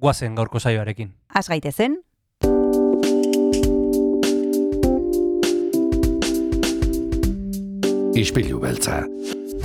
guazen 0.00 0.34
gaurko 0.34 0.58
saioarekin. 0.58 1.12
Az 1.34 1.48
gaitezen, 1.48 2.00
Ispilu 8.20 8.58
beltza. 8.60 9.04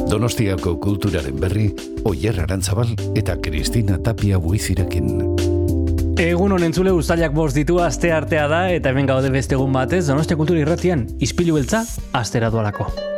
Donostiako 0.09 0.75
kulturaren 0.79 1.39
berri, 1.41 1.65
Oyer 2.07 2.37
Arantzabal 2.43 2.93
eta 3.17 3.35
Kristina 3.41 3.97
Tapia 4.03 4.39
buizirekin. 4.39 5.09
Egun 6.21 6.55
honen 6.55 6.71
zule 6.71 6.93
ustailak 6.95 7.33
bost 7.35 7.57
ditu 7.59 7.81
aste 7.83 8.13
artea 8.15 8.45
da 8.47 8.61
eta 8.71 8.93
hemen 8.93 9.09
gaude 9.09 9.33
beste 9.33 9.57
egun 9.57 9.75
batez 9.75 10.05
Donostia 10.07 10.39
Kultura 10.39 10.63
Irratian 10.63 11.03
ispilu 11.19 11.59
beltza 11.59 11.83
astera 12.13 12.53
dualako. 12.53 13.14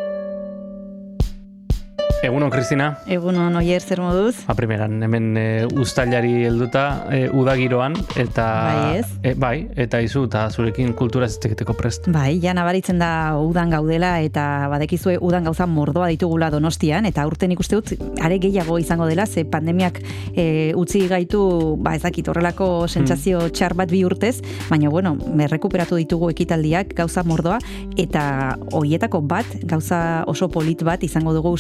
Egun 2.24 2.42
hon, 2.42 2.50
Kristina. 2.50 2.88
egunon 3.06 3.56
oier 3.60 3.84
zer 3.84 4.00
moduz? 4.02 4.40
Ba, 4.48 4.56
primeran, 4.58 4.96
hemen 5.06 5.38
e, 5.38 5.44
ustailari 5.78 6.48
helduta 6.48 7.06
e, 7.14 7.28
udagiroan, 7.30 7.94
eta... 8.18 8.46
Bai, 8.66 8.96
ez? 8.98 9.06
E, 9.22 9.34
bai, 9.38 9.58
eta 9.78 10.00
izu, 10.02 10.24
eta 10.26 10.48
zurekin 10.50 10.96
kultura 10.98 11.28
ziteketeko 11.30 11.76
prest. 11.78 12.08
Bai, 12.14 12.40
ja 12.42 12.56
nabaritzen 12.58 12.98
da 12.98 13.10
udan 13.38 13.70
gaudela 13.70 14.16
eta 14.26 14.66
badekizue 14.72 15.20
udan 15.22 15.46
gauza 15.46 15.68
mordoa 15.70 16.08
ditugula 16.10 16.50
donostian 16.50 17.06
eta 17.06 17.22
aurten 17.22 17.54
ikuste 17.54 17.78
dut 17.78 17.94
are 18.26 18.40
gehiago 18.42 18.80
izango 18.82 19.06
dela 19.06 19.28
ze 19.28 19.46
pandemiak 19.46 20.02
e, 20.34 20.74
utzi 20.76 21.04
gaitu 21.08 21.78
ba 21.78 21.94
ezakit 22.00 22.34
horrelako 22.34 22.88
sentsazio 22.88 23.46
txar 23.54 23.78
bat 23.78 23.94
bi 23.94 24.02
urtez, 24.10 24.42
baina 24.72 24.90
bueno, 24.90 25.14
merrekuperatu 25.38 26.02
ditugu 26.02 26.32
ekitaldiak 26.34 26.98
gauza 26.98 27.22
mordoa 27.24 27.62
eta 27.96 28.58
hoietako 28.74 29.22
bat 29.22 29.58
gauza 29.70 30.24
oso 30.26 30.50
polit 30.50 30.82
bat 30.82 31.06
izango 31.06 31.38
dugu 31.38 31.54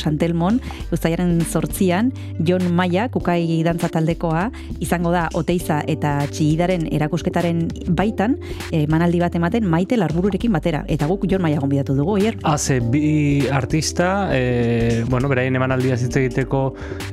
Santelmon 0.48 0.62
Uztailaren 0.92 1.42
sortzian 1.42 2.12
Jon 2.40 2.64
Maia 2.74 3.08
kukai 3.12 3.64
dantza 3.66 3.90
taldekoa 3.92 4.48
izango 4.80 5.12
da 5.12 5.28
Oteiza 5.36 5.82
eta 5.88 6.22
Txillidaren 6.32 6.88
erakusketaren 6.94 7.66
baitan 7.98 8.38
emanaldi 8.72 9.20
bat 9.20 9.36
ematen 9.36 9.68
Maite 9.68 9.98
Larbururekin 9.98 10.52
batera 10.52 10.84
eta 10.88 11.08
guk 11.08 11.28
Jon 11.30 11.42
Maia 11.42 11.60
gonbidatu 11.60 11.96
dugu 11.98 12.18
hier. 12.18 12.38
Haze, 12.44 12.80
bi 12.80 13.48
artista, 13.52 14.30
e, 14.32 15.04
bueno, 15.10 15.28
beraien 15.30 15.56
emanaldia 15.56 15.98
hitz 15.98 16.16
egiteko 16.16 16.62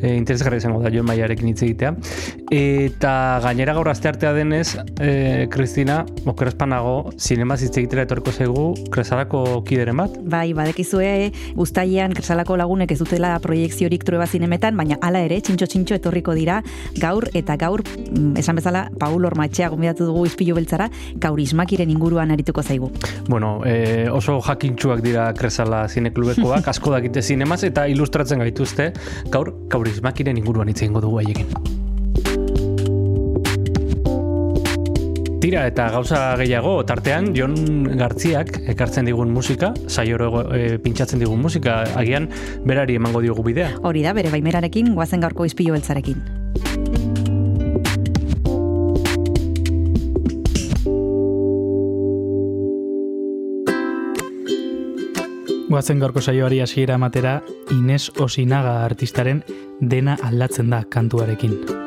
e, 0.01 0.15
interesgarri 0.15 0.61
izango 0.63 0.83
da 0.83 0.93
Joen 0.93 1.07
Maiarekin 1.09 1.51
hitz 1.51 1.63
egitea. 1.67 1.95
Eta 2.55 3.15
gainera 3.45 3.75
gaur 3.75 3.91
aste 3.91 4.11
artea 4.11 4.33
denez, 4.37 4.77
e, 5.01 5.49
Kristina, 5.51 6.03
okerazpanago, 6.31 7.11
zinema 7.19 7.59
hitz 7.59 7.75
egitera 7.75 8.05
etorko 8.07 8.33
zaigu, 8.33 8.69
kresalako 8.95 9.45
kideren 9.67 9.99
bat? 10.03 10.19
Bai, 10.31 10.53
badekizue 10.57 11.33
Uztailean 11.61 12.15
Kresalako 12.15 12.59
lagunek 12.61 12.93
ez 12.95 12.99
dutela 13.01 13.24
proiekziorik 13.43 14.05
trueba 14.07 14.27
zinemetan, 14.27 14.77
baina 14.77 14.99
hala 15.03 15.23
ere, 15.27 15.41
txintxo 15.45 15.69
txintxo 15.71 15.99
etorriko 15.99 16.35
dira 16.37 16.61
gaur 17.01 17.27
eta 17.35 17.57
gaur, 17.61 17.83
mm, 17.85 18.35
esan 18.41 18.61
bezala, 18.61 18.87
Paul 19.01 19.25
Ormatxea 19.31 19.71
gombidatu 19.73 20.09
dugu 20.09 20.27
izpilu 20.31 20.57
beltzara, 20.59 20.91
kaurismakiren 21.21 21.91
inguruan 21.91 22.35
arituko 22.35 22.63
zaigu. 22.63 22.91
Bueno, 23.29 23.57
e, 23.67 24.09
oso 24.11 24.41
jakintxuak 24.45 25.05
dira 25.05 25.31
kresala 25.37 25.87
zineklubekoak, 25.89 26.69
asko 26.75 26.95
dakite 26.97 27.23
zinemaz, 27.23 27.63
eta 27.65 27.89
ilustratzen 27.91 28.45
gaituzte, 28.45 28.93
gaur 29.31 29.55
kaurismakiren 29.73 30.39
inguruan 30.39 30.71
hitz 30.73 30.83
egingo 30.83 31.05
dugu 31.05 31.23
haiekin. 31.23 31.83
Tira 35.45 35.67
eta 35.69 35.91
gauza 35.93 36.19
gehiago, 36.41 36.71
tartean 36.89 37.27
Jon 37.37 37.53
Gartziak 38.01 38.63
ekartzen 38.73 39.05
digun 39.05 39.29
musika, 39.29 39.75
saioro 39.93 40.31
e, 40.57 40.79
pintxatzen 40.81 41.21
digun 41.21 41.43
musika, 41.45 41.83
agian 42.01 42.31
berari 42.65 42.97
emango 42.97 43.21
diogu 43.21 43.45
bidea. 43.45 43.75
Hori 43.85 44.01
da, 44.07 44.15
bere 44.17 44.33
baimerarekin, 44.33 44.95
guazen 44.97 45.21
gaurko 45.21 45.45
izpilu 45.45 45.77
beltzarekin. 45.77 46.25
Goazen 55.69 56.01
gaurko 56.01 56.25
saioari 56.25 56.65
hasiera 56.65 56.97
ematera 56.97 57.43
Ines 57.77 58.07
Osinaga 58.17 58.79
artistaren 58.89 59.45
dena 59.83 60.17
aldatzen 60.25 60.73
da 60.73 60.87
kantuarekin. 60.89 61.84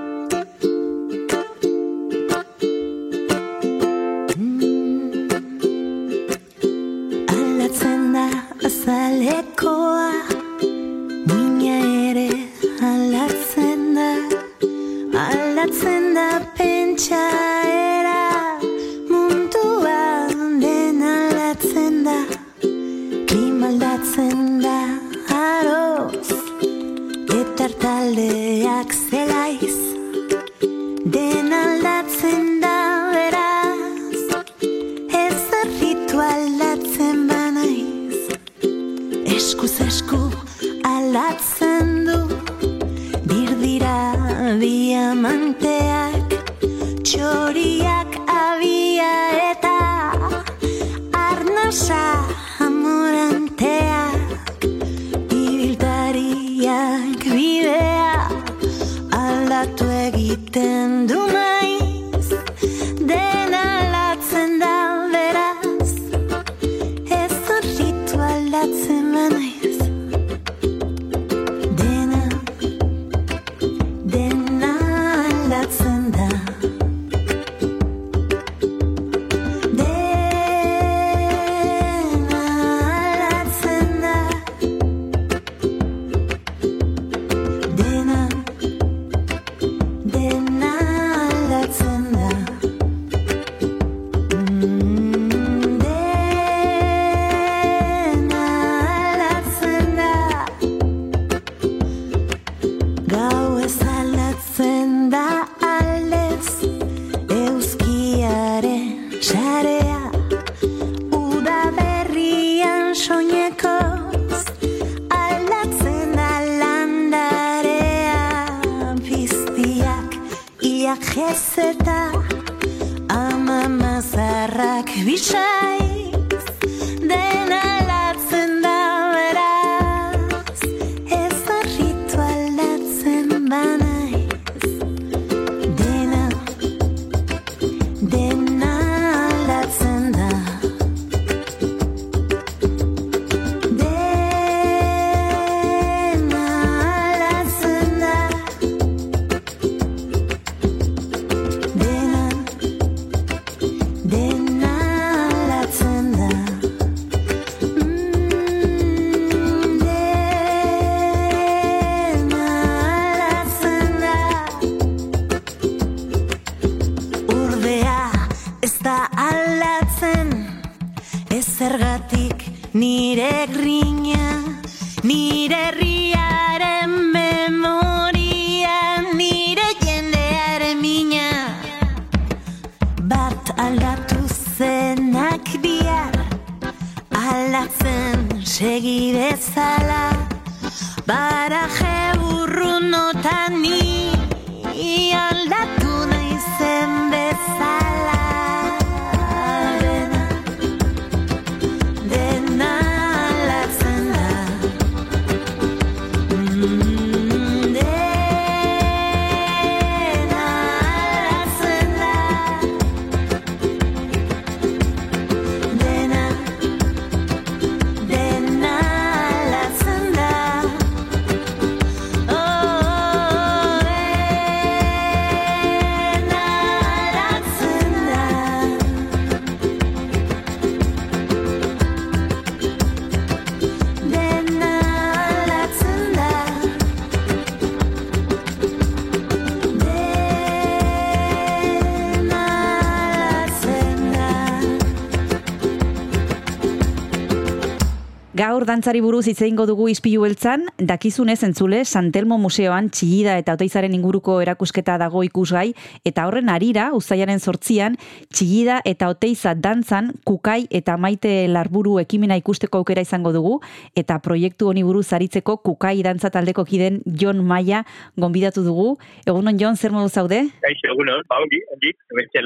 Dantzari 248.78 249.00
buruz 249.02 249.24
hitz 249.26 249.40
egingo 249.42 249.64
dugu 249.66 249.88
ispilu 249.90 250.22
beltzan, 250.22 250.68
dakizunez 250.78 251.40
entzule 251.48 251.80
Santelmo 251.82 252.36
Museoan 252.38 252.92
txillida 252.94 253.34
eta 253.42 253.56
oteizaren 253.58 253.96
inguruko 253.98 254.36
erakusketa 254.44 255.00
dago 255.02 255.24
ikusgai, 255.26 255.72
eta 256.06 256.28
horren 256.30 256.52
arira, 256.54 256.92
uztailaren 256.94 257.42
sortzian, 257.42 257.98
txillida 258.38 258.82
eta 258.86 259.10
oteiza 259.10 259.56
dantzan, 259.58 260.12
kukai 260.28 260.68
eta 260.70 260.94
maite 261.02 261.32
larburu 261.50 261.96
ekimena 261.98 262.36
ikusteko 262.38 262.84
aukera 262.84 263.02
izango 263.02 263.32
dugu, 263.34 263.56
eta 263.98 264.20
proiektu 264.22 264.70
honi 264.70 264.84
buruz 264.86 265.08
aritzeko 265.18 265.58
kukai 265.66 265.96
dantza 266.06 266.30
taldeko 266.34 266.66
kiden 266.68 267.00
Jon 267.06 267.42
Maia 267.42 267.84
gonbidatu 268.18 268.62
dugu. 268.66 268.92
Egunon 269.26 269.58
Jon, 269.58 269.78
zer 269.78 269.96
modu 269.96 270.12
zaude? 270.14 270.44
Kaixo, 270.62 270.92
egunon, 270.94 271.24
ba, 271.30 271.40
ongi, 271.42 271.62
ongi, 271.74 271.94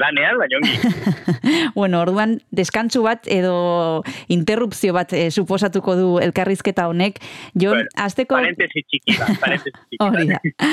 lanean, 0.00 0.40
baina 0.40 0.60
ongi. 0.62 0.72
bueno, 1.78 2.00
orduan 2.06 2.38
deskantsu 2.50 3.04
bat 3.04 3.28
edo 3.28 4.00
interrupzio 4.32 4.96
bat 4.96 5.12
eh, 5.12 5.28
suposatuko 5.30 5.96
du 5.98 6.08
elkarrizketa 6.24 6.88
honek. 6.88 7.20
Jon, 7.52 7.82
Bueno, 7.82 7.88
asteko... 8.04 8.36
Parentesi 8.38 8.82
txiki 8.88 9.18
bat, 9.18 9.36
parentesi 9.40 9.76
txiki 9.76 10.00
Hori 10.04 10.26
da. 10.30 10.40
bat. 10.40 10.72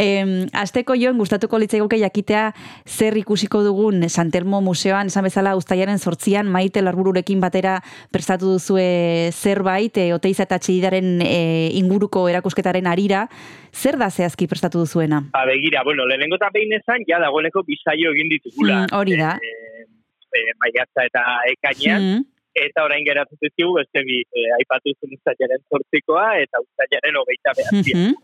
Em, 0.00 0.34
asteko 0.56 0.96
joan 0.98 1.20
gustatuko 1.20 1.60
litzaiguke 1.62 2.00
jakitea 2.00 2.48
zer 2.88 3.16
ikusiko 3.20 3.62
dugun 3.64 4.08
Santelmo 4.08 4.53
Museoan, 4.60 5.08
esan 5.10 5.24
bezala 5.24 5.54
uztailaren 5.56 5.98
sortzian 5.98 6.46
maite 6.50 6.82
larbururekin 6.82 7.40
batera 7.40 7.78
prestatu 8.12 8.54
duzue 8.54 9.30
zerbait, 9.32 9.96
e, 9.96 10.12
oteiza 10.14 10.44
eta 10.44 10.58
txidaren 10.58 11.22
e, 11.24 11.70
inguruko 11.80 12.28
erakusketaren 12.28 12.86
arira, 12.86 13.28
zer 13.72 13.98
da 13.98 14.10
zehazki 14.10 14.46
prestatu 14.50 14.84
duzuena? 14.84 15.22
Ba, 15.32 15.44
begira, 15.46 15.82
bueno, 15.84 16.06
lehenengo 16.06 16.36
eta 16.40 16.50
behin 16.54 16.76
esan, 16.78 17.06
ja 17.08 17.18
dagoeneko 17.22 17.64
bisaio 17.66 18.12
egin 18.14 18.30
ditugula. 18.34 18.84
Mm, 18.84 18.94
hori 18.98 19.16
da. 19.18 19.34
E, 19.40 19.88
e, 20.34 20.44
maiatza 20.62 21.08
eta 21.10 21.24
ekainean, 21.54 22.04
Mm, 22.04 22.24
eta 22.54 22.84
orain 22.86 23.02
geratu 23.02 23.34
ditugu 23.42 23.80
beste 23.80 24.04
bi, 24.06 24.20
e, 24.22 24.44
aipatu 24.60 24.92
zuen 25.00 25.16
uztailaren 25.16 25.62
sortzikoa 25.70 26.28
eta 26.38 26.60
uztailaren 26.62 27.16
hogeita 27.22 27.56
behatzia. 27.58 27.98
mhm, 27.98 28.14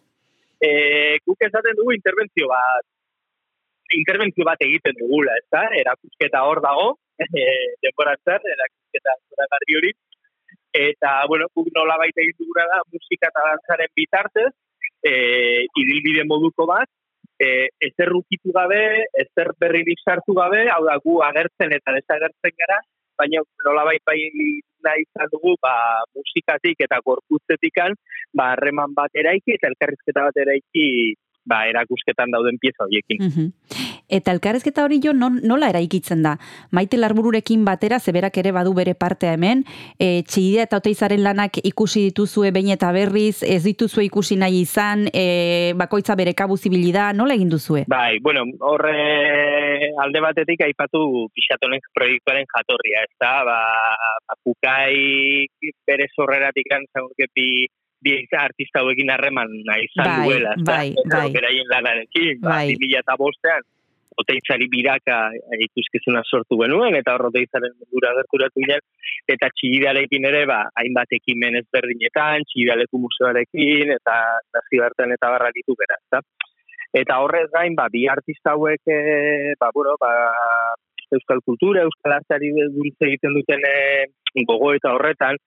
E, 0.61 1.17
guk 1.25 1.41
esaten 1.41 1.73
dugu 1.73 1.95
interbentzio 1.97 2.45
bat, 2.51 2.85
interbentzio 3.97 4.47
bat 4.47 4.63
egiten 4.65 4.97
dugula, 5.01 5.35
ez 5.41 5.49
da? 5.55 5.65
Erakusketa 5.83 6.45
hor 6.47 6.63
dago, 6.65 6.95
e, 7.41 7.45
denbora 7.85 8.17
zer, 8.25 8.41
erakusketa 8.55 9.17
zoragarri 9.31 9.79
hori. 9.81 9.93
Eta, 10.81 11.13
bueno, 11.31 11.49
guk 11.57 11.71
nola 11.75 11.97
baita 11.99 12.23
egin 12.23 12.39
dugula 12.39 12.67
da, 12.71 12.81
musika 12.95 13.31
eta 13.31 13.47
dantzaren 13.49 13.93
bitartez, 13.99 14.53
e, 15.03 15.13
ibilbide 15.83 16.25
moduko 16.31 16.67
bat, 16.71 16.91
e, 17.41 17.69
ezer 17.89 18.13
rukitu 18.13 18.55
gabe, 18.55 18.81
ezer 19.25 19.53
berririk 19.61 20.03
sartu 20.05 20.37
gabe, 20.39 20.67
hau 20.71 20.83
da, 20.87 20.97
gu 21.03 21.19
agertzen 21.27 21.75
eta 21.77 21.97
desagertzen 21.97 22.57
gara, 22.63 22.79
baina 23.21 23.43
nolabait 23.67 24.03
bai 24.07 24.19
nahi 24.85 25.05
izan 25.05 25.29
dugu, 25.33 25.57
ba, 25.65 25.75
musikatik 26.17 26.87
eta 26.87 27.01
gorputzetikan, 27.05 27.97
ba, 28.37 28.53
harreman 28.55 28.95
bat 28.97 29.19
eraiki 29.23 29.57
eta 29.57 29.69
elkarrizketa 29.73 30.29
bat 30.29 30.41
eraiki, 30.45 30.87
ba, 31.45 31.65
erakusketan 31.69 32.31
dauden 32.31 32.59
pieza 32.59 32.85
horiekin. 32.85 33.23
mhm. 33.23 33.53
Eta 34.11 34.33
elkarrezketa 34.35 34.83
hori 34.83 34.99
jo 34.99 35.13
non, 35.15 35.39
nola 35.47 35.69
eraikitzen 35.71 36.25
da? 36.25 36.35
Maite 36.75 36.99
larbururekin 36.99 37.63
batera, 37.65 38.01
zeberak 38.01 38.37
ere 38.43 38.51
badu 38.51 38.73
bere 38.75 38.97
partea 38.99 39.37
hemen, 39.37 39.63
e, 40.03 40.25
txidea 40.27 40.67
eta 40.67 40.81
oteizaren 40.83 41.23
lanak 41.23 41.61
ikusi 41.63 42.09
dituzue 42.09 42.51
behin 42.51 42.73
eta 42.75 42.91
berriz, 42.91 43.45
ez 43.47 43.63
dituzue 43.63 44.09
ikusi 44.09 44.35
nahi 44.41 44.65
izan, 44.65 45.07
e, 45.15 45.73
bakoitza 45.79 46.17
bere 46.19 46.35
kabuzibilida, 46.35 47.13
nola 47.15 47.39
egin 47.39 47.55
duzue? 47.55 47.85
Bai, 47.87 48.19
bueno, 48.19 48.43
horre 48.67 49.93
alde 50.03 50.25
batetik 50.27 50.67
aipatu 50.67 51.29
pixatonek 51.31 51.87
proiektuaren 51.95 52.51
jatorria, 52.51 53.05
ez 53.07 53.15
da, 53.23 53.35
ba, 53.47 53.61
ba 54.27 54.41
kukai 54.43 55.47
bere 55.87 56.11
sorreratik 56.17 56.73
antzagurke 56.75 57.31
bi 58.03 58.15
artista 58.39 58.81
hauekin 58.81 59.11
harreman 59.13 59.51
izan 59.85 60.07
Bai, 60.07 60.25
duela, 60.25 60.55
da, 60.57 60.73
bai, 60.73 60.89
Eta 61.05 61.19
bai. 61.19 61.29
beraien 61.35 61.69
lanarekin, 61.69 62.41
ba, 62.41 62.57
Bai. 62.57 62.73
2000 62.73 62.99
eta 63.03 63.17
bostean, 63.21 63.67
oteitzari 64.21 64.67
biraka 64.69 65.19
ikuskizuna 65.67 66.23
sortu 66.27 66.59
genuen, 66.61 66.97
eta 66.99 67.15
hor 67.17 67.29
oteitzaren 67.31 67.73
mundura 67.79 68.13
gerturatu 68.19 68.61
ginen, 68.65 68.83
eta 69.35 69.49
txigidarekin 69.57 70.27
ere, 70.31 70.45
ba, 70.51 70.61
hainbat 70.83 71.17
ekimen 71.21 71.57
ezberdinetan, 71.63 72.45
txigidaleku 72.51 73.01
museoarekin, 73.05 73.95
eta 73.97 74.17
nazioartean 74.57 75.17
eta 75.17 75.33
barralitu 75.37 75.77
gara, 75.79 75.99
ezta? 76.03 76.23
Eta 77.01 77.21
horrez 77.23 77.47
gain, 77.55 77.77
ba, 77.79 77.87
bi 77.93 78.07
artista 78.11 78.57
hauek, 78.57 78.83
e, 78.91 79.55
ba, 79.61 79.71
bueno, 79.75 79.95
ba, 80.01 80.11
euskal 81.15 81.41
kultura, 81.47 81.85
euskal 81.87 82.19
arteari 82.19 82.51
buruz 82.75 82.97
egiten 83.07 83.35
duten 83.39 83.65
e, 83.67 83.77
gogo 84.47 84.75
eta 84.75 84.93
horretan, 84.95 85.39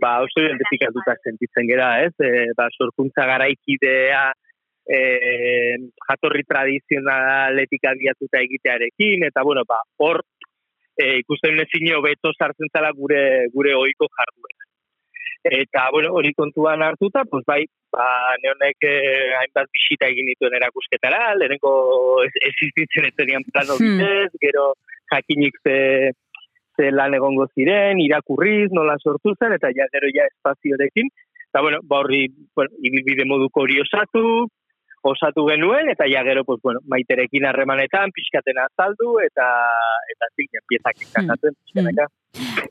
ba, 0.00 0.20
oso 0.22 0.44
identifikatuta 0.44 1.16
sentitzen 1.24 1.66
gera, 1.70 1.90
ez? 2.04 2.14
E, 2.20 2.52
ba, 2.56 2.68
sorkuntza 2.76 3.26
garaikidea, 3.26 4.24
e, 4.86 5.00
jatorri 6.08 6.44
tradizionaletik 6.48 7.88
abiatuta 7.90 8.42
egitearekin, 8.44 9.26
eta, 9.30 9.44
bueno, 9.46 9.64
ba, 9.68 9.80
hor, 9.98 10.22
e, 10.96 11.18
ikusten 11.24 11.60
ezin 11.64 11.90
beto 12.04 12.32
sartzen 12.36 12.70
zala 12.72 12.92
gure, 12.92 13.48
gure 13.54 13.74
oiko 13.74 14.08
jarduera. 14.08 14.66
Eta, 15.42 15.88
bueno, 15.90 16.12
hori 16.12 16.34
kontuan 16.36 16.82
hartuta, 16.82 17.24
pues 17.24 17.44
bai, 17.46 17.64
ba, 17.92 18.36
neonek 18.42 18.76
eh, 18.84 19.32
hainbat 19.38 19.70
bisita 19.72 20.10
egin 20.12 20.28
dituen 20.28 20.56
erakusketara, 20.58 21.34
lehenengo 21.40 21.72
ez, 22.26 22.32
ez 22.44 22.52
zenian 23.16 23.44
plano 23.48 23.78
Hmm. 23.78 23.98
bitez, 23.98 24.30
gero 24.40 24.74
jakinik 25.10 25.56
ze, 25.64 26.12
ze 26.80 26.90
lan 26.90 27.14
egongo 27.14 27.46
ziren, 27.54 28.00
irakurriz, 28.00 28.70
nola 28.72 28.96
sortu 29.04 29.34
zen, 29.36 29.52
eta 29.58 29.68
ja, 29.76 29.88
gero 29.92 30.08
ja 30.14 30.24
espaziorekin, 30.30 31.10
eta, 31.50 31.60
bueno, 31.60 31.82
ba, 31.84 32.00
horri, 32.00 32.24
bueno, 32.56 32.72
ibilbide 32.88 33.26
moduko 33.28 33.66
hori 33.66 33.80
osatu, 33.84 34.24
osatu 35.10 35.46
genuen, 35.48 35.90
eta 35.92 36.08
ja 36.08 36.22
gero, 36.24 36.44
pues, 36.48 36.60
bueno, 36.62 36.80
maiterekin 36.92 37.46
harremanetan, 37.50 38.14
pixkaten 38.16 38.62
azaldu, 38.64 39.18
eta, 39.26 39.50
eta 40.14 40.32
zin, 40.36 40.64
piezak 40.72 41.04
ikatatzen, 41.08 41.56
pixkanaka. 41.60 42.08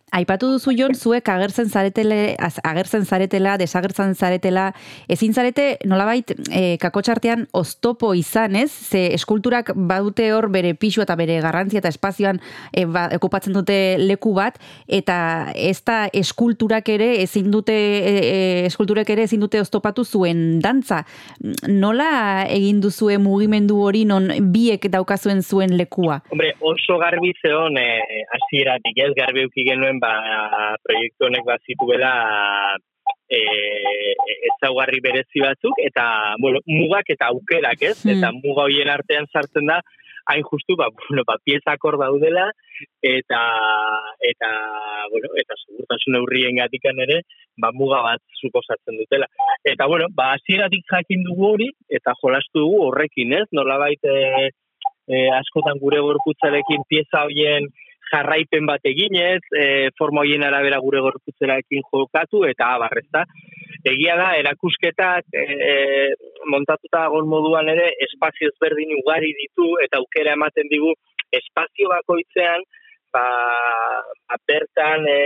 Aipatu 0.10 0.48
duzu 0.56 0.72
jon, 0.74 0.96
zuek 0.98 1.28
agertzen 1.30 1.68
zaretele, 1.70 2.36
az- 2.42 2.60
agertzen 2.66 3.04
zaretela, 3.06 3.58
desagertzen 3.58 4.16
zaretela, 4.16 4.72
ezin 5.08 5.34
zarete 5.34 5.78
nolabait 5.86 6.32
e, 6.50 6.78
kakotxartean 6.82 7.46
oztopo 7.54 8.14
izan, 8.18 8.56
ez? 8.56 8.72
Ze 8.72 9.14
eskulturak 9.14 9.70
badute 9.76 10.32
hor 10.34 10.50
bere 10.50 10.74
pixu 10.74 11.04
eta 11.04 11.16
bere 11.16 11.40
garrantzia 11.44 11.78
eta 11.84 11.92
espazioan 11.94 12.40
e, 12.74 12.86
ba, 12.86 13.10
okupatzen 13.20 13.54
dute 13.54 13.98
leku 14.00 14.34
bat, 14.34 14.58
eta 14.88 15.52
ez 15.54 15.78
da 15.86 16.00
eskulturak 16.14 16.90
ere 16.90 17.12
ezin 17.22 17.52
dute, 17.52 17.76
e, 17.76 18.16
e, 18.16 18.66
eskulturek 18.72 19.10
ere 19.14 19.28
ezin 19.30 19.46
dute 19.46 19.62
oztopatu 19.62 20.04
zuen 20.06 20.60
dantza. 20.60 21.04
Nola 21.68 22.48
egin 22.50 22.82
duzue 22.82 23.20
mugimendu 23.22 23.78
hori 23.86 24.08
non 24.10 24.32
biek 24.42 24.90
daukazuen 24.90 25.44
zuen 25.44 25.78
lekua? 25.78 26.24
Hombre, 26.34 26.56
oso 26.60 26.98
garbi 26.98 27.36
zeon 27.46 27.78
hasieratik 27.78 29.06
ez 29.06 29.14
garbi 29.14 29.49
euki 29.50 29.66
genuen 29.68 30.00
ba, 30.00 30.14
proiektu 30.86 31.28
honek 31.28 31.50
bat 31.50 31.66
zituela 31.68 32.14
e, 33.30 33.40
ezaugarri 34.52 35.00
berezi 35.04 35.44
batzuk, 35.44 35.80
eta 35.86 36.36
bueno, 36.42 36.62
mugak 36.68 37.10
eta 37.14 37.30
aukerak, 37.34 37.82
ez? 37.92 37.98
Hmm. 38.04 38.18
Eta 38.18 38.34
muga 38.38 38.68
hoien 38.68 38.92
artean 38.94 39.28
sartzen 39.34 39.70
da, 39.70 39.80
hain 40.30 40.46
justu, 40.46 40.76
ba, 40.80 40.90
bueno, 41.10 41.26
ba, 41.28 41.38
piezak 41.46 41.86
hor 41.86 42.00
daudela, 42.02 42.48
eta, 43.06 43.42
eta, 44.32 44.50
bueno, 45.14 45.34
eta 45.42 45.58
segurtasun 45.66 46.18
neurrien 46.18 46.62
gatikan 46.62 47.02
ere, 47.06 47.22
ba, 47.58 47.74
muga 47.74 48.02
bat 48.06 48.24
suposatzen 48.42 48.98
dutela. 49.02 49.30
Eta, 49.64 49.90
bueno, 49.90 50.10
ba, 50.16 50.34
hasieratik 50.38 50.86
jakin 50.94 51.26
dugu 51.28 51.54
hori, 51.54 51.70
eta 52.00 52.16
jolastu 52.22 52.66
dugu 52.66 52.82
horrekin, 52.88 53.36
ez? 53.42 53.46
Nolabait, 53.56 54.02
e, 54.06 54.50
e, 55.10 55.28
askotan 55.40 55.82
gure 55.82 56.02
gorputzarekin 56.06 56.86
pieza 56.90 57.26
hoien 57.26 57.70
jarraipen 58.12 58.66
bat 58.70 58.86
eginez, 58.92 59.42
e, 59.56 59.90
forma 59.98 60.24
hoien 60.24 60.44
arabera 60.44 60.80
gure 60.84 61.02
gorputzerarekin 61.06 61.86
jokatu, 61.92 62.44
eta 62.50 62.74
abarrezta. 62.76 63.26
Egia 63.88 64.16
da, 64.20 64.32
erakusketak 64.40 65.30
e, 65.34 65.46
e, 65.72 65.76
montatuta 66.52 67.06
dagoen 67.06 67.30
moduan 67.32 67.70
ere, 67.72 67.92
espazio 68.08 68.52
ezberdin 68.52 68.96
ugari 69.00 69.32
ditu, 69.38 69.72
eta 69.86 70.02
aukera 70.02 70.36
ematen 70.38 70.72
digu, 70.72 70.94
espazio 71.40 71.92
bakoitzean, 71.94 72.66
ba, 73.14 73.26
ba 74.30 74.40
bertan 74.48 75.06
e, 75.10 75.20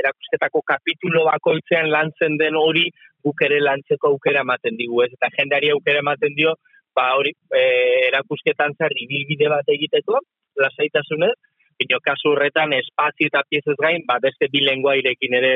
erakusketako 0.00 0.62
kapitulo 0.72 1.24
bakoitzean 1.30 1.90
lantzen 1.90 2.36
den 2.40 2.58
hori 2.58 2.88
guk 3.24 3.42
ere 3.46 3.60
lantzeko 3.60 4.14
aukera 4.14 4.44
ematen 4.46 4.76
digu, 4.78 5.02
ez? 5.04 5.12
Eta 5.16 5.30
jendeari 5.36 5.72
aukera 5.74 6.02
ematen 6.04 6.36
dio, 6.36 6.54
ba 6.96 7.12
hori, 7.16 7.32
e, 7.54 7.62
erakusketan 8.10 8.76
zer 8.78 8.94
ibilbide 9.04 9.50
bat 9.52 9.68
egiteko, 9.76 10.20
lasaitasunez, 10.60 11.36
Bino 11.80 11.96
kasu 12.04 12.34
horretan 12.34 12.74
espazio 12.76 13.30
eta 13.30 13.40
piezez 13.48 13.76
gain, 13.80 14.02
ba 14.06 14.18
beste 14.20 14.50
bi 14.52 14.60
lengua 14.60 14.98
irekin 15.00 15.34
ere 15.38 15.54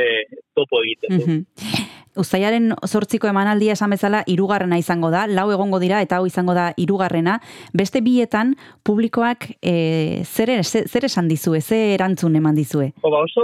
topo 0.56 0.80
egiten 0.84 1.18
du. 1.18 1.26
Mhm. 1.26 1.90
Uztailaren 2.16 2.68
zortziko 2.86 3.26
emanaldia 3.26 3.74
esan 3.74 3.90
bezala 3.90 4.20
hirugarrena 4.30 4.76
izango 4.78 5.08
da, 5.10 5.24
lau 5.26 5.48
egongo 5.50 5.80
dira 5.82 5.98
eta 6.04 6.20
hau 6.20 6.26
izango 6.28 6.54
da 6.54 6.68
hirugarrena. 6.78 7.40
Beste 7.74 8.00
bietan 8.06 8.52
publikoak 8.86 9.48
e, 9.60 10.22
zer, 10.22 10.52
zer, 10.62 10.86
zer 10.86 11.08
esan 11.10 11.26
dizue, 11.28 11.58
ze 11.60 11.80
erantzun 11.96 12.36
eman 12.38 12.54
dizue? 12.54 12.92
Jo, 13.02 13.10
ba 13.10 13.18
oso, 13.26 13.42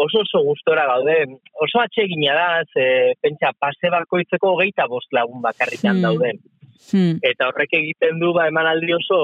oso 0.00 0.24
oso 0.24 0.40
gustora 0.48 0.86
gaude. 0.88 1.18
Oso 1.60 1.82
atsegina 1.84 2.32
da, 2.34 2.48
ze, 2.72 2.86
pentsa, 3.20 3.52
pase 3.60 3.92
bakoitzeko 3.92 4.54
hogeita 4.56 4.88
bost 4.88 5.12
lagun 5.12 5.42
bakarrikan 5.44 5.96
Hmm. 6.00 6.02
dauden. 6.08 6.40
Hmm. 6.88 7.20
Eta 7.26 7.50
horrek 7.50 7.74
egiten 7.76 8.18
du 8.22 8.32
ba 8.36 8.46
emanaldi 8.48 8.94
oso 8.96 9.20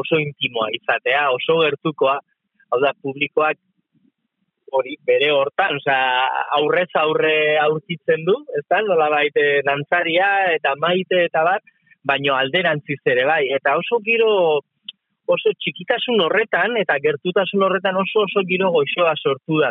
oso 0.00 0.18
intimoa 0.22 0.70
izatea, 0.78 1.28
oso 1.36 1.60
gertukoa. 1.60 2.16
Hau 2.72 2.80
da, 2.82 2.94
publikoak 3.04 3.60
hori 4.74 4.96
bere 5.06 5.30
hortan, 5.30 5.76
osea, 5.78 6.24
aurrez 6.58 6.88
aurre 6.98 7.34
aurkitzen 7.62 8.24
du, 8.26 8.34
ez 8.58 8.64
da, 8.70 8.80
nola 8.82 9.10
baite 9.12 9.44
dantzaria 9.66 10.30
eta 10.56 10.74
maite 10.82 11.20
eta 11.28 11.44
bat, 11.46 11.62
baino 12.04 12.34
alderantziz 12.36 13.00
ere 13.12 13.26
bai. 13.28 13.42
Eta 13.58 13.76
oso 13.80 14.00
giro 14.04 14.30
oso 15.34 15.52
txikitasun 15.56 16.20
horretan 16.20 16.76
eta 16.80 16.98
gertutasun 17.04 17.62
horretan 17.64 17.96
oso 17.96 18.26
oso 18.26 18.44
giro 18.48 18.70
goixoa 18.74 19.14
sortu 19.16 19.60
da. 19.62 19.70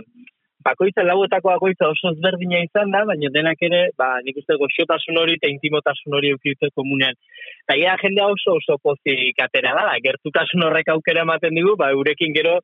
Bakoitza 0.64 1.04
lauetako 1.04 1.50
bakoitza 1.52 1.90
oso 1.92 2.12
ezberdina 2.14 2.62
izan 2.64 2.92
da, 2.94 3.04
baina 3.10 3.30
denak 3.34 3.60
ere, 3.68 3.82
ba, 4.00 4.20
nik 4.24 4.38
uste 4.40 4.56
goxotasun 4.62 5.18
hori 5.20 5.36
eta 5.40 5.50
intimotasun 5.52 6.16
hori 6.16 6.32
eukitze 6.36 6.70
komunean. 6.76 7.18
Eta 7.66 7.76
ia 7.80 7.98
jendea 8.02 8.30
oso 8.32 8.56
oso 8.62 8.78
pozik 8.84 9.44
atera 9.44 9.74
da, 9.76 9.98
gertutasun 10.06 10.64
horrek 10.68 10.94
aukera 10.96 11.26
ematen 11.28 11.56
digu, 11.60 11.76
ba, 11.80 11.92
eurekin 11.98 12.34
gero 12.38 12.60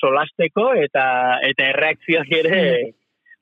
solasteko 0.00 0.72
eta 0.86 1.04
eta 1.50 1.68
erreakzioak 1.74 2.32
ere 2.40 2.62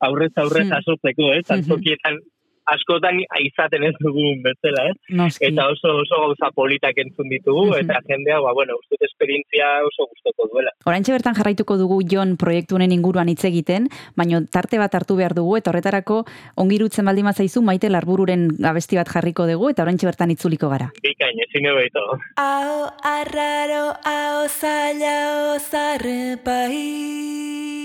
aurrez 0.00 0.33
aurrez 0.37 0.67
Hmm. 0.67 0.79
asotzeko, 0.81 1.33
ez? 1.38 1.47
Antzokietan 1.57 2.19
askotan 2.67 3.21
izaten 3.40 3.85
ez 3.85 3.95
dugun 4.00 4.43
bezala, 4.43 4.90
ez? 4.90 4.97
Noski. 5.11 5.47
Eta 5.47 5.69
oso 5.69 5.88
oso 6.02 6.17
gauza 6.21 6.50
politak 6.55 6.97
entzun 6.99 7.29
ditugu, 7.29 7.67
Mhm. 7.71 7.81
eta 7.85 8.00
jendea, 8.09 8.40
ba, 8.40 8.52
bueno, 8.52 8.75
uste 8.79 8.97
esperientzia 9.05 9.67
oso 9.87 10.09
gustoko 10.11 10.49
duela. 10.52 10.71
Oraintxe 10.87 11.12
bertan 11.12 11.35
jarraituko 11.35 11.76
dugu 11.76 12.00
Jon 12.09 12.37
proiektu 12.37 12.75
honen 12.76 12.93
inguruan 12.93 13.29
hitz 13.29 13.45
egiten, 13.45 13.88
baino 14.17 14.40
tarte 14.50 14.79
bat 14.79 14.95
hartu 14.95 15.17
behar 15.17 15.35
dugu 15.35 15.57
eta 15.57 15.71
horretarako 15.71 16.25
ongirutzen 16.57 17.05
baldin 17.05 17.25
bazaizu 17.25 17.62
Maite 17.62 17.88
Larbururen 17.90 18.49
abesti 18.64 18.97
bat 18.97 19.09
jarriko 19.09 19.47
dugu 19.47 19.71
eta 19.71 19.83
oraintxe 19.83 20.07
bertan 20.07 20.31
itzuliko 20.31 20.69
gara. 20.69 20.90
Bikain, 21.02 21.38
ezin 21.49 21.67
ebeito. 21.67 22.00
Ao 22.37 22.90
arraro, 23.02 23.93
ao 24.05 24.49
zaila, 24.49 25.52
ao 25.52 25.59
zarrepai 25.59 27.80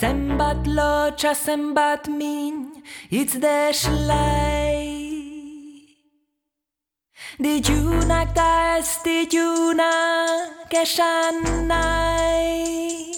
Zenbat 0.00 0.66
lotxa, 0.66 1.34
zenbat 1.34 2.08
min, 2.08 2.82
itz 3.10 3.34
deslai 3.42 5.02
Ditunak 7.38 8.34
da 8.34 8.76
ez 8.78 8.98
ditunak 9.04 10.72
esan 10.82 11.40
nahi 11.68 13.12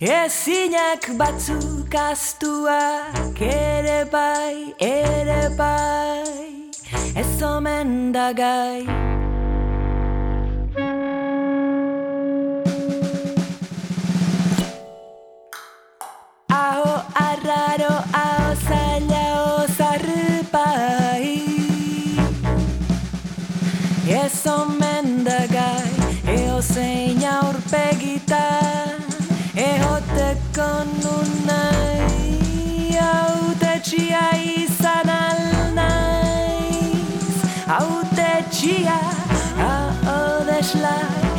Ezinak 0.00 1.10
batzuk 1.18 1.94
astuak 1.94 3.40
ere 3.40 4.04
bai, 4.10 4.74
ere 4.80 5.50
bai 5.58 6.70
Ez 7.14 7.42
omen 7.42 8.12
da 8.12 8.32
gai 8.32 9.19
arraro, 17.14 17.94
aho 18.12 18.54
zaila, 18.66 19.20
aho 19.34 19.66
zarpai 19.78 21.28
Ez 24.10 24.46
omen 24.46 25.24
da 25.24 25.46
gai, 25.46 25.90
eo 26.26 26.60
zein 26.60 27.22
aurpegitan 27.24 29.00
Ehoteko 29.54 30.70
nun 31.02 31.30
nahi, 31.46 32.98
autetxia 32.98 34.26
izan 34.56 35.08
alnaiz 35.14 36.68
Autetxia, 37.78 39.00
ao 39.70 40.44
deslai, 40.50 41.29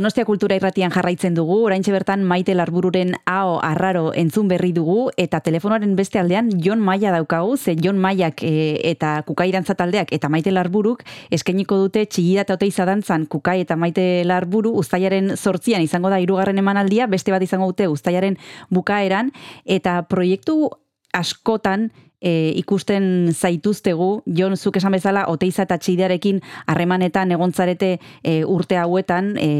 Donostia 0.00 0.24
Kultura 0.24 0.56
Irratian 0.56 0.88
jarraitzen 0.94 1.34
dugu, 1.36 1.58
oraintxe 1.66 1.92
bertan 1.92 2.22
Maite 2.24 2.54
Larbururen 2.56 3.10
AO 3.28 3.58
arraro 3.60 4.14
entzun 4.16 4.46
berri 4.48 4.70
dugu 4.72 5.10
eta 5.20 5.42
telefonoaren 5.44 5.92
beste 5.98 6.16
aldean 6.16 6.48
Jon 6.64 6.80
Maia 6.80 7.10
daukagu, 7.12 7.58
ze 7.58 7.74
Jon 7.76 8.00
Maiak 8.00 8.40
e, 8.40 8.80
eta 8.94 9.10
Kukairantza 9.28 9.76
taldeak 9.76 10.08
eta 10.16 10.30
Maite 10.32 10.54
Larburuk 10.56 11.04
eskainiko 11.28 11.76
dute 11.82 12.06
txigida 12.06 12.46
eta 12.46 12.56
oteiza 12.56 12.88
dantzan. 12.88 13.26
Kukai 13.28 13.58
eta 13.66 13.76
Maite 13.76 14.24
Larburu 14.24 14.72
uztailaren 14.80 15.34
sortzian 15.36 15.84
izango 15.84 16.08
da 16.08 16.16
hirugarren 16.24 16.56
emanaldia, 16.64 17.04
beste 17.04 17.36
bat 17.36 17.44
izango 17.44 17.68
dute 17.68 17.92
uztailaren 17.92 18.40
bukaeran 18.72 19.34
eta 19.66 20.00
proiektu 20.08 20.70
askotan 21.12 21.90
e, 22.20 22.52
ikusten 22.60 23.32
zaituztegu, 23.32 24.10
Jon, 24.26 24.56
zuk 24.56 24.76
esan 24.76 24.94
bezala, 24.96 25.26
oteiza 25.32 25.64
eta 25.66 25.78
txidearekin 25.80 26.40
harremanetan 26.70 27.32
egontzarete 27.36 27.96
e, 28.22 28.40
urte 28.44 28.78
hauetan, 28.80 29.34
e, 29.40 29.50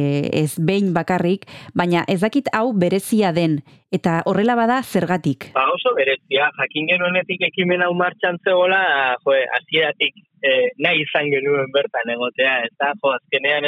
ez 0.45 0.55
behin 0.59 0.93
bakarrik, 0.95 1.47
baina 1.75 2.05
ez 2.09 2.21
dakit 2.21 2.51
hau 2.57 2.73
berezia 2.73 3.33
den, 3.37 3.61
eta 3.93 4.21
horrela 4.31 4.55
bada 4.59 4.81
zergatik. 4.83 5.51
Ba 5.57 5.67
oso 5.75 5.95
berezia, 5.97 6.51
jakin 6.61 6.89
genuenetik 6.93 7.43
ekimen 7.51 7.83
hau 7.83 7.93
martxan 7.99 8.39
zegoela, 8.45 9.17
jo, 9.25 9.35
hasieratik 9.59 10.15
eh, 10.47 10.71
nahi 10.79 11.03
izan 11.05 11.31
genuen 11.33 11.73
bertan 11.75 12.13
egotea, 12.15 12.61
ez 12.69 12.75
da, 12.79 12.93
jo, 13.03 13.13
azkenean 13.17 13.67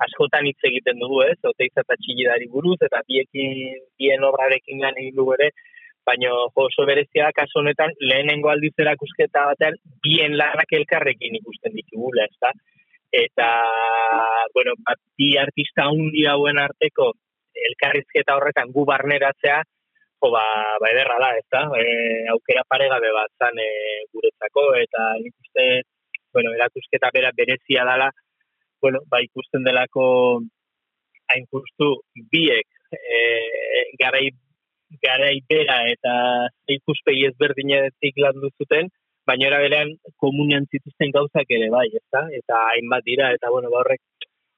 askotan 0.00 0.46
hitz 0.48 0.60
egiten 0.64 1.00
dugu, 1.00 1.20
ez, 1.26 1.36
oteiza 1.44 1.84
eta 1.84 1.96
txigidari 2.00 2.48
buruz, 2.52 2.78
eta 2.86 3.02
biekin, 3.08 3.82
bien 4.00 4.24
obrarekin 4.24 4.80
lan 4.80 4.96
egin 5.00 5.16
dugu 5.18 5.36
ere, 5.36 5.50
baina 6.06 6.32
oso 6.64 6.86
berezia 6.88 7.30
kasu 7.36 7.60
honetan 7.60 7.92
lehenengo 8.00 8.50
aldiz 8.50 8.72
erakusketa 8.84 9.46
batean 9.52 9.76
bien 10.02 10.36
lanak 10.38 10.72
elkarrekin 10.78 11.36
ikusten 11.40 11.74
ditugula, 11.76 12.24
ez 12.24 12.36
da? 12.40 12.52
Eta, 13.24 13.48
bueno, 14.54 14.76
bat, 14.86 14.98
bi 15.18 15.34
artista 15.38 15.88
hundi 15.90 16.26
hauen 16.30 16.58
arteko 16.62 17.10
elkarrizketa 17.70 18.36
horretan 18.38 18.70
gu 18.74 18.84
barneratzea, 18.86 19.60
jo, 20.20 20.30
ba, 20.34 20.44
ba 20.80 20.90
ederra 20.94 21.18
da, 21.22 21.30
ez 21.38 21.46
da? 21.52 21.64
E, 21.80 21.86
aukera 22.34 22.64
paregabe 22.68 23.12
bat 23.16 23.32
zan 23.38 23.58
e, 23.58 23.70
guretzako, 24.14 24.66
eta 24.84 25.06
nik 25.22 25.34
uste, 25.46 25.66
bueno, 26.34 26.54
erakusketa 26.58 27.10
bera 27.14 27.32
berezia 27.36 27.86
dela, 27.88 28.10
bueno, 28.80 29.02
ba 29.10 29.20
ikusten 29.24 29.66
delako 29.66 30.04
hain 31.30 31.46
justu 31.52 31.90
biek 32.32 32.66
e, 32.94 33.18
garai 34.00 34.30
garai 35.04 35.36
bera 35.48 35.78
eta 35.90 36.14
ikuspegi 36.76 37.26
ezberdinetik 37.30 38.18
landu 38.24 38.50
zuten, 38.58 38.90
baina 39.26 39.46
era 39.50 39.60
berean 39.62 39.92
komunian 40.24 40.66
zituzten 40.70 41.12
gauzak 41.14 41.50
ere 41.56 41.70
bai, 41.70 41.86
ezta? 42.02 42.26
Eta 42.40 42.62
hainbat 42.74 43.06
dira 43.06 43.30
eta 43.36 43.50
bueno, 43.54 43.70
ba 43.70 43.82
horrek 43.84 44.00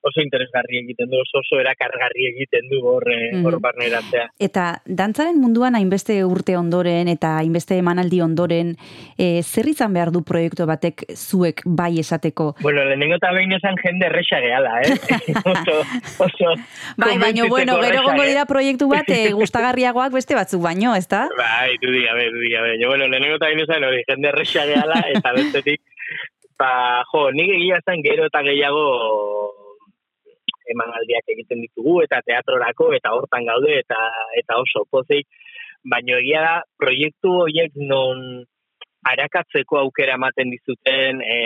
oso 0.03 0.23
interesgarri 0.23 0.81
egiten 0.83 1.11
du, 1.11 1.21
oso, 1.23 1.41
oso 1.43 1.61
erakargarri 1.63 2.27
egiten 2.33 2.69
du 2.71 2.81
hor 2.87 3.07
mm. 3.07 3.45
hor 3.47 3.59
barneratzea. 3.63 4.27
Eta 4.43 4.67
dantzaren 4.85 5.39
munduan 5.41 5.77
hainbeste 5.79 6.19
urte 6.27 6.57
ondoren 6.59 7.11
eta 7.13 7.37
hainbeste 7.41 7.79
emanaldi 7.79 8.21
ondoren, 8.25 8.75
e, 9.17 9.43
zer 9.43 9.71
izan 9.71 9.95
behar 9.95 10.13
du 10.15 10.25
proiektu 10.27 10.67
batek 10.69 11.07
zuek 11.15 11.63
bai 11.65 11.93
esateko? 12.03 12.53
Bueno, 12.63 12.85
lehenengo 12.89 13.19
eta 13.21 13.33
behin 13.37 13.55
esan 13.59 13.79
jende 13.83 14.09
erresa 14.11 14.43
gehala, 14.43 14.75
eh? 14.83 14.99
oso, 15.55 15.79
oso 16.27 16.55
bai, 16.97 17.17
baina, 17.23 17.47
bueno, 17.49 17.79
gero 17.83 18.03
gongo 18.09 18.27
dira 18.27 18.47
proiektu 18.51 18.91
bat 18.91 19.09
e, 19.09 19.23
gustagarriagoak 19.39 20.13
beste 20.19 20.39
batzuk 20.39 20.63
baino, 20.65 20.97
ezta? 20.99 21.29
Bai, 21.43 21.77
du 21.83 21.91
diga, 21.91 22.15
du 22.17 22.39
diga, 22.43 22.61
bueno, 22.89 23.07
lehenengo 23.07 23.39
eta 23.39 23.49
behin 23.51 23.65
esan 23.65 23.85
hori, 23.87 24.03
jende 24.09 24.31
erresa 24.31 24.67
gehala, 24.69 25.01
eta 25.15 25.33
bestetik, 25.37 25.81
ba, 26.59 26.71
jo, 27.11 27.27
nik 27.35 27.51
egia 27.57 27.81
zen 27.87 28.03
gero 28.05 28.29
eta 28.31 28.43
gehiago 28.47 28.85
emanaldiak 30.75 31.35
egiten 31.35 31.63
ditugu 31.65 32.01
eta 32.05 32.21
teatrorako 32.27 32.93
eta 32.99 33.15
hortan 33.17 33.49
gaude 33.49 33.79
eta 33.79 34.01
eta 34.41 34.59
oso 34.65 34.85
pozik 34.91 35.29
baino 35.95 36.19
egia 36.23 36.43
da 36.47 36.57
proiektu 36.79 37.35
horiek 37.45 37.79
non 37.93 38.43
arakatzeko 39.13 39.79
aukera 39.81 40.15
ematen 40.19 40.51
dizuten 40.55 41.23
e, 41.27 41.39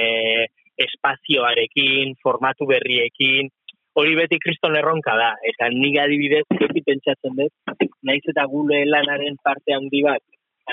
espazioarekin, 0.87 2.15
formatu 2.23 2.69
berriekin, 2.69 3.49
hori 3.97 4.17
beti 4.19 4.39
kriston 4.43 4.77
erronka 4.77 5.15
da. 5.17 5.31
Eta 5.51 5.71
nik 5.73 5.97
adibidez, 6.03 6.45
beti 6.53 6.83
pentsatzen 6.85 7.39
dut, 7.39 7.87
naiz 8.05 8.23
eta 8.33 8.45
gule 8.53 8.83
lanaren 8.91 9.39
parte 9.45 9.77
handi 9.77 10.03
bat, 10.05 10.23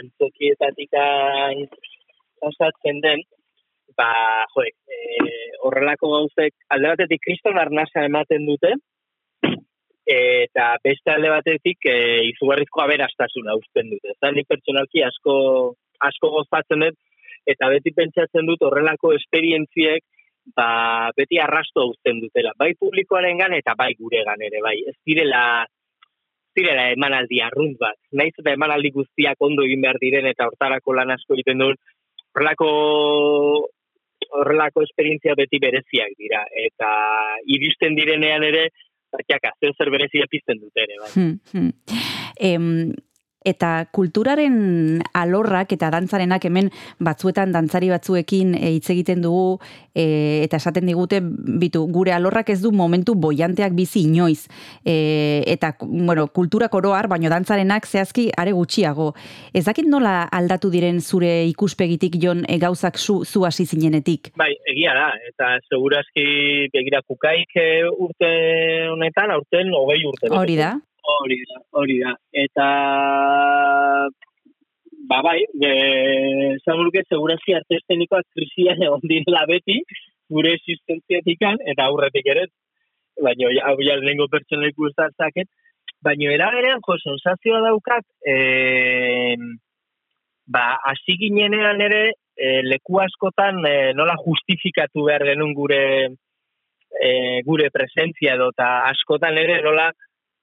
antzokietatik 0.01 0.97
osatzen 2.43 2.99
den, 3.05 3.23
ba, 3.97 4.09
jo, 4.55 4.65
e, 4.65 4.97
horrelako 5.67 6.09
gauzek 6.15 6.53
alde 6.75 6.93
batetik 6.95 7.23
kriston 7.25 7.59
arnasa 7.59 8.05
ematen 8.07 8.45
dute, 8.49 8.73
eta 10.13 10.73
beste 10.83 11.13
alde 11.13 11.31
batetik 11.31 11.87
e, 11.87 11.97
izugarrizko 12.33 12.83
aberastasuna 12.83 13.55
usten 13.59 13.89
dute. 13.93 14.15
Eta 14.17 14.31
nik 14.35 14.49
pertsonalki 14.51 15.03
asko, 15.07 15.35
asko 16.09 16.31
gozatzen 16.37 16.83
dut, 16.87 16.97
eta 17.47 17.69
beti 17.71 17.93
pentsatzen 17.95 18.47
dut 18.47 18.63
horrelako 18.67 19.13
esperientziek 19.17 20.03
ba, 20.55 21.11
beti 21.15 21.39
arrasto 21.39 21.87
uzten 21.91 22.19
dutela. 22.23 22.53
Bai 22.59 22.73
publikoaren 22.79 23.39
gan 23.39 23.55
eta 23.55 23.75
bai 23.79 23.93
gure 23.99 24.23
gan 24.27 24.41
ere, 24.41 24.61
bai. 24.63 24.75
Ez 24.91 24.95
direla, 25.07 25.63
direla 26.55 26.89
emanaldi 26.95 27.41
arrunt 27.41 27.77
bat. 27.79 27.97
Naiz 28.11 28.33
eta 28.35 28.55
emanaldi 28.55 28.91
guztiak 28.95 29.39
ondo 29.39 29.63
egin 29.67 29.83
behar 29.85 29.99
diren 30.01 30.27
eta 30.29 30.49
hortarako 30.49 30.97
lan 30.99 31.15
asko 31.15 31.37
egiten 31.37 31.63
duen, 31.63 31.79
horrelako 32.33 32.69
horrelako 34.39 34.83
esperientzia 34.87 35.35
beti 35.37 35.59
bereziak 35.61 36.17
dira 36.19 36.41
eta 36.65 36.89
iristen 37.57 37.95
direnean 37.99 38.45
ere 38.49 38.67
Zakiak, 39.13 39.43
zer 39.77 39.91
berezia 39.93 40.25
pizten 40.25 40.57
dute 40.57 40.81
ere, 40.87 40.95
bai. 40.97 41.09
Hmm, 41.13 41.35
hmm. 41.53 42.93
Eta 43.45 43.85
kulturaren 43.91 45.01
alorrak 45.13 45.73
eta 45.75 45.89
dantzarenak 45.93 46.45
hemen 46.45 46.69
batzuetan 47.03 47.51
dantzari 47.53 47.89
batzuekin 47.91 48.55
eh, 48.55 48.73
hitz 48.77 48.89
egiten 48.93 49.21
dugu 49.23 49.59
e, 49.93 50.43
eta 50.43 50.57
esaten 50.57 50.87
digute 50.89 51.19
bitu 51.21 51.85
gure 51.93 52.13
alorrak 52.15 52.49
ez 52.53 52.59
du 52.63 52.71
momentu 52.71 53.15
boianteak 53.15 53.75
bizi 53.77 54.05
inoiz. 54.07 54.47
E, 54.85 55.43
eta 55.47 55.73
bueno, 55.81 56.27
kultura 56.27 56.69
koroar 56.73 57.07
baino 57.11 57.29
dantzarenak 57.29 57.87
zehazki 57.87 58.29
are 58.37 58.53
gutxiago. 58.55 59.11
Ez 59.53 59.65
dakit 59.65 59.87
nola 59.89 60.23
aldatu 60.31 60.71
diren 60.73 61.01
zure 61.01 61.43
ikuspegitik 61.51 62.17
jon 62.21 62.45
e, 62.47 62.57
gauzak 62.61 62.97
zu, 62.97 63.21
zu 63.25 63.45
hasi 63.45 63.65
zinenetik? 63.65 64.33
Bai, 64.39 64.51
egia 64.73 64.95
da 64.97 65.09
eta 65.29 65.53
segurazki 65.69 66.69
begira 66.73 67.03
kukaik 67.07 67.59
urte 67.97 68.33
honetan 68.93 69.35
aurten 69.35 69.73
hogei 69.77 70.01
urte. 70.07 70.33
Hori 70.33 70.57
da 70.59 70.73
Hori 71.03 71.39
da, 71.49 71.59
hori 71.79 71.97
da. 71.99 72.13
Eta 72.31 72.67
ba 75.09 75.19
bai, 75.25 75.39
esan 75.67 76.79
luke 76.79 77.03
segurazki 77.09 77.55
arte 77.57 77.79
estenikoak 77.81 78.25
krisian 78.35 78.81
egon 78.87 79.03
direla 79.11 79.43
beti, 79.49 79.81
gure 80.31 80.53
existentziatikan, 80.57 81.59
eta 81.73 81.89
aurretik 81.89 82.29
ere, 82.33 82.47
baina 83.21 83.51
hau 83.67 83.75
ja 83.83 83.97
lehenko 83.99 84.29
pertsona 84.31 84.71
ikustartzaket, 84.71 85.49
baina 86.03 86.31
eragerean, 86.37 86.81
jo, 86.87 86.97
sensazioa 87.03 87.61
daukat, 87.67 88.07
e, 88.25 89.35
ba, 90.55 90.65
hasi 90.89 91.17
ginenean 91.19 91.83
ere, 91.83 92.03
e, 92.35 92.61
leku 92.67 92.99
askotan 93.03 93.61
e, 93.67 93.75
nola 93.97 94.15
justifikatu 94.23 95.05
behar 95.09 95.27
genuen 95.29 95.53
gure 95.57 95.83
e, 96.93 97.11
gure 97.47 97.69
presentzia 97.75 98.35
edo, 98.37 98.49
eta 98.55 98.71
askotan 98.89 99.37
ere 99.39 99.61
nola, 99.65 99.91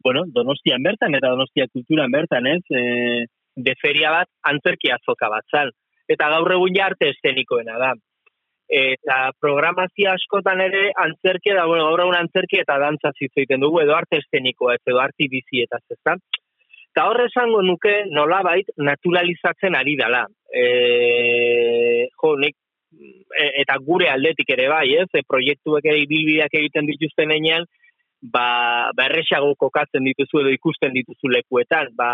bueno, 0.03 0.25
donostian 0.27 0.83
bertan, 0.83 1.15
eta 1.15 1.33
donostia 1.35 1.67
kulturan 1.73 2.11
bertan, 2.11 2.47
ez, 2.47 2.63
e, 2.71 3.27
de 3.57 3.75
feria 3.81 4.13
bat, 4.15 4.29
antzerki 4.53 4.93
azoka 4.95 5.29
bat 5.29 5.45
zal. 5.51 5.73
Eta 6.11 6.31
gaur 6.33 6.53
egun 6.57 6.75
ja 6.77 6.89
arte 6.91 7.11
estenikoena 7.13 7.79
da. 7.79 7.93
Eta 8.71 9.33
programazia 9.43 10.15
askotan 10.15 10.61
ere 10.63 10.91
antzerki 11.05 11.55
da, 11.57 11.67
bueno, 11.67 11.89
gaur 11.91 12.05
egun 12.07 12.19
antzerki 12.21 12.61
eta 12.63 12.79
dantza 12.83 13.13
zitzaiten 13.19 13.63
dugu, 13.63 13.83
edo 13.83 13.97
arte 13.97 14.21
estenikoa, 14.23 14.77
ez, 14.79 14.85
edo 14.87 15.03
arti 15.03 15.29
bizi 15.31 15.65
eta 15.67 15.81
zezan. 15.89 16.23
Eta 16.91 17.07
horre 17.07 17.29
esango 17.31 17.61
nuke 17.63 17.93
nolabait 18.11 18.71
naturalizatzen 18.79 19.77
ari 19.79 19.95
dela. 19.99 20.25
E, 20.51 20.65
jo, 22.23 22.33
nik, 22.39 22.57
e, 23.35 23.47
eta 23.63 23.77
gure 23.87 24.09
aldetik 24.11 24.51
ere 24.57 24.67
bai, 24.71 24.87
ez, 25.03 25.07
e, 25.15 25.23
proiektuek 25.27 25.87
ere 25.87 26.03
ibilbideak 26.07 26.57
egiten 26.63 26.91
dituzten 26.91 27.35
enean, 27.37 27.67
ba, 28.23 28.91
ba 28.97 29.07
erresago 29.09 29.55
kokatzen 29.57 30.05
dituzu 30.05 30.43
edo 30.43 30.53
ikusten 30.55 30.93
dituzu 30.95 31.33
lekuetan, 31.33 31.93
ba, 31.97 32.11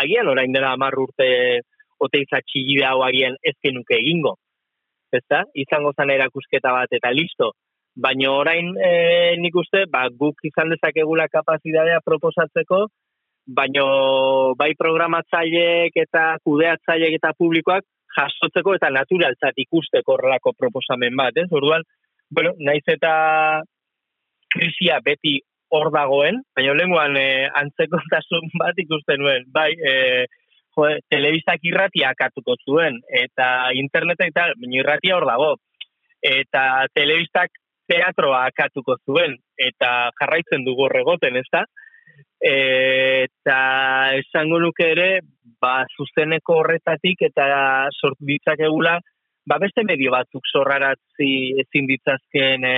agian 0.00 0.28
orain 0.28 0.52
dela 0.52 0.72
amarr 0.72 0.98
urte 1.06 1.28
oteiza 2.00 2.40
txigide 2.42 2.86
hau 2.88 3.02
agian 3.04 3.36
ez 3.42 3.54
genuke 3.62 3.98
egingo. 3.98 4.36
ezta? 5.14 5.44
Izango 5.54 5.92
zan 5.94 6.10
erakusketa 6.10 6.72
bat 6.74 6.90
eta 6.90 7.12
listo. 7.14 7.52
Baina 7.94 8.32
orain 8.34 8.72
e, 8.74 9.36
nik 9.38 9.54
uste, 9.54 9.84
ba, 9.86 10.08
guk 10.10 10.42
izan 10.42 10.72
dezakegula 10.74 11.28
kapazitatea 11.30 12.00
proposatzeko, 12.02 12.88
baino 13.46 14.54
bai 14.58 14.72
programatzaileek 14.74 15.94
eta 16.02 16.24
kudeatzaileek 16.42 17.20
eta 17.20 17.30
publikoak 17.38 17.84
jasotzeko 18.16 18.74
eta 18.74 18.90
naturaltzat 18.90 19.62
ikusteko 19.66 20.16
horrelako 20.16 20.54
proposamen 20.58 21.14
bat, 21.14 21.36
ez? 21.36 21.46
Orduan, 21.52 21.86
bueno, 22.30 22.54
naiz 22.58 22.82
eta 22.88 23.62
krisia 24.54 25.00
beti 25.04 25.38
hor 25.74 25.90
dagoen, 25.94 26.40
baina 26.56 26.74
lenguan 26.78 27.18
e, 27.18 27.50
antzekontasun 27.62 28.50
bat 28.62 28.78
ikusten 28.78 29.22
nuen, 29.22 29.46
bai, 29.54 29.70
e, 29.74 30.26
jo, 30.76 30.88
telebistak 31.10 31.66
irratia 31.66 32.12
akatuko 32.14 32.56
zuen, 32.66 33.00
eta 33.24 33.70
internetak 33.80 34.32
eta 34.32 34.50
baina 34.60 34.80
irratia 34.80 35.18
hor 35.18 35.28
dago, 35.30 35.54
eta 36.24 36.64
telebistak 36.94 37.52
teatroa 37.90 38.46
akatuko 38.50 38.96
zuen, 39.04 39.36
eta 39.60 40.10
jarraitzen 40.20 40.64
dugu 40.66 40.86
horregoten, 40.88 41.42
ez 41.42 41.48
da? 41.52 41.66
eta 42.44 43.58
esango 44.18 44.58
nuke 44.60 44.90
ere, 44.92 45.08
ba, 45.62 45.86
zuzeneko 45.96 46.58
horretatik 46.60 47.22
eta 47.30 47.46
sortu 47.94 48.26
ditzakegula, 48.28 48.98
ba, 49.46 49.58
beste 49.62 49.84
medio 49.84 50.12
batzuk 50.14 50.46
zorraratzi 50.52 51.30
ezin 51.64 51.88
ditzazken 51.90 52.66
e, 52.68 52.76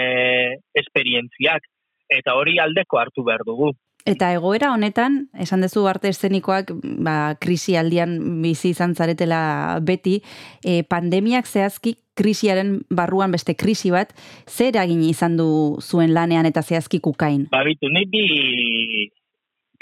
esperientziak, 0.75 1.67
eta 2.13 2.37
hori 2.39 2.59
aldeko 2.63 3.01
hartu 3.01 3.27
behar 3.27 3.45
dugu. 3.47 3.73
Eta 4.07 4.29
egoera 4.37 4.71
honetan, 4.71 5.25
esan 5.43 5.65
dezu 5.65 5.83
arte 5.91 6.13
eszenikoak, 6.13 6.71
ba, 7.03 7.35
krisi 7.43 7.75
aldian 7.75 8.43
bizi 8.43 8.71
izan 8.71 8.95
zaretela 8.95 9.81
beti, 9.83 10.21
e, 10.63 10.85
pandemiak 10.87 11.51
zehazki 11.51 11.97
krisiaren 12.17 12.79
barruan 12.89 13.35
beste 13.35 13.57
krisi 13.59 13.91
bat, 13.91 14.15
zer 14.47 14.79
egin 14.79 15.03
izan 15.05 15.37
du 15.37 15.49
zuen 15.83 16.15
lanean 16.15 16.47
eta 16.47 16.63
zehazki 16.63 17.03
kukain? 17.03 17.49
Ba, 17.51 17.65
bitu, 17.67 17.91
ni 17.91 18.07
bi, 18.13 18.25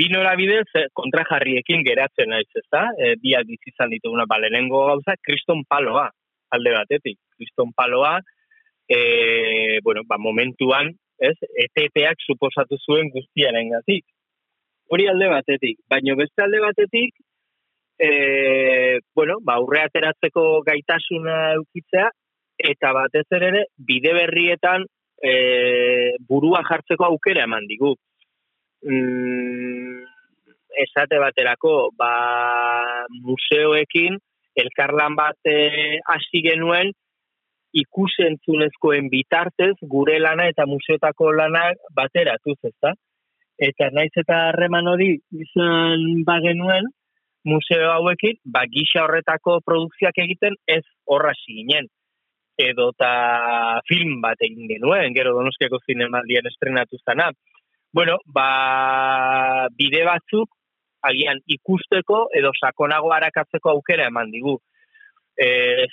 bi 0.00 0.08
norabidez 0.10 0.66
eh, 0.72 0.88
kontrajarriekin 0.96 1.84
geratzen 1.84 2.32
naiz, 2.32 2.48
ez 2.56 2.66
da? 2.72 2.88
E, 2.96 3.14
biak 3.20 3.52
izan 3.68 3.92
dituguna, 3.92 4.24
ba, 4.30 4.40
lehenengo 4.40 4.86
gauza, 4.88 5.20
kriston 5.20 5.66
paloa, 5.68 6.08
alde 6.54 6.74
batetik. 6.76 7.18
Kriston 7.36 7.72
paloa, 7.76 8.18
e, 8.88 9.80
bueno, 9.82 10.02
ba, 10.06 10.18
momentuan, 10.18 10.92
ez, 11.18 11.36
ETT-ak 11.66 12.22
suposatu 12.26 12.78
zuen 12.86 13.10
guztiaren 13.14 13.70
gatik 13.74 14.04
hori 14.88 15.06
alde 15.08 15.28
batetik. 15.32 15.78
Baina 15.90 16.16
beste 16.18 16.44
alde 16.44 16.60
batetik, 16.62 17.14
e, 17.98 19.00
bueno, 19.14 19.38
ba, 19.42 19.58
aurre 19.58 19.84
ateratzeko 19.84 20.62
gaitasuna 20.66 21.38
eukitzea, 21.60 22.08
eta 22.70 22.92
batez 22.94 23.26
ere, 23.38 23.66
bide 23.76 24.14
berrietan 24.14 24.84
e, 25.18 25.32
burua 26.28 26.62
jartzeko 26.68 27.08
aukera 27.08 27.46
eman 27.48 27.66
digu. 27.70 27.94
Mm, 28.84 30.04
esate 30.84 31.18
baterako, 31.22 31.74
ba, 31.98 32.12
museoekin, 33.24 34.18
elkarlan 34.56 35.16
bat 35.18 35.50
e, 35.50 35.98
hasi 36.14 36.42
genuen, 36.44 36.92
ikusentzunezkoen 37.74 39.08
bitartez, 39.10 39.74
gure 39.90 40.20
lana 40.22 40.46
eta 40.50 40.66
museotako 40.70 41.32
lana 41.34 41.72
bateratuz, 41.96 42.58
ezta? 42.62 42.94
eta 43.58 43.90
naiz 43.94 44.10
eta 44.18 44.36
harreman 44.48 44.88
hori 44.90 45.12
izan 45.30 46.24
bagenuen 46.26 46.88
museo 47.46 47.90
hauekin, 47.92 48.40
ba 48.44 48.64
gisa 48.66 49.04
horretako 49.04 49.60
produkzioak 49.66 50.18
egiten 50.24 50.56
ez 50.66 50.82
horra 51.06 51.32
ginen 51.46 51.86
edo 52.58 52.92
ta 52.96 53.80
film 53.88 54.20
bat 54.22 54.40
egin 54.40 54.68
genuen, 54.70 55.14
gero 55.14 55.34
donostiako 55.34 55.80
zinemaldian 55.86 56.46
estrenatu 56.46 56.98
zana. 57.04 57.32
Bueno, 57.92 58.18
ba, 58.26 59.68
bide 59.74 60.04
batzuk, 60.06 60.48
agian 61.10 61.40
ikusteko 61.56 62.28
edo 62.38 62.52
sakonago 62.60 63.12
harakatzeko 63.14 63.70
aukera 63.74 64.08
eman 64.12 64.30
digu. 64.32 64.58
E, 65.34 65.48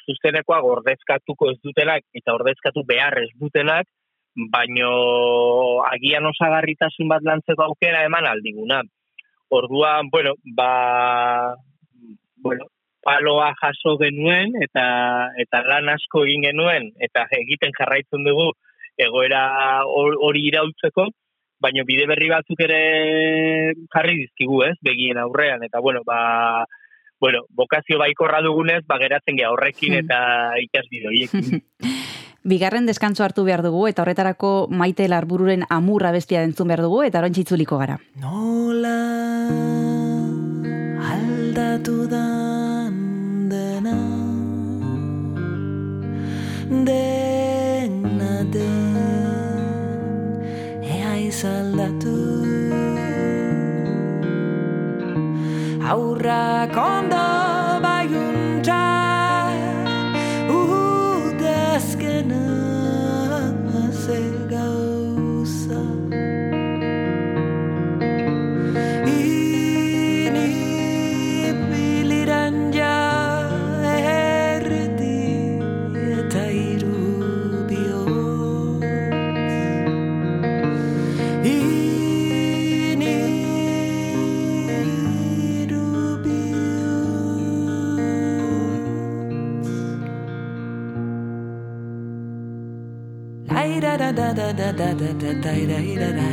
zuztenekoa 0.06 0.60
ordezkatuko 0.76 1.50
ez 1.52 1.58
dutenak 1.66 2.04
eta 2.14 2.36
ordezkatu 2.38 2.84
behar 2.86 3.18
ez 3.24 3.32
dutenak, 3.42 3.88
baino 4.54 4.92
agian 5.90 6.28
osagarritasun 6.30 7.10
bat 7.10 7.26
lantzeko 7.26 7.66
aukera 7.66 8.04
eman 8.06 8.28
aldiguna. 8.30 8.82
Orduan, 9.52 10.10
bueno, 10.12 10.36
ba, 10.56 11.56
bueno, 12.38 12.70
paloa 13.04 13.52
jaso 13.60 13.98
genuen 14.00 14.54
eta 14.64 14.86
eta 15.44 15.64
lan 15.68 15.90
asko 15.96 16.24
egin 16.28 16.46
genuen 16.48 16.92
eta 17.08 17.26
egiten 17.40 17.74
jarraitzen 17.78 18.24
dugu 18.28 18.52
egoera 19.02 19.42
hori 19.88 20.46
iraultzeko, 20.52 21.08
baino 21.62 21.86
bide 21.86 22.08
berri 22.10 22.30
batzuk 22.32 22.60
ere 22.66 22.82
jarri 23.94 24.18
dizkigu, 24.24 24.64
ez, 24.66 24.76
begien 24.82 25.20
aurrean 25.22 25.64
eta 25.64 25.80
bueno, 25.80 26.02
ba 26.06 26.66
bueno, 27.22 27.44
bokazio 27.54 28.00
baikorra 28.02 28.42
dugunez, 28.42 28.82
ba 28.90 28.98
geratzen 28.98 29.38
ge 29.38 29.46
horrekin 29.46 30.00
eta 30.02 30.18
ikasbide 30.66 31.12
horiekin. 31.12 31.62
Bigarren 32.52 32.88
deskantzo 32.90 33.24
hartu 33.24 33.44
behar 33.46 33.62
dugu 33.62 33.86
eta 33.86 34.02
horretarako 34.02 34.66
maite 34.74 35.06
larbururen 35.08 35.68
amurra 35.70 36.10
bestia 36.12 36.42
dentzun 36.42 36.72
behar 36.74 36.82
dugu 36.82 37.04
eta 37.06 37.22
orain 37.22 37.38
txitzuliko 37.38 37.78
gara. 37.78 38.00
Nola 38.18 38.98
aldatu 41.14 42.10
dan 42.10 42.98
dena 43.54 43.96
dena 46.72 47.11
aurrak 55.90 56.78
ondo 56.78 57.21
da 94.02 94.12
da 94.12 94.34
da 94.34 94.52
da 94.52 94.72
da 94.72 94.94
da 94.94 95.14
da 95.14 95.34
da 95.44 95.78
da 96.02 96.12
da 96.18 96.30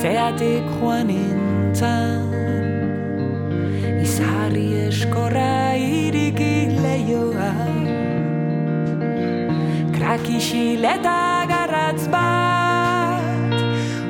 Zeatik 0.00 0.64
joan. 0.80 1.06
Nintzen 1.06 2.24
Izarri 4.02 4.66
eskorra 4.88 5.76
iriki 5.76 6.54
lehioa 6.82 7.52
Krakixileta 9.92 11.20
garratz 11.90 12.06
bat 12.12 13.22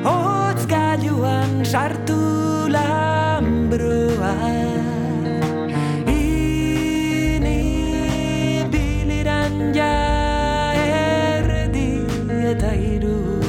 Hotz 0.05 0.65
gailuan 0.67 1.63
sartu 1.65 2.69
lambroa 2.69 4.33
Ini 6.13 7.57
biliran 8.73 9.73
ja 9.73 9.93
erdi 10.77 11.89
eta 12.51 12.73
iru 12.73 13.41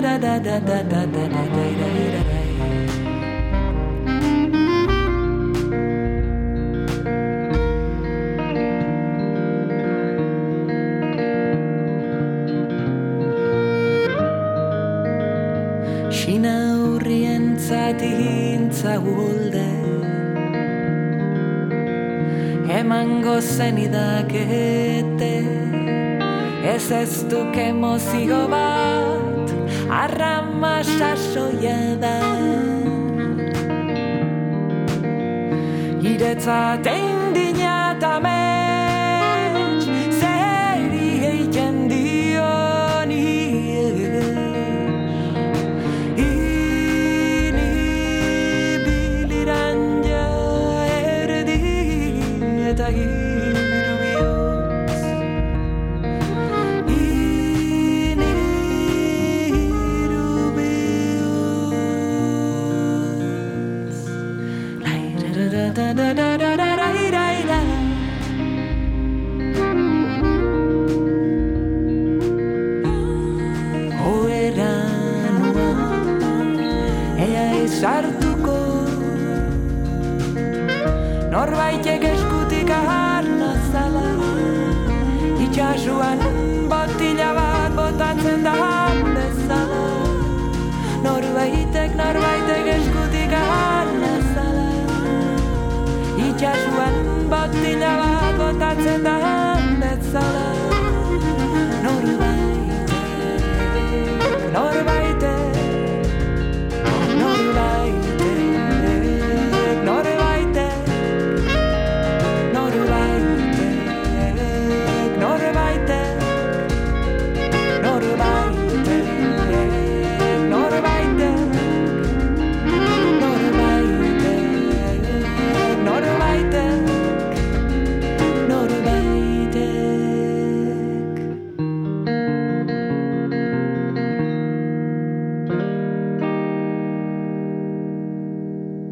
da 0.00 0.38
da 0.38 0.38
da 0.38 0.58
da 0.60 0.82
da 0.82 1.06
da 1.12 1.64
da 1.78 1.89
gulde 18.82 19.68
Emango 22.78 23.40
zen 23.40 23.78
idakete 23.78 25.34
Ez 26.64 26.90
ez 26.90 27.24
duk 27.30 27.56
emozio 27.56 28.46
bat 28.48 29.20
Arrama 29.90 30.84
sasoia 30.84 31.96
da. 31.98 32.16
Iretzat 36.00 36.86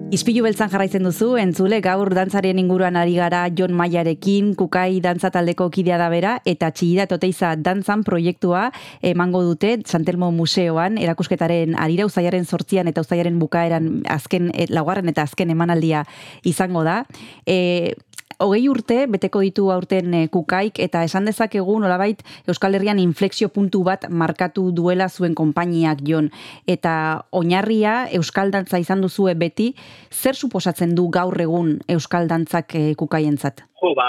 Ispilu 0.08 0.40
beltzan 0.40 0.70
jarraitzen 0.72 1.04
duzu, 1.04 1.34
entzule 1.36 1.82
gaur 1.84 2.08
dantzarien 2.16 2.56
inguruan 2.56 2.96
ari 2.96 3.18
gara 3.18 3.42
Jon 3.52 3.74
Maiarekin, 3.76 4.54
kukai 4.56 5.02
dantza 5.04 5.28
taldeko 5.34 5.66
kidea 5.68 5.98
da 6.00 6.06
bera, 6.08 6.30
eta 6.48 6.70
txigida 6.72 7.04
toteiza 7.10 7.50
dantzan 7.60 8.06
proiektua 8.06 8.70
emango 9.04 9.42
dute 9.44 9.74
Santelmo 9.84 10.30
Museoan, 10.32 10.96
erakusketaren 10.96 11.76
arira 11.76 12.06
uzaiaren 12.08 12.48
sortzian 12.48 12.88
eta 12.88 13.04
uzaiaren 13.04 13.36
bukaeran 13.36 13.90
azken, 14.08 14.48
eh, 14.54 14.64
laugarren 14.72 15.12
eta 15.12 15.26
azken 15.28 15.52
emanaldia 15.52 16.06
izango 16.40 16.86
da. 16.88 17.02
E, 17.44 17.92
hogei 18.38 18.68
urte 18.70 18.98
beteko 19.10 19.42
ditu 19.42 19.68
aurten 19.74 20.14
eh, 20.14 20.26
kukaik 20.30 20.78
eta 20.84 21.02
esan 21.06 21.26
dezakegu 21.28 21.78
nolabait 21.82 22.22
Euskal 22.46 22.76
Herrian 22.78 23.00
inflexio 23.02 23.48
puntu 23.54 23.82
bat 23.86 24.06
markatu 24.10 24.70
duela 24.74 25.08
zuen 25.08 25.34
konpainiak 25.34 26.04
jon. 26.06 26.30
Eta 26.66 27.24
oinarria 27.32 28.06
Euskal 28.14 28.52
Dantza 28.54 28.78
izan 28.78 29.02
duzue 29.02 29.34
beti, 29.34 29.72
zer 30.10 30.38
suposatzen 30.38 30.94
du 30.94 31.08
gaur 31.10 31.34
egun 31.40 31.78
Euskal 31.88 32.28
Dantzak 32.30 32.74
eh, 32.78 32.94
kukaientzat? 32.98 33.64
Jo, 33.82 33.94
ba, 33.98 34.08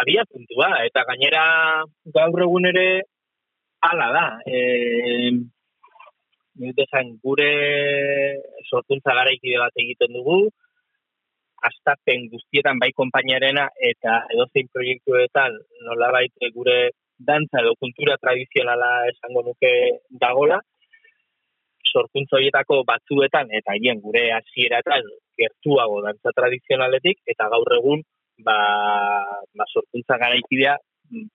abia 0.00 0.24
puntua, 0.30 0.70
eta 0.88 1.04
gainera 1.10 1.44
gaur 2.14 2.46
egun 2.48 2.70
ere 2.72 2.88
hala 3.84 4.08
da. 4.16 4.26
E, 4.48 5.30
desan 6.78 7.16
gure 7.22 7.50
sortuntza 8.70 9.14
garaikide 9.16 9.58
bat 9.60 9.82
egiten 9.84 10.14
dugu, 10.14 10.48
astapen 11.68 12.28
guztietan 12.32 12.78
bai 12.82 12.90
konpainiarena 13.00 13.68
eta 13.90 14.20
edozein 14.34 14.68
proiektuetan 14.72 15.56
nolabait 15.86 16.48
gure 16.56 16.78
dantza 17.18 17.62
edo 17.62 17.74
kultura 17.80 18.16
tradizionala 18.20 18.90
esango 19.10 19.42
nuke 19.48 19.72
dagola, 20.24 20.58
sorkuntza 21.94 22.36
horietako 22.38 22.82
batzuetan 22.88 23.52
eta 23.58 23.76
hien 23.78 24.00
gure 24.02 24.24
hasieratan 24.38 25.06
gertuago 25.38 26.00
dantza 26.06 26.32
tradizionaletik 26.38 27.22
eta 27.34 27.48
gaur 27.52 27.76
egun 27.78 28.02
ba, 28.46 28.58
ba 29.54 29.64
sorkuntza 29.72 30.18
garaikidea 30.18 30.76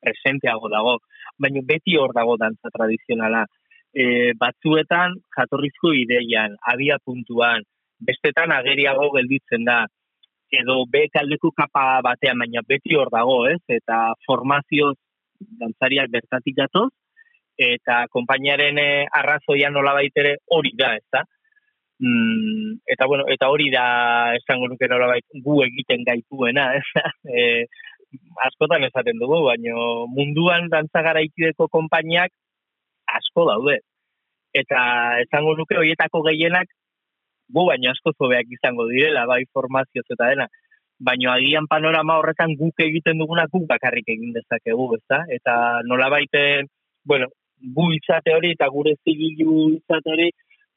presenteago 0.04 0.70
dago. 0.74 0.98
Baina 1.40 1.64
beti 1.72 1.96
hor 1.98 2.14
dago 2.16 2.36
dantza 2.42 2.72
tradizionala. 2.76 3.46
E, 3.94 4.34
batzuetan 4.38 5.16
jatorrizko 5.36 5.94
ideian, 5.98 6.58
abia 6.72 7.00
puntuan, 7.06 7.64
bestetan 8.06 8.52
ageriago 8.54 9.08
gelditzen 9.16 9.66
da 9.66 9.80
edo 10.52 10.84
be 10.90 11.08
taldeko 11.14 11.52
kapa 11.56 12.02
batean, 12.06 12.40
baina 12.42 12.64
beti 12.68 12.96
hor 12.98 13.12
dago, 13.14 13.44
ez? 13.50 13.60
Eta 13.70 14.14
formazio 14.26 14.94
dantzariak 15.40 16.10
bertatik 16.12 16.56
datoz, 16.58 16.90
eta 17.60 18.06
konpainiaren 18.14 18.80
eh, 18.80 19.06
arrazoia 19.22 19.70
nola 19.70 19.94
baitere 19.98 20.38
hori 20.56 20.74
da, 20.80 20.96
ez 20.96 21.06
da? 21.12 21.24
Mm, 22.00 22.80
eta 22.88 23.08
bueno, 23.12 23.26
eta 23.28 23.50
hori 23.52 23.68
da 23.74 23.86
esango 24.38 24.70
nuke 24.72 24.88
nolabait 24.88 25.26
gu 25.44 25.60
egiten 25.66 26.06
gaituena, 26.08 26.72
ez 26.80 26.86
da? 26.96 27.12
E, 27.28 27.66
askotan 28.48 28.86
esaten 28.88 29.20
dugu, 29.22 29.42
baino 29.46 30.08
munduan 30.16 30.70
dantza 30.72 31.04
garaikideko 31.06 31.68
konpainiak 31.68 32.32
asko 33.20 33.46
daude. 33.52 33.80
Eta 34.56 34.82
esango 35.26 35.54
nuke 35.60 35.78
horietako 35.78 36.24
gehienak 36.26 36.72
gu 37.54 37.66
baino 37.70 37.92
asko 37.92 38.14
zobeak 38.18 38.52
izango 38.58 38.88
direla, 38.90 39.26
bai 39.26 39.44
formazioz 39.54 40.06
eta 40.06 40.30
dena. 40.32 40.48
Baino 41.00 41.32
agian 41.32 41.68
panorama 41.72 42.18
horretan 42.20 42.56
guk 42.60 42.82
egiten 42.84 43.22
duguna 43.22 43.46
guk 43.52 43.66
bakarrik 43.68 44.10
egin 44.16 44.34
dezakegu, 44.36 44.90
ezta? 44.98 45.24
Eta 45.38 45.54
nolabait 45.88 46.36
bueno, 47.06 47.28
gu 47.76 47.92
izate 47.96 48.36
hori 48.36 48.54
eta 48.56 48.68
gure 48.74 48.96
zigilu 49.04 49.70
izate 49.78 50.12
hori 50.14 50.30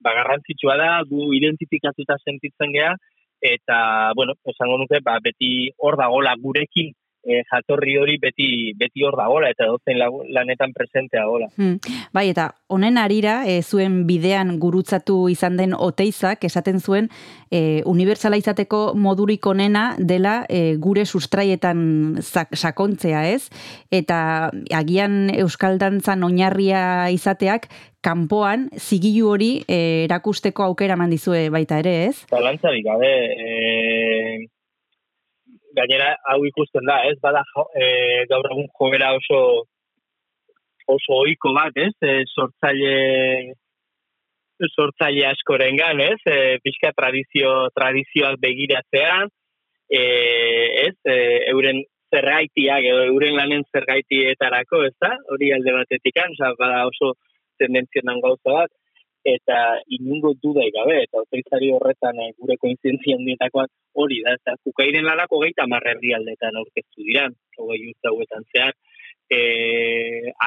ba 0.03 0.15
garrantzitsua 0.19 0.77
da, 0.77 0.91
gu 1.11 1.33
identifikatuta 1.39 2.19
sentitzen 2.25 2.73
gea 2.75 2.95
eta 3.43 4.13
bueno, 4.17 4.35
esango 4.47 4.79
nuke 4.79 5.01
ba 5.03 5.19
beti 5.23 5.71
hor 5.79 5.99
dagola 5.99 6.35
gurekin 6.43 6.93
e, 7.25 7.43
jatorri 7.51 7.97
hori 7.99 8.19
beti 8.23 8.49
beti 8.79 9.05
hor 9.07 9.17
dagola 9.19 9.51
eta 9.53 9.67
dozen 9.71 9.99
lanetan 10.33 10.73
presentea 10.75 11.25
gola. 11.27 11.49
Hmm. 11.57 11.79
Bai, 12.13 12.29
eta 12.31 12.51
honen 12.73 12.99
arira, 12.99 13.43
e, 13.47 13.61
zuen 13.63 14.03
bidean 14.09 14.59
gurutzatu 14.63 15.29
izan 15.33 15.57
den 15.61 15.75
oteizak, 15.77 16.45
esaten 16.45 16.81
zuen, 16.81 17.09
e, 17.51 17.83
unibertsala 17.89 18.39
izateko 18.41 18.93
modurik 18.99 19.47
onena 19.47 19.93
dela 19.99 20.43
e, 20.49 20.77
gure 20.83 21.05
sustraietan 21.07 22.19
sak- 22.23 22.57
sakontzea, 22.57 23.29
ez? 23.31 23.49
Eta 23.91 24.51
agian 24.75 25.31
Euskal 25.35 25.79
Dantzan 25.79 26.25
oinarria 26.25 27.11
izateak, 27.15 27.69
kanpoan 28.03 28.67
zigilu 28.77 29.29
hori 29.31 29.51
e, 29.71 30.05
erakusteko 30.09 30.65
aukera 30.67 30.97
eman 30.99 31.13
dizue 31.15 31.47
baita 31.55 31.79
ere, 31.79 31.95
ez? 32.09 32.25
Zalantzarik 32.33 32.85
gabe, 32.89 33.13
e, 33.39 34.49
gainera 35.77 36.15
hau 36.33 36.41
ikusten 36.49 36.87
da, 36.89 37.03
ez? 37.09 37.19
Bada 37.23 37.43
jo, 37.53 37.67
e, 37.77 38.25
gaur 38.31 38.49
egun 38.51 38.69
jogera 38.79 39.13
oso 39.19 39.41
oso 40.93 41.21
ohiko 41.23 41.53
bat, 41.57 41.77
ez? 41.77 41.93
E, 42.03 42.23
sortzaile 42.35 43.55
sortzaile 44.73 45.27
askorengan, 45.31 46.01
ez? 46.01 46.19
E, 46.27 46.59
pixka 46.63 46.93
tradizio 46.97 47.55
tradizioak 47.75 48.39
begiratzea, 48.43 49.17
e, 49.91 50.03
ez? 50.87 50.95
E, 51.05 51.17
euren 51.55 51.83
zergaitiak 52.13 52.85
edo 52.85 53.07
euren 53.09 53.39
lanen 53.39 53.65
zergaitietarako, 53.73 54.85
ez 54.89 54.95
da? 55.01 55.15
Hori 55.33 55.51
alde 55.57 55.75
batetik, 55.79 56.21
osea, 56.29 56.53
bada 56.61 56.85
oso 56.91 57.15
tendentzionan 57.63 58.21
gauza 58.25 58.59
bat. 58.61 58.73
Eta 59.25 59.59
inungo 59.95 60.33
dudai 60.43 60.69
gabe, 60.75 60.97
eta 61.05 61.23
oteizari 61.23 61.71
horretan 61.71 62.19
eh, 62.19 62.33
gure 62.39 62.57
koinzientzia 62.59 63.17
handietakoak 63.19 63.71
hori 64.03 64.19
da, 64.27 64.35
eta 64.39 64.57
kukairen 64.67 65.07
lanako 65.07 65.43
geita 65.45 65.69
marrerri 65.71 66.15
aldetan 66.17 66.59
aurkeztu 66.59 67.07
dira, 67.07 67.29
hogei 67.59 67.85
urte 67.93 68.11
hauetan 68.11 68.47
zehar, 68.51 68.75
e, 69.31 69.41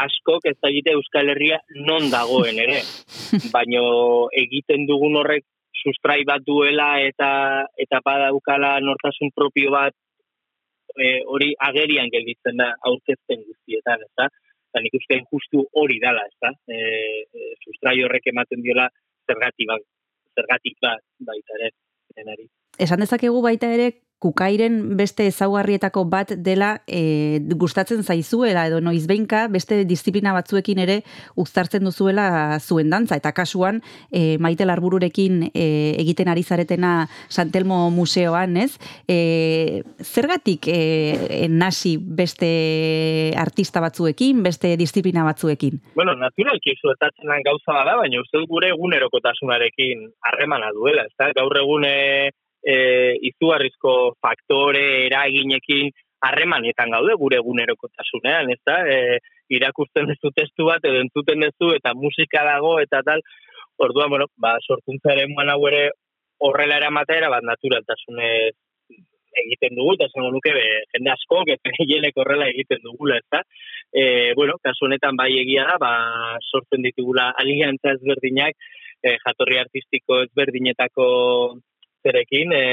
askok 0.03 0.47
ez 0.51 0.57
da 0.61 0.71
Euskal 0.93 1.31
Herria 1.33 1.59
non 1.87 2.09
dagoen 2.11 2.59
ere, 2.59 2.81
baino 3.55 3.83
egiten 4.43 4.85
dugun 4.89 5.15
horrek 5.21 5.45
sustrai 5.85 6.23
bat 6.27 6.43
duela 6.45 6.95
eta 7.03 7.29
eta 7.77 8.01
badaukala 8.05 8.79
nortasun 8.81 9.31
propio 9.35 9.71
bat 9.71 9.93
e, 10.95 11.21
hori 11.25 11.53
agerian 11.69 12.09
gelditzen 12.11 12.57
da 12.57 12.73
aurkezten 12.89 13.43
guztietan, 13.45 14.03
ez? 14.03 14.31
Eta 14.75 14.83
nik 14.83 14.97
uste 14.99 15.21
justu 15.31 15.63
hori 15.79 16.01
dala, 16.03 16.25
ez 16.27 16.35
da? 16.43 16.51
E, 16.67 16.79
e, 17.31 17.53
sustrai 17.63 17.95
horrek 18.03 18.27
ematen 18.27 18.59
diola 18.59 18.89
zergatik 19.23 19.69
bat, 19.69 19.85
zergatik 20.35 20.75
bat 20.83 20.99
baita 21.29 21.55
ere, 21.55 21.69
denari. 22.17 22.49
Esan 22.83 22.99
dezakegu 22.99 23.39
baita 23.45 23.69
ere, 23.71 23.93
kukairen 24.23 24.95
beste 24.97 25.27
ezaugarrietako 25.27 26.05
bat 26.09 26.31
dela 26.39 26.71
e, 26.87 27.39
gustatzen 27.59 28.03
zaizuela 28.03 28.65
edo 28.69 28.79
noizbeinka 28.83 29.45
beste 29.51 29.83
disiplina 29.85 30.33
batzuekin 30.33 30.79
ere 30.79 31.01
uztartzen 31.41 31.83
duzuela 31.85 32.57
zuen 32.59 32.89
dantza 32.93 33.17
eta 33.19 33.33
kasuan 33.35 33.81
e, 34.11 34.37
Maite 34.39 34.65
Larbururekin 34.65 35.49
e, 35.51 35.65
egiten 35.99 36.31
ari 36.31 36.43
zaretena 36.43 36.93
Santelmo 37.29 37.89
museoan, 37.91 38.55
ez? 38.57 38.77
E, 39.07 39.83
zergatik 40.01 40.69
e, 40.71 41.47
nasi 41.49 41.97
beste 41.99 43.33
artista 43.37 43.83
batzuekin, 43.83 44.41
beste 44.45 44.75
disiplina 44.79 45.25
batzuekin? 45.27 45.81
Bueno, 45.95 46.15
naturalki 46.19 46.77
zuetatzen 46.79 47.33
gauza 47.45 47.75
bada, 47.75 47.97
baina 47.99 48.21
uste 48.23 48.41
gure 48.49 48.71
egunerokotasunarekin 48.73 50.07
harremana 50.29 50.71
duela, 50.75 51.05
ez 51.05 51.31
Gaur 51.35 51.57
egune 51.59 51.93
e, 52.65 52.75
izugarrizko 53.29 54.15
faktore 54.21 54.85
eraginekin 55.05 55.91
harremanetan 56.25 56.93
gaude 56.95 57.15
gure 57.21 57.39
egunerokotasunean, 57.41 58.51
ez 58.55 58.61
da? 58.65 58.79
E, 58.89 59.19
irakurtzen 59.55 60.09
duzu 60.09 60.31
testu 60.33 60.65
bat 60.69 60.85
edo 60.89 61.03
entzuten 61.03 61.45
duzu 61.45 61.75
eta 61.77 61.93
musika 61.93 62.43
dago 62.47 62.79
eta 62.81 63.03
tal. 63.05 63.21
Orduan, 63.85 64.09
bueno, 64.09 64.29
ba, 64.41 64.55
sorkuntzaren 64.63 65.35
hau 65.51 65.61
ere 65.67 65.89
horrela 66.45 66.77
eramatera, 66.79 67.29
bat 67.29 67.43
naturaltasunez 67.43 68.53
egiten 69.35 69.75
dugu, 69.75 69.95
eta 69.97 70.07
zengo 70.13 70.31
nuke, 70.31 70.53
be, 70.55 70.65
jende 70.95 71.11
asko, 71.11 71.41
gehielek 71.79 72.17
horrela 72.21 72.47
egiten 72.53 72.81
dugula, 72.83 73.19
ez 73.19 73.27
da? 73.31 73.43
E, 73.91 74.33
bueno, 74.39 74.55
kasu 74.63 74.87
honetan 74.87 75.19
bai 75.19 75.31
egia 75.41 75.67
da, 75.69 75.77
ba, 75.81 75.91
sortzen 76.51 76.83
ditugula 76.87 77.29
aliantza 77.41 77.93
ezberdinak, 77.97 78.55
e, 79.03 79.17
jatorri 79.21 79.59
artistiko 79.61 80.23
ezberdinetako 80.23 81.05
zerekin, 82.05 82.53
e, 82.53 82.65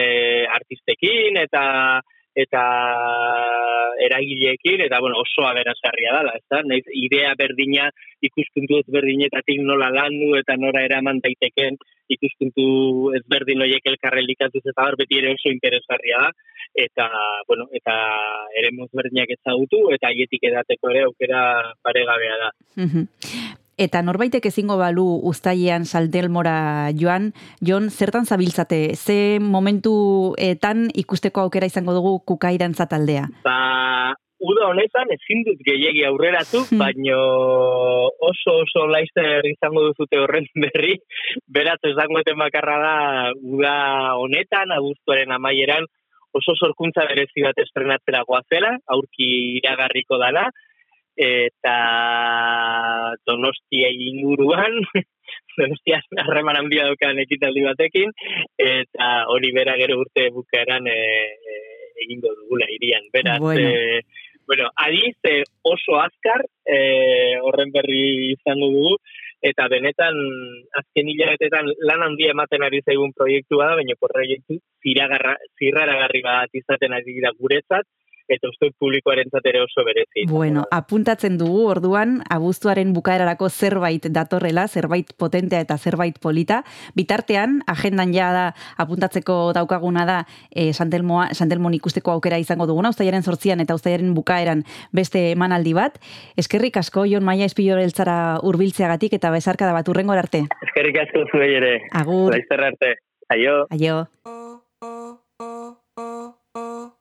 artistekin 0.61 1.40
eta 1.47 1.62
eta 2.33 2.62
eragileekin 4.01 4.81
eta 4.87 5.01
bueno, 5.01 5.21
oso 5.21 5.45
aberasgarria 5.47 6.14
dela, 6.16 6.33
ezta? 6.40 6.62
Naiz 6.64 6.85
idea 6.97 7.35
berdina 7.38 7.90
ikuspuntu 8.25 8.79
ezberdinetatik 8.81 9.61
nola 9.61 9.90
landu 9.92 10.33
eta 10.38 10.57
nora 10.57 10.85
eraman 10.87 11.21
daiteken 11.25 11.77
ikuspuntu 12.16 12.64
ezberdin 13.21 13.62
horiek 13.64 13.85
elkarrelikatuz 13.92 14.64
eta 14.64 14.87
hor 14.87 14.97
beti 15.01 15.21
ere 15.21 15.35
oso 15.37 15.53
interesgarria 15.53 16.25
da 16.25 16.33
eta 16.87 17.09
bueno, 17.49 17.68
eta 17.77 17.95
ere 18.59 18.73
ezberdinak 18.73 19.35
ezagutu 19.37 19.83
eta 19.97 20.09
haietik 20.09 20.49
edateko 20.51 20.92
ere 20.92 21.05
aukera 21.09 21.42
paregabea 21.85 22.38
da. 22.45 22.51
Eta 23.80 24.02
norbaitek 24.04 24.44
ezingo 24.50 24.76
balu 24.76 25.06
ustailean 25.28 25.87
saldelmora 25.88 26.90
joan, 26.98 27.32
Jon, 27.64 27.88
zertan 27.90 28.26
zabiltzate? 28.26 28.94
Ze 28.96 29.38
momentuetan 29.40 30.90
ikusteko 30.94 31.46
aukera 31.46 31.66
izango 31.66 31.94
dugu 31.96 32.18
kukairantza 32.28 32.87
taldea? 32.87 33.28
Ba, 33.46 34.12
uda 34.42 34.68
honetan 34.68 35.11
ezin 35.14 35.44
dut 35.46 35.62
gehiegi 35.64 36.04
aurreratu, 36.04 36.64
hmm. 36.66 36.82
baino 36.82 37.18
oso 38.28 38.58
oso 38.66 38.85
laizter 38.90 39.46
izango 39.48 39.87
duzute 39.88 40.20
horren 40.20 40.48
berri, 40.66 40.98
beraz 41.48 41.78
dago 41.82 42.20
bakarra 42.44 42.76
da 42.85 42.96
uda 43.40 43.76
honetan, 44.20 44.74
abuztuaren 44.76 45.32
amaieran, 45.32 45.87
oso 46.32 46.54
sorkuntza 46.56 47.06
berezi 47.08 47.44
bat 47.44 47.58
estrenatzera 47.58 48.24
goazela, 48.28 48.76
aurki 48.87 49.58
iragarriko 49.61 50.18
dana, 50.18 50.50
eta 51.16 51.77
donostia 53.27 53.90
inguruan, 53.92 54.79
donostia 55.59 56.01
harreman 56.25 56.62
handia 56.62 56.88
dukan 56.88 57.20
ekitaldi 57.25 57.64
batekin, 57.68 58.12
eta 58.57 59.12
hori 59.33 59.53
bera 59.53 59.77
gero 59.81 60.01
urte 60.05 60.31
bukaeran 60.33 60.88
e, 60.88 60.98
e, 61.37 61.57
egingo 62.05 62.33
dugula 62.42 62.68
irian. 62.79 63.09
Beraz, 63.12 63.40
bueno. 63.40 63.68
E, 63.68 64.01
bueno, 64.46 64.70
adiz 64.77 65.16
e, 65.25 65.42
oso 65.62 66.01
azkar 66.01 66.44
e, 66.66 66.79
horren 67.40 67.70
berri 67.72 68.33
izango 68.33 68.72
dugu, 68.72 68.96
eta 69.42 69.66
benetan 69.70 70.18
azken 70.79 71.09
hilabetetan 71.11 71.70
lan 71.88 72.05
handia 72.07 72.31
ematen 72.35 72.62
ari 72.62 72.83
zaigun 72.87 73.12
proiektua 73.16 73.72
da, 73.72 73.79
baina 73.81 73.98
proiektu 73.98 74.59
zirraragarri 74.83 76.22
bat 76.22 76.55
izaten 76.55 76.94
ari 76.94 77.16
dira 77.18 77.33
guretzat, 77.38 77.87
eta 78.28 78.48
uste 78.48 78.70
publikoaren 78.78 79.30
ere 79.44 79.62
oso 79.62 79.85
berezi. 79.85 80.26
Bueno, 80.28 80.64
apuntatzen 80.70 81.38
dugu 81.38 81.66
orduan, 81.70 82.20
abuztuaren 82.30 82.92
bukaerarako 82.92 83.48
zerbait 83.50 84.06
datorrela, 84.11 84.66
zerbait 84.68 85.12
potentea 85.18 85.61
eta 85.61 85.78
zerbait 85.78 86.18
polita. 86.18 86.62
Bitartean, 86.94 87.62
agendan 87.66 88.14
ja 88.14 88.32
da, 88.32 88.46
apuntatzeko 88.76 89.52
daukaguna 89.54 90.06
da, 90.06 90.18
e, 90.50 90.72
Santelmoa, 90.72 91.28
Santelmon 91.35 91.74
ikusteko 91.74 92.12
aukera 92.12 92.38
izango 92.38 92.66
duguna, 92.66 92.92
ustaiaren 92.94 93.22
sortzian 93.22 93.61
eta 93.61 93.74
ustaiaren 93.74 94.14
bukaeran 94.14 94.64
beste 94.92 95.30
emanaldi 95.32 95.74
bat. 95.74 95.99
Eskerrik 96.36 96.76
asko, 96.76 97.07
Jon 97.07 97.24
Maia 97.24 97.49
Espillo 97.49 97.78
eltzara 97.78 98.38
urbiltzeagatik 98.42 99.18
eta 99.18 99.30
bezarka 99.34 99.66
da 99.66 99.76
bat 99.76 99.88
urrengo 99.88 100.12
arte. 100.16 100.47
Eskerrik 100.68 101.03
asko 101.07 101.26
zuei 101.30 101.55
ere. 101.59 101.74
Agur. 101.92 102.32
Laizter 102.32 102.68
arte. 102.70 102.97
Aio. 103.32 103.66
Aio. 103.70 104.07
itzali 106.53 106.91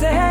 to 0.00 0.06
heaven. 0.06 0.27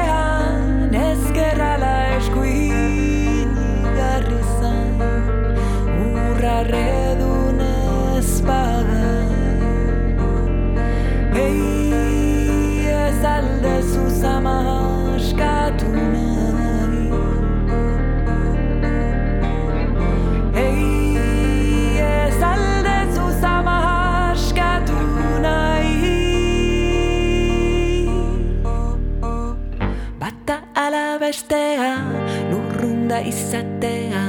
Bestea 31.28 32.08
lurrunda 32.52 33.20
izatea 33.20 34.24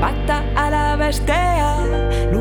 Bata 0.00 0.38
ala 0.60 0.96
bestea 1.00 1.72
lurrunda 2.32 2.39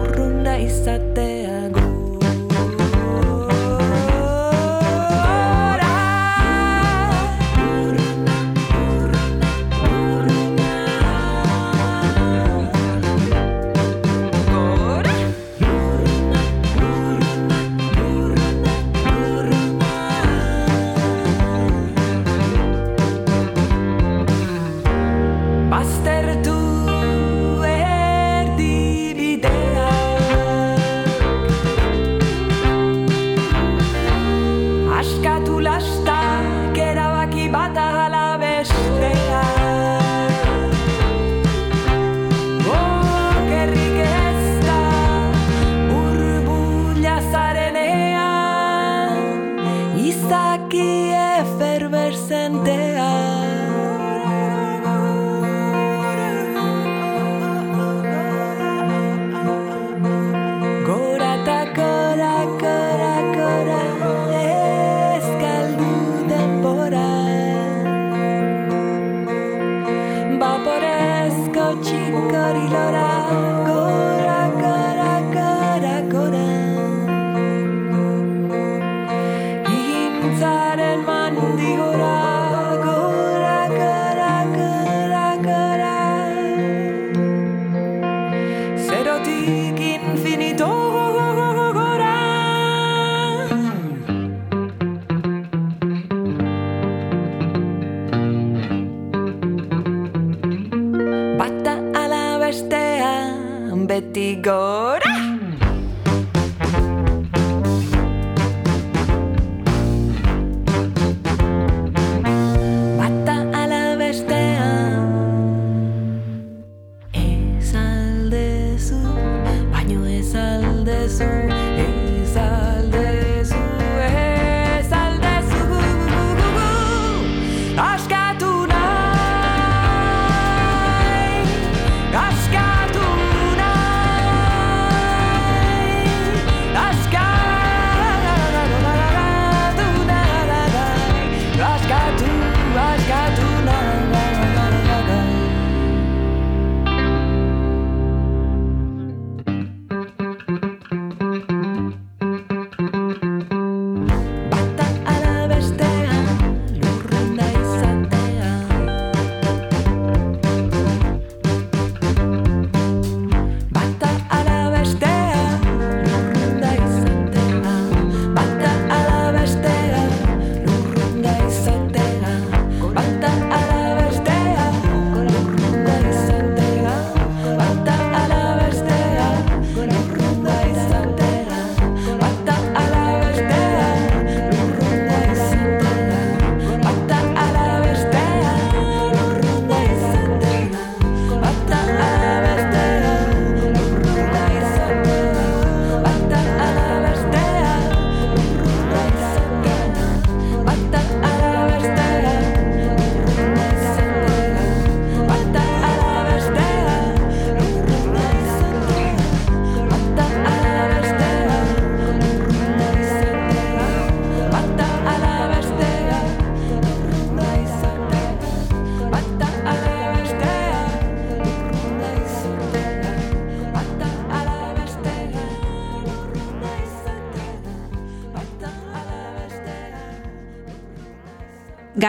go. 104.42 104.89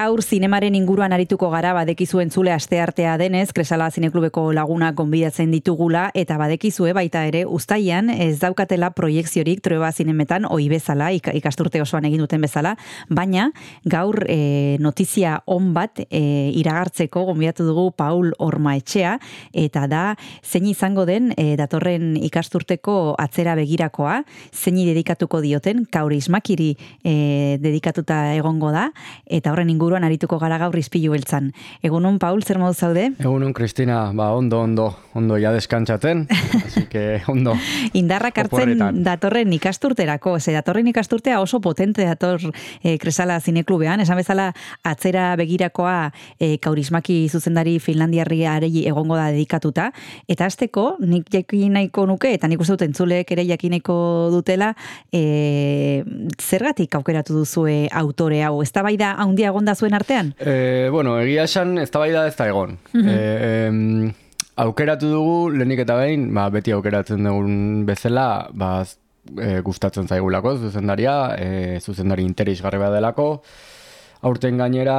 Gaur 0.00 0.22
zinemaren 0.24 0.72
inguruan 0.78 1.12
arituko 1.12 1.50
gara 1.52 1.74
badekizu 1.76 2.22
entzule 2.22 2.52
asteartea 2.54 3.18
denez, 3.20 3.50
Kresala 3.52 3.90
Zineklubeko 3.92 4.46
laguna 4.56 4.92
gonbidatzen 4.96 5.50
ditugula 5.52 6.06
eta 6.16 6.38
badekizue 6.40 6.94
baita 6.96 7.26
ere 7.28 7.42
uztaian 7.44 8.08
ez 8.14 8.38
daukatela 8.40 8.88
proiekziorik 8.96 9.60
Trueba 9.60 9.90
Zinemetan 9.92 10.46
oi 10.48 10.70
bezala 10.72 11.10
ik- 11.12 11.28
ikasturte 11.36 11.82
osoan 11.82 12.06
egin 12.08 12.22
duten 12.22 12.40
bezala, 12.40 12.76
baina 13.10 13.50
gaur 13.84 14.24
e, 14.24 14.78
notizia 14.80 15.34
on 15.44 15.74
bat 15.76 16.00
e, 16.06 16.22
iragartzeko 16.62 17.26
gonbidatu 17.28 17.66
dugu 17.68 17.90
Paul 17.92 18.32
Ormaetxea 18.38 19.18
eta 19.52 19.84
da 19.90 20.04
zein 20.40 20.70
izango 20.70 21.04
den 21.04 21.34
e, 21.36 21.58
datorren 21.60 22.14
ikasturteko 22.16 23.16
atzera 23.18 23.58
begirakoa, 23.58 24.22
zeini 24.54 24.86
dedikatuko 24.88 25.42
dioten, 25.44 25.84
kaurismakiri 25.92 26.72
e, 27.04 27.58
dedikatuta 27.60 28.22
egongo 28.38 28.72
da, 28.72 28.88
eta 29.26 29.52
horren 29.52 29.68
inguruan 29.68 29.89
arituko 29.98 30.38
gara 30.38 30.58
gaur 30.58 30.76
izpilu 30.78 31.12
beltzan. 31.12 31.50
Egunon, 31.82 32.18
Paul, 32.18 32.42
zer 32.42 32.58
modu 32.58 32.74
zaude? 32.74 33.10
Egunon, 33.18 33.52
Kristina, 33.52 34.12
ba, 34.14 34.30
ondo, 34.36 34.60
ondo, 34.60 34.96
ondo 35.14 35.36
ja 35.38 35.52
deskantzaten, 35.52 36.26
así 36.64 36.86
que 36.86 37.20
ondo. 37.28 37.54
Indarrak 38.00 38.38
hartzen 38.38 38.74
Oporretan. 38.76 39.02
datorren 39.04 39.52
ikasturterako, 39.52 40.38
ze 40.40 40.52
datorren 40.52 40.86
ikasturtea 40.86 41.40
oso 41.40 41.60
potente 41.60 42.04
dator 42.04 42.40
e, 42.82 42.96
Kresala 42.98 43.40
Zineklubean, 43.40 44.00
esan 44.00 44.16
bezala 44.20 44.52
atzera 44.84 45.34
begirakoa 45.36 46.12
e, 46.38 46.58
kaurismaki 46.62 47.28
zuzendari 47.28 47.78
Finlandiarriari 47.80 48.86
egongo 48.86 49.16
da 49.18 49.30
dedikatuta, 49.32 49.90
eta 50.28 50.46
azteko 50.46 50.96
nik 51.00 51.28
jakin 51.32 51.74
nahiko 51.74 52.06
nuke, 52.06 52.32
eta 52.34 52.48
nik 52.48 52.60
uste 52.60 52.76
dut 52.76 52.86
entzulek 52.86 53.30
ere 53.34 53.44
jakin 53.48 53.76
nahiko 53.76 53.96
dutela, 54.32 54.72
e, 55.12 56.04
zergatik 56.38 56.94
aukeratu 56.94 57.40
duzue 57.40 57.88
autore 57.92 58.42
hau, 58.44 58.60
ez 58.62 58.70
da 58.72 58.84
bai 58.86 58.96
da 59.00 59.14
haundia 59.18 59.50
egonda 59.50 59.74
zuen 59.80 59.96
artean? 59.96 60.34
E, 60.38 60.88
bueno, 60.92 61.16
egia 61.22 61.44
esan, 61.48 61.78
ez 61.80 61.90
da 61.90 62.06
ez 62.06 62.36
da 62.36 62.48
egon. 62.48 62.76
e, 62.94 63.16
em, 63.66 64.12
aukeratu 64.60 65.08
dugu, 65.08 65.50
lehenik 65.56 65.80
eta 65.86 65.96
behin, 65.96 66.28
ba, 66.36 66.48
beti 66.52 66.74
aukeratzen 66.76 67.24
dugun 67.24 67.86
bezala, 67.88 68.48
ba, 68.52 68.84
e, 69.38 69.60
gustatzen 69.64 70.08
zaigulako 70.08 70.56
zuzendaria, 70.58 71.16
e, 71.38 71.80
zuzendari 71.80 72.24
interesgarri 72.28 72.78
bat 72.82 72.92
delako. 72.92 73.42
Aurten 74.28 74.60
gainera, 74.60 74.98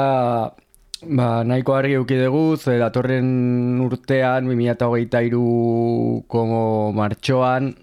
ba, 1.05 1.27
nahiko 1.45 1.75
argi 1.77 1.93
euki 1.99 2.17
dugu, 2.23 2.57
ze 2.57 2.77
datorren 2.81 3.81
urtean, 3.85 4.49
2023ko 4.49 6.43
martxoan, 6.97 7.75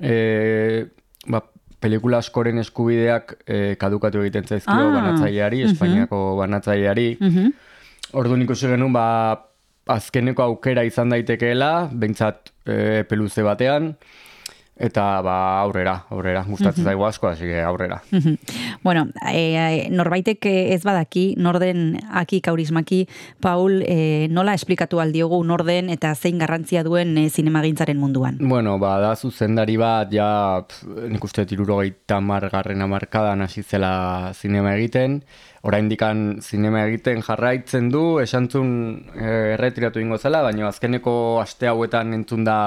e, 0.00 0.84
ba, 1.26 1.40
pelikula 1.84 2.22
askoren 2.24 2.58
eskubideak 2.62 3.36
e, 3.44 3.58
kadukatu 3.80 4.22
egiten 4.24 4.48
zaizkio 4.48 4.74
Ah, 4.74 4.92
banatzaileari, 4.96 5.62
mhm. 5.64 5.72
Espainiako 5.74 6.20
banatzaileari. 6.40 7.08
Mhm. 7.20 7.50
Orduan 8.20 8.44
ikusi 8.46 8.70
genuen, 8.70 8.94
ba, 8.94 9.06
azkeneko 9.92 10.42
aukera 10.46 10.84
izan 10.88 11.12
daitekeela, 11.12 11.90
behintzat 11.92 12.52
e, 12.64 13.02
peluze 13.08 13.44
batean, 13.44 13.92
eta 14.76 15.22
ba 15.22 15.60
aurrera, 15.60 15.94
aurrera, 16.10 16.42
gustatzen 16.48 16.84
zaigu 16.84 17.04
asko, 17.06 17.28
hasi 17.28 17.52
aurrera. 17.62 18.00
bueno, 18.82 19.06
e, 19.30 19.86
norbaitek 19.90 20.48
ez 20.50 20.82
badaki, 20.82 21.34
norden 21.38 22.00
aki 22.10 22.40
kaurismaki, 22.42 23.04
Paul, 23.40 23.82
e, 23.86 24.26
nola 24.34 24.54
esplikatu 24.58 24.98
aldiogu 24.98 25.38
norden 25.46 25.92
eta 25.94 26.14
zein 26.14 26.42
garrantzia 26.42 26.82
duen 26.82 27.14
e, 27.18 27.28
zinemagintzaren 27.30 28.00
munduan? 28.00 28.40
Bueno, 28.42 28.76
ba, 28.82 28.96
da 29.02 29.14
zuzendari 29.14 29.78
bat, 29.78 30.10
ja, 30.12 30.64
pf, 30.66 31.06
nik 31.12 31.24
uste 31.24 31.46
tirurogeita 31.46 32.18
margarren 32.20 32.82
amarkadan 32.82 33.46
hasi 33.46 33.62
zela 33.62 34.34
zinema 34.34 34.74
egiten, 34.74 35.20
orain 35.62 35.86
dikan 35.88 36.42
zinema 36.42 36.82
egiten 36.88 37.22
jarraitzen 37.22 37.88
du, 37.94 38.18
esantzun 38.20 38.68
erretiratu 39.14 40.02
ingo 40.02 40.18
zela, 40.18 40.42
baina 40.42 40.66
azkeneko 40.68 41.14
aste 41.40 41.70
hauetan 41.70 42.12
entzun 42.18 42.42
da 42.44 42.58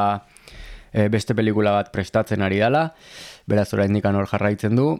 e, 0.91 1.07
beste 1.13 1.35
pelikula 1.35 1.75
bat 1.77 1.91
prestatzen 1.93 2.41
ari 2.45 2.59
dela, 2.63 2.87
beraz 3.47 3.69
orain 3.73 3.93
dikan 3.93 4.15
hor 4.15 4.27
jarraitzen 4.29 4.75
du. 4.75 4.91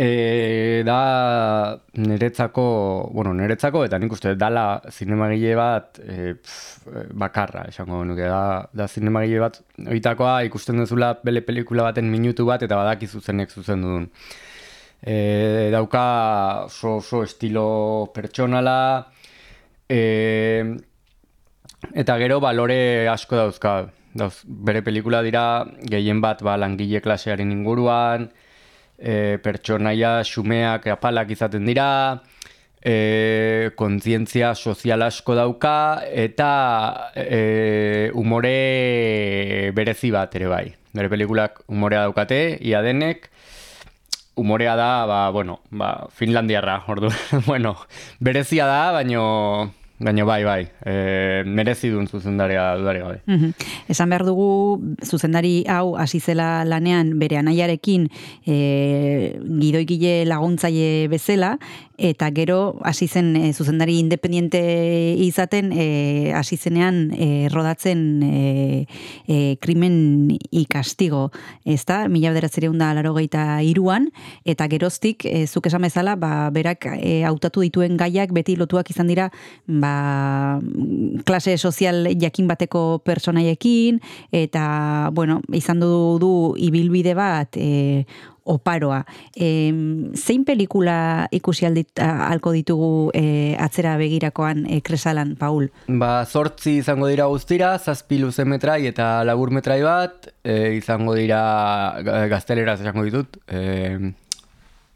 E, 0.00 0.82
da 0.86 1.76
niretzako, 1.98 3.10
bueno, 3.12 3.32
niretzako 3.34 3.82
eta 3.84 3.98
nik 3.98 4.14
uste 4.14 4.36
dala 4.38 4.80
zinemagile 4.88 5.56
bat 5.58 5.98
e, 6.00 6.36
pf, 6.38 6.86
bakarra, 7.20 7.66
esango 7.68 8.04
nuke, 8.06 8.28
da, 8.30 8.68
da 8.72 8.86
zinemagile 8.86 9.42
bat 9.42 9.58
oitakoa 9.90 10.38
ikusten 10.46 10.78
duzula 10.80 11.10
bele 11.26 11.42
pelikula 11.44 11.88
baten 11.90 12.08
minutu 12.08 12.46
bat 12.48 12.62
eta 12.62 12.78
badakizu 12.78 13.20
zenek 13.20 13.50
zuzen 13.50 13.82
duen. 13.84 14.08
E, 15.02 15.68
dauka 15.74 16.04
oso, 16.68 16.96
oso 17.02 17.24
estilo 17.26 18.10
pertsonala, 18.14 18.78
e, 19.90 20.00
eta 21.92 22.16
gero 22.22 22.38
balore 22.40 23.08
asko 23.10 23.42
dauzka. 23.42 23.80
Dauz, 24.14 24.42
bere 24.44 24.82
pelikula 24.82 25.22
dira 25.22 25.64
gehien 25.86 26.20
bat 26.20 26.42
ba, 26.42 26.56
langile 26.58 27.00
klasearen 27.02 27.52
inguruan, 27.54 28.26
e, 28.98 29.38
pertsonaia 29.42 30.18
xumeak 30.26 30.88
apalak 30.90 31.30
izaten 31.30 31.68
dira, 31.68 31.88
e, 32.82 33.70
kontzientzia 33.78 34.54
sozial 34.54 35.06
asko 35.06 35.36
dauka, 35.38 36.02
eta 36.10 36.50
e, 37.14 38.10
umore 38.18 39.70
berezi 39.78 40.10
bat 40.10 40.34
ere 40.34 40.50
bai. 40.50 40.66
Bere 40.90 41.08
pelikulak 41.12 41.62
umorea 41.70 42.02
daukate, 42.08 42.58
ia 42.66 42.82
denek, 42.82 43.30
umorea 44.34 44.74
da, 44.74 45.06
ba, 45.06 45.28
bueno, 45.30 45.60
ba, 45.70 46.08
Finlandiarra, 46.10 46.80
ordu, 46.88 47.14
bueno, 47.46 47.76
berezia 48.18 48.66
da, 48.66 48.90
baino, 48.90 49.70
baino 50.00 50.24
bai, 50.24 50.44
bai, 50.44 50.62
e, 50.80 51.42
merezi 51.44 51.90
duen 51.92 52.08
zuzendaria 52.08 52.64
dudari 52.80 53.02
gabe. 53.04 53.18
Mhm. 53.26 53.52
Esan 53.92 54.08
behar 54.08 54.24
dugu, 54.24 54.80
zuzendari 55.04 55.64
hau 55.68 55.94
hasi 56.00 56.20
zela 56.20 56.64
lanean 56.64 57.18
bere 57.20 57.36
anaiarekin 57.36 58.08
e, 58.46 59.36
gidoikile 59.60 60.24
laguntzaile 60.24 61.06
bezala, 61.12 61.58
eta 62.00 62.30
gero 62.32 62.80
hasi 62.88 63.08
zen 63.08 63.34
e, 63.36 63.52
zuzendari 63.52 63.98
independiente 64.00 64.60
izaten 65.20 65.68
e, 65.76 66.32
hasi 66.32 66.56
zenean 66.56 67.12
e, 67.12 67.48
rodatzen 67.52 68.22
e, 68.24 68.86
e, 69.28 69.56
krimen 69.60 70.32
ikastigo, 70.50 71.28
ez 71.68 71.84
da? 71.84 72.06
Mila 72.08 72.32
bederatzereun 72.32 72.78
da 72.80 72.94
laro 72.96 73.12
iruan, 73.20 74.08
eta 74.46 74.66
geroztik, 74.66 75.26
e, 75.26 75.46
zuk 75.46 75.66
esan 75.66 75.82
bezala, 75.82 76.16
ba, 76.16 76.48
berak 76.48 76.86
e, 76.96 77.22
hautatu 77.28 77.60
dituen 77.60 77.98
gaiak 78.00 78.32
beti 78.32 78.56
lotuak 78.56 78.88
izan 78.88 79.06
dira 79.06 79.28
ba, 79.66 79.89
klase 81.24 81.56
sozial 81.58 82.08
jakin 82.20 82.48
bateko 82.50 83.00
personaiekin, 83.04 84.00
eta, 84.32 85.10
bueno, 85.12 85.40
izan 85.56 85.80
du 85.82 86.18
du 86.20 86.32
ibilbide 86.58 87.14
bat 87.18 87.56
e, 87.56 88.04
oparoa. 88.50 89.04
E, 89.36 89.70
zein 90.18 90.44
pelikula 90.48 91.28
ikusi 91.36 91.66
aldit, 91.68 92.00
alko 92.02 92.52
ditugu 92.56 93.10
e, 93.14 93.54
atzera 93.60 93.96
begirakoan 94.00 94.64
e, 94.66 94.80
kresalan, 94.82 95.36
Paul? 95.38 95.68
Ba, 95.86 96.24
zortzi 96.26 96.78
izango 96.80 97.06
dira 97.10 97.28
guztira, 97.30 97.76
zazpi 97.78 98.18
luze 98.18 98.44
metrai 98.48 98.86
eta 98.90 99.20
labur 99.28 99.52
metrai 99.54 99.82
bat, 99.86 100.32
e, 100.42 100.74
izango 100.80 101.14
dira 101.14 101.42
ga- 102.06 102.24
gazteleraz 102.32 102.80
izango 102.80 103.06
ditut, 103.06 103.38
e, 103.48 104.12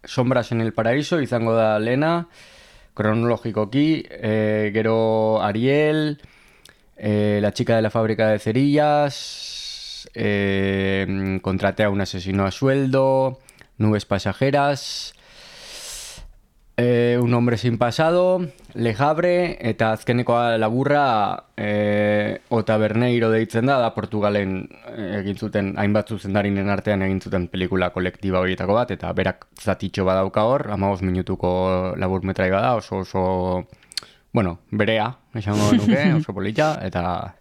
Sombras 0.05 0.51
en 0.53 0.61
el 0.61 0.75
Paraíso 0.77 1.17
izango 1.25 1.55
da 1.57 1.79
lena, 1.81 2.27
kronologikoki, 2.95 4.07
e, 4.09 4.71
gero 4.73 5.43
Ariel, 5.43 6.21
e, 6.97 7.41
La 7.43 7.53
chica 7.53 7.77
de 7.77 7.83
la 7.83 7.91
fábrica 7.91 8.29
de 8.29 8.39
cerillas, 8.39 10.09
e, 10.15 11.39
Contraté 11.43 11.83
a 11.85 11.91
un 11.91 12.01
asesino 12.01 12.47
a 12.47 12.51
sueldo, 12.51 13.39
Nubes 13.77 14.05
pasajeras, 14.07 15.14
e, 16.77 17.19
Un 17.23 17.33
hombre 17.35 17.57
sin 17.57 17.79
pasado, 17.79 18.47
Le 18.75 18.95
Havre, 18.99 19.59
eta 19.61 19.93
azkenekoa 19.93 20.59
laburra 20.59 21.45
e, 21.57 22.41
Ota 22.49 22.77
Berneiro 22.79 23.31
deitzen 23.31 23.67
da, 23.67 23.79
da 23.79 23.93
Portugalen 23.95 24.57
e, 24.91 25.21
egin 25.21 25.39
zuten, 25.39 25.73
hainbat 25.79 26.11
zuzendarinen 26.11 26.71
artean 26.71 27.05
egin 27.07 27.21
zuten 27.21 27.47
pelikula 27.53 27.91
kolektiba 27.95 28.43
horietako 28.43 28.79
bat, 28.81 28.91
eta 28.95 29.13
berak 29.13 29.47
zatitxo 29.61 30.05
badauka 30.05 30.47
hor, 30.51 30.69
amagos 30.75 31.03
minutuko 31.03 31.95
labur 31.97 32.27
metrai 32.27 32.51
bada, 32.51 32.75
oso 32.75 33.05
oso, 33.05 33.25
bueno, 34.33 34.59
berea, 34.71 35.13
esango 35.35 35.73
nuke, 35.79 36.03
oso 36.19 36.35
polita, 36.35 36.75
eta 36.83 37.35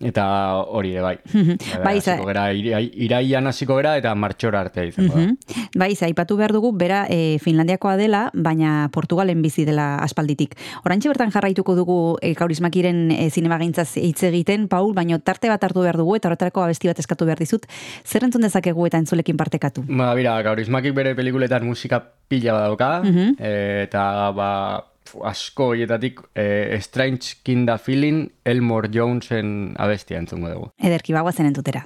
eta 0.00 0.24
hori 0.62 0.92
ere 0.94 1.02
bai. 1.02 1.16
Bai, 1.84 2.00
gera, 2.00 2.52
irai- 2.54 2.90
iraian 2.94 3.46
hasiko 3.46 3.76
gera 3.76 3.96
eta 3.98 4.14
martxora 4.14 4.60
arte 4.60 4.86
izango 4.88 5.14
da. 5.14 5.20
Mhm. 5.26 5.68
Bai, 5.78 5.90
aipatu 6.08 6.36
behar 6.36 6.52
dugu, 6.52 6.72
bera 6.72 7.06
e, 7.10 7.38
Finlandiakoa 7.42 7.96
dela, 7.96 8.30
baina 8.34 8.88
Portugalen 8.92 9.42
bizi 9.42 9.64
dela 9.64 9.96
aspalditik. 10.04 10.54
Orantxe 10.84 11.08
bertan 11.10 11.30
jarraituko 11.34 11.74
dugu 11.74 12.16
e, 12.22 12.34
kaurismakiren 12.34 13.10
e, 13.10 13.28
zinemagintzaz 13.30 13.96
hitz 13.96 14.22
egiten, 14.30 14.68
Paul, 14.68 14.94
baina 14.94 15.18
tarte 15.18 15.48
bat 15.50 15.62
hartu 15.64 15.82
behar 15.82 15.96
dugu, 15.96 16.16
eta 16.16 16.28
horretarako 16.28 16.62
abesti 16.62 16.88
bat 16.88 16.98
eskatu 16.98 17.26
behar 17.26 17.38
dizut. 17.38 17.66
Zer 18.04 18.24
entzun 18.24 18.42
dezakegu 18.46 18.86
eta 18.86 18.98
entzulekin 19.02 19.36
partekatu? 19.36 19.84
Ba, 19.88 20.12
bira, 20.14 20.40
gaurismakik 20.42 20.94
bere 20.94 21.14
pelikuletan 21.18 21.66
musika 21.66 22.02
pila 22.28 22.52
badauka, 22.52 23.02
Mhm. 23.04 23.34
eh, 23.40 23.82
eta 23.88 24.30
ba, 24.32 24.84
asko 25.24 25.72
hietatik 25.74 26.20
eh, 26.34 26.78
Strange 26.80 27.38
Kinda 27.42 27.78
Feeling 27.78 28.28
Elmore 28.44 28.90
Jonesen 28.92 29.74
abestia 29.78 30.18
entzungo 30.18 30.50
dugu. 30.52 30.70
Ederki, 30.78 31.16
bagoazen 31.16 31.46
entutera. 31.50 31.82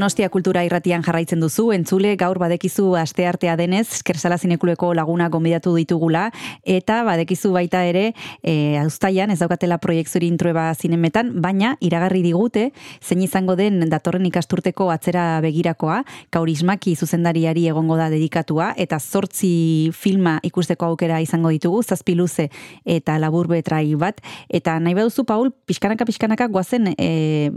Donostia 0.00 0.30
kultura 0.32 0.62
irratian 0.64 1.02
jarraitzen 1.04 1.42
duzu, 1.44 1.66
entzule 1.74 2.14
gaur 2.16 2.38
badekizu 2.40 2.94
asteartea 2.96 3.52
denez, 3.60 3.98
Eskersala 3.98 4.38
zinekuleko 4.40 4.94
laguna 4.96 5.26
gonbidatu 5.28 5.74
ditugula, 5.76 6.22
eta 6.64 7.02
badekizu 7.04 7.50
baita 7.52 7.82
ere, 7.84 8.14
e, 8.40 8.78
auztaian, 8.80 9.28
ez 9.28 9.36
daukatela 9.42 9.76
proiektzuri 9.76 10.30
introeba 10.32 10.70
zinemetan, 10.72 11.34
baina 11.44 11.74
iragarri 11.84 12.22
digute, 12.24 12.62
zein 13.04 13.20
izango 13.26 13.58
den 13.60 13.76
datorren 13.92 14.24
ikasturteko 14.24 14.86
atzera 14.94 15.26
begirakoa, 15.44 15.98
kaurismaki 16.32 16.96
zuzendariari 16.96 17.66
egongo 17.68 18.00
da 18.00 18.08
dedikatua, 18.08 18.70
eta 18.80 18.96
zortzi 18.96 19.52
filma 19.92 20.38
ikusteko 20.48 20.88
aukera 20.88 21.20
izango 21.20 21.52
ditugu, 21.52 21.82
zazpi 21.84 22.16
luze 22.16 22.48
eta 22.88 23.18
labur 23.20 23.52
betrai 23.52 23.84
bat, 24.00 24.24
eta 24.48 24.78
nahi 24.80 24.96
baduzu, 24.96 25.28
Paul, 25.28 25.52
pixkanaka 25.68 26.08
pixkanaka 26.08 26.48
guazen 26.48 26.94
e, 26.96 27.52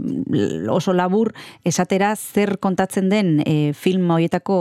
oso 0.68 0.92
labur 0.92 1.32
esatera 1.64 2.12
zer 2.34 2.56
kontatzen 2.58 3.08
den 3.12 3.38
e, 3.46 3.72
film 3.78 4.10
horietako 4.10 4.56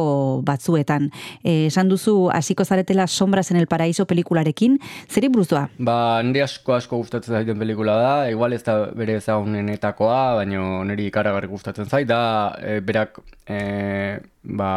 batzuetan. 0.45 1.09
E, 1.41 1.67
esan 1.67 1.89
duzu 1.89 2.29
hasiko 2.33 2.65
zaretela 2.65 3.07
Sombras 3.07 3.49
en 3.51 3.57
el 3.57 3.67
Paraíso 3.67 4.05
pelikularekin, 4.05 4.77
zeri 5.09 5.29
buruzua? 5.33 5.67
Ba, 5.77 5.97
nire 6.25 6.45
asko 6.45 6.77
asko 6.77 7.01
gustatzen 7.01 7.35
zaiten 7.35 7.59
pelikula 7.59 7.97
da, 7.99 8.13
igual 8.31 8.53
ez 8.53 8.61
da 8.65 8.77
bere 8.95 9.17
ezagunenetakoa, 9.21 10.21
baina 10.41 10.83
niri 10.89 11.09
ikaragarri 11.09 11.49
gustatzen 11.51 11.89
zait, 11.89 12.07
da 12.09 12.53
e, 12.61 12.79
berak 12.85 13.19
e, 13.47 14.19
ba, 14.43 14.73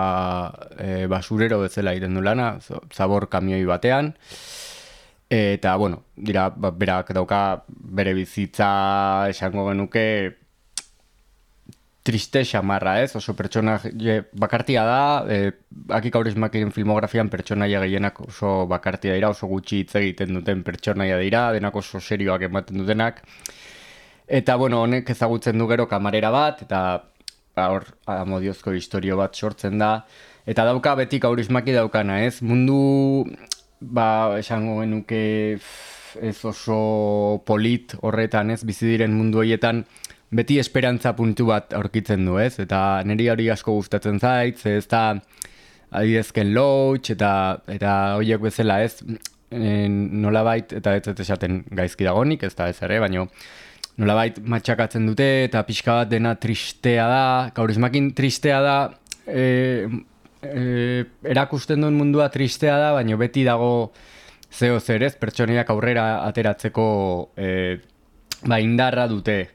e, 0.78 1.04
basurero 1.10 1.60
bezala 1.64 1.96
egiten 1.96 2.16
du 2.16 2.24
lana, 2.24 2.54
zabor 2.94 3.28
kamioi 3.32 3.64
batean, 3.68 4.14
eta, 5.28 5.76
bueno, 5.76 6.04
dira, 6.16 6.48
ba, 6.54 6.70
berak 6.70 7.12
dauka 7.16 7.62
bere 7.68 8.14
bizitza 8.14 9.28
esango 9.30 9.68
genuke 9.70 10.06
triste 12.06 12.44
xamarra, 12.46 13.00
ez? 13.02 13.16
Oso 13.18 13.34
pertsona 13.34 13.76
bakartia 14.38 14.84
da, 14.86 15.00
e, 15.26 15.50
akik 15.98 16.14
aurismakiren 16.20 16.70
filmografian 16.74 17.30
pertsonaia 17.32 17.80
gehienak 17.82 18.20
oso 18.28 18.52
bakartia 18.70 19.16
dira, 19.16 19.32
oso 19.34 19.48
gutxi 19.50 19.82
hitz 19.82 19.96
egiten 19.98 20.38
duten 20.38 20.62
pertsonaia 20.66 21.18
dira, 21.18 21.48
denak 21.56 21.74
oso 21.82 22.00
serioak 22.00 22.46
ematen 22.46 22.78
dutenak. 22.78 23.24
Eta, 24.26 24.56
bueno, 24.58 24.84
honek 24.86 25.10
ezagutzen 25.10 25.58
du 25.58 25.66
gero 25.70 25.88
kamarera 25.90 26.30
bat, 26.34 26.62
eta 26.66 26.80
ba, 27.56 27.68
hor 27.74 27.90
amodiozko 28.10 28.74
historio 28.78 29.18
bat 29.18 29.34
sortzen 29.34 29.78
da. 29.82 29.92
Eta 30.46 30.64
dauka 30.68 30.94
betik 30.98 31.26
aurismaki 31.26 31.74
daukana, 31.74 32.20
ez? 32.26 32.38
Mundu, 32.46 33.26
ba, 33.80 34.38
esango 34.38 34.80
genuke 34.84 35.22
ez 36.22 36.38
oso 36.48 37.42
polit 37.46 37.96
horretan, 38.00 38.54
ez? 38.54 38.62
Bizi 38.64 38.86
diren 38.94 39.14
mundu 39.18 39.42
horietan, 39.42 39.84
beti 40.30 40.58
esperantza 40.58 41.12
puntu 41.16 41.46
bat 41.50 41.74
aurkitzen 41.76 42.24
du, 42.26 42.38
ez? 42.42 42.56
Eta 42.62 43.02
niri 43.06 43.28
hori 43.30 43.48
asko 43.52 43.76
gustatzen 43.78 44.18
zait, 44.20 44.62
ez 44.66 44.86
da 44.90 45.04
adidezken 45.96 46.52
loach 46.54 47.12
eta 47.14 47.30
eta 47.70 47.92
horiek 48.18 48.42
bezala, 48.42 48.80
ez? 48.82 49.00
E, 49.50 49.86
nolabait, 49.88 50.72
eta 50.80 50.96
ez 50.98 51.06
ez 51.12 51.20
esaten 51.22 51.62
gaizki 51.70 52.04
dagonik, 52.04 52.42
ez 52.42 52.54
da 52.58 52.68
ez 52.72 52.80
ere, 52.82 52.98
baino 53.00 53.28
nolabait 53.96 54.38
matxakatzen 54.42 55.06
dute 55.08 55.26
eta 55.46 55.62
pixka 55.64 56.02
bat 56.02 56.10
dena 56.10 56.34
tristea 56.40 57.06
da, 57.08 57.24
kaurismakin 57.56 58.10
tristea 58.18 58.58
da, 58.64 58.76
e, 59.26 59.46
e, 60.42 61.04
erakusten 61.24 61.80
duen 61.80 61.96
mundua 61.96 62.28
tristea 62.34 62.76
da, 62.82 62.92
baino 62.98 63.16
beti 63.20 63.46
dago 63.46 63.92
zeo 64.52 64.80
zer 64.80 65.06
ez, 65.06 65.14
pertsoniak 65.20 65.70
aurrera 65.72 66.26
ateratzeko 66.26 66.86
e, 67.36 67.48
ba, 68.44 68.60
indarra 68.60 69.06
dute. 69.08 69.46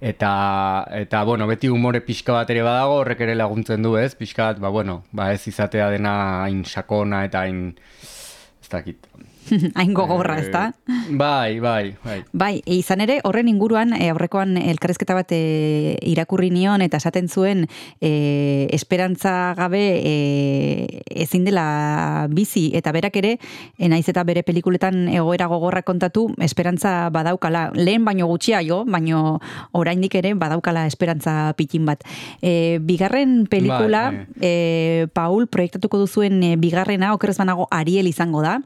Eta, 0.00 0.86
eta, 0.96 1.22
bueno, 1.24 1.46
beti 1.46 1.68
umore 1.68 2.00
pixka 2.00 2.32
bat 2.32 2.50
ere 2.50 2.62
badago, 2.64 3.00
horrek 3.02 3.20
ere 3.26 3.34
laguntzen 3.36 3.84
du, 3.84 3.96
ez? 4.00 4.14
Pixka 4.16 4.46
bat, 4.48 4.60
ba, 4.62 4.70
bueno, 4.72 5.02
ba, 5.12 5.28
ez 5.34 5.44
izatea 5.50 5.90
dena 5.92 6.14
hain 6.46 6.62
sakona 6.64 7.24
eta 7.28 7.44
hain, 7.44 7.66
ez 8.00 8.70
dakit. 8.72 9.10
Hain 9.78 9.94
gogorra, 9.94 10.38
ez 10.40 10.50
da? 10.52 10.70
Bai, 11.10 11.60
bai, 11.60 11.94
bai. 12.04 12.18
Bai, 12.32 12.52
e, 12.64 12.76
izan 12.78 13.02
ere, 13.04 13.20
horren 13.26 13.48
inguruan, 13.50 13.92
e, 13.96 14.10
aurrekoan 14.12 14.56
elkarrezketa 14.60 15.16
bat 15.16 15.32
e, 15.34 15.96
irakurri 16.06 16.50
nion, 16.54 16.82
eta 16.84 17.00
esaten 17.00 17.28
zuen, 17.28 17.66
e, 18.00 18.68
esperantza 18.76 19.54
gabe 19.58 19.82
e, 19.98 21.02
ezin 21.24 21.44
dela 21.48 22.26
bizi, 22.30 22.70
eta 22.78 22.92
berak 22.94 23.16
ere, 23.20 23.36
e, 23.78 23.90
naiz 23.90 24.06
eta 24.10 24.24
bere 24.28 24.44
pelikuletan 24.46 25.08
egoera 25.08 25.50
gogorra 25.50 25.82
kontatu, 25.86 26.28
esperantza 26.42 27.10
badaukala, 27.14 27.68
lehen 27.74 28.04
baino 28.06 28.28
gutxiago, 28.30 28.84
baino 28.86 29.40
oraindik 29.72 30.14
ere 30.20 30.34
badaukala 30.38 30.86
esperantza 30.90 31.52
pitin 31.58 31.88
bat. 31.88 32.04
E, 32.42 32.78
bigarren 32.82 33.44
pelikula, 33.50 34.10
Bai, 34.10 34.26
e, 34.40 35.06
Paul, 35.14 35.48
proiektatuko 35.50 35.98
duzuen 36.04 36.42
e, 36.42 36.54
bigarrena, 36.60 37.14
okerrez 37.16 37.38
banago, 37.40 37.66
Ariel 37.70 38.10
izango 38.10 38.44
da. 38.44 38.60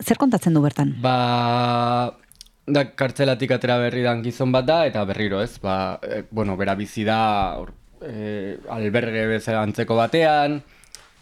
Zer 0.00 0.16
kontatzen 0.20 0.54
du 0.54 0.62
bertan? 0.64 0.94
Ba, 1.02 2.12
da 2.66 2.84
kartzelatik 2.96 3.50
atera 3.58 3.78
berri 3.82 4.04
dan 4.04 4.22
gizon 4.24 4.52
bat 4.54 4.66
da, 4.66 4.82
eta 4.88 5.04
berriro 5.04 5.42
ez, 5.42 5.58
ba, 5.62 5.98
e, 6.02 6.22
bueno, 6.30 6.56
bera 6.56 6.74
bizi 6.78 7.04
da 7.04 7.58
e, 8.00 8.56
alberge 8.70 9.26
bezala 9.34 9.64
antzeko 9.66 9.96
batean, 9.98 10.60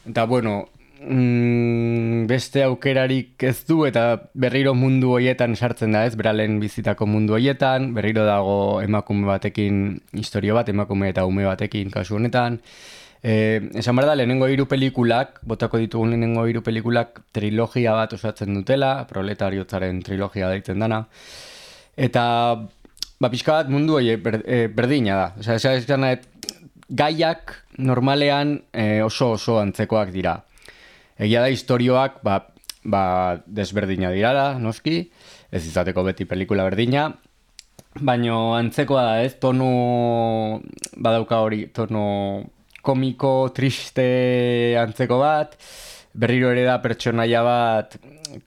eta 0.07 0.27
bueno, 0.31 0.68
mm, 1.01 2.27
beste 2.31 2.62
aukerarik 2.64 3.43
ez 3.49 3.64
du, 3.66 3.83
eta 3.89 4.31
berriro 4.35 4.75
mundu 4.75 5.16
hoietan 5.16 5.57
sartzen 5.57 5.97
da 5.97 6.05
ez, 6.07 6.14
bera 6.16 6.33
lehen 6.37 6.61
bizitako 6.61 7.09
mundu 7.09 7.35
hoietan, 7.39 7.93
berriro 7.97 8.27
dago 8.29 8.81
emakume 8.85 9.27
batekin 9.27 10.01
historio 10.12 10.55
bat, 10.61 10.68
emakume 10.68 11.11
eta 11.11 11.27
ume 11.27 11.49
batekin 11.49 11.91
kasu 11.91 12.21
honetan, 12.21 12.61
Eh, 13.23 13.68
esan 13.77 13.97
behar 13.97 14.09
da, 14.09 14.16
lehenengo 14.16 14.49
hiru 14.49 14.64
pelikulak, 14.68 15.41
botako 15.45 15.79
ditugun 15.83 16.14
lehenengo 16.14 16.47
hiru 16.49 16.62
pelikulak 16.64 17.21
trilogia 17.37 17.93
bat 17.93 18.14
osatzen 18.16 18.55
dutela, 18.57 19.05
proletariotzaren 19.11 20.01
trilogia 20.07 20.49
deitzen 20.49 20.81
dana. 20.81 21.03
Eta, 22.01 22.25
ba, 23.21 23.29
pixka 23.29 23.59
bat 23.59 23.73
mundu 23.73 23.99
hori 23.99 24.16
ber, 24.16 24.41
e, 24.47 24.66
berdina 24.73 25.18
da. 25.18 25.27
Osea, 25.43 25.59
esan 25.61 25.77
esan 25.83 26.05
nahi, 26.07 26.21
gaiak 26.89 27.53
normalean 27.79 28.57
e, 28.73 29.03
oso 29.05 29.35
oso 29.37 29.59
antzekoak 29.61 30.14
dira. 30.16 30.39
Egia 31.21 31.43
da 31.45 31.51
historioak, 31.53 32.23
ba, 32.25 32.39
ba, 32.85 33.03
desberdina 33.45 34.14
dira 34.16 34.33
da, 34.33 34.47
noski, 34.59 35.03
ez 35.53 35.66
izateko 35.66 36.07
beti 36.09 36.25
pelikula 36.25 36.64
berdina, 36.71 37.11
Baino 37.99 38.55
antzekoa 38.55 39.03
da, 39.03 39.14
ez? 39.25 39.33
Tono 39.43 40.61
badauka 40.95 41.41
hori, 41.43 41.64
tono 41.75 42.05
komiko, 42.83 43.51
triste 43.55 44.76
antzeko 44.81 45.18
bat, 45.20 45.57
berriro 46.12 46.51
ere 46.51 46.64
da 46.66 46.78
pertsonaia 46.83 47.43
bat, 47.47 47.97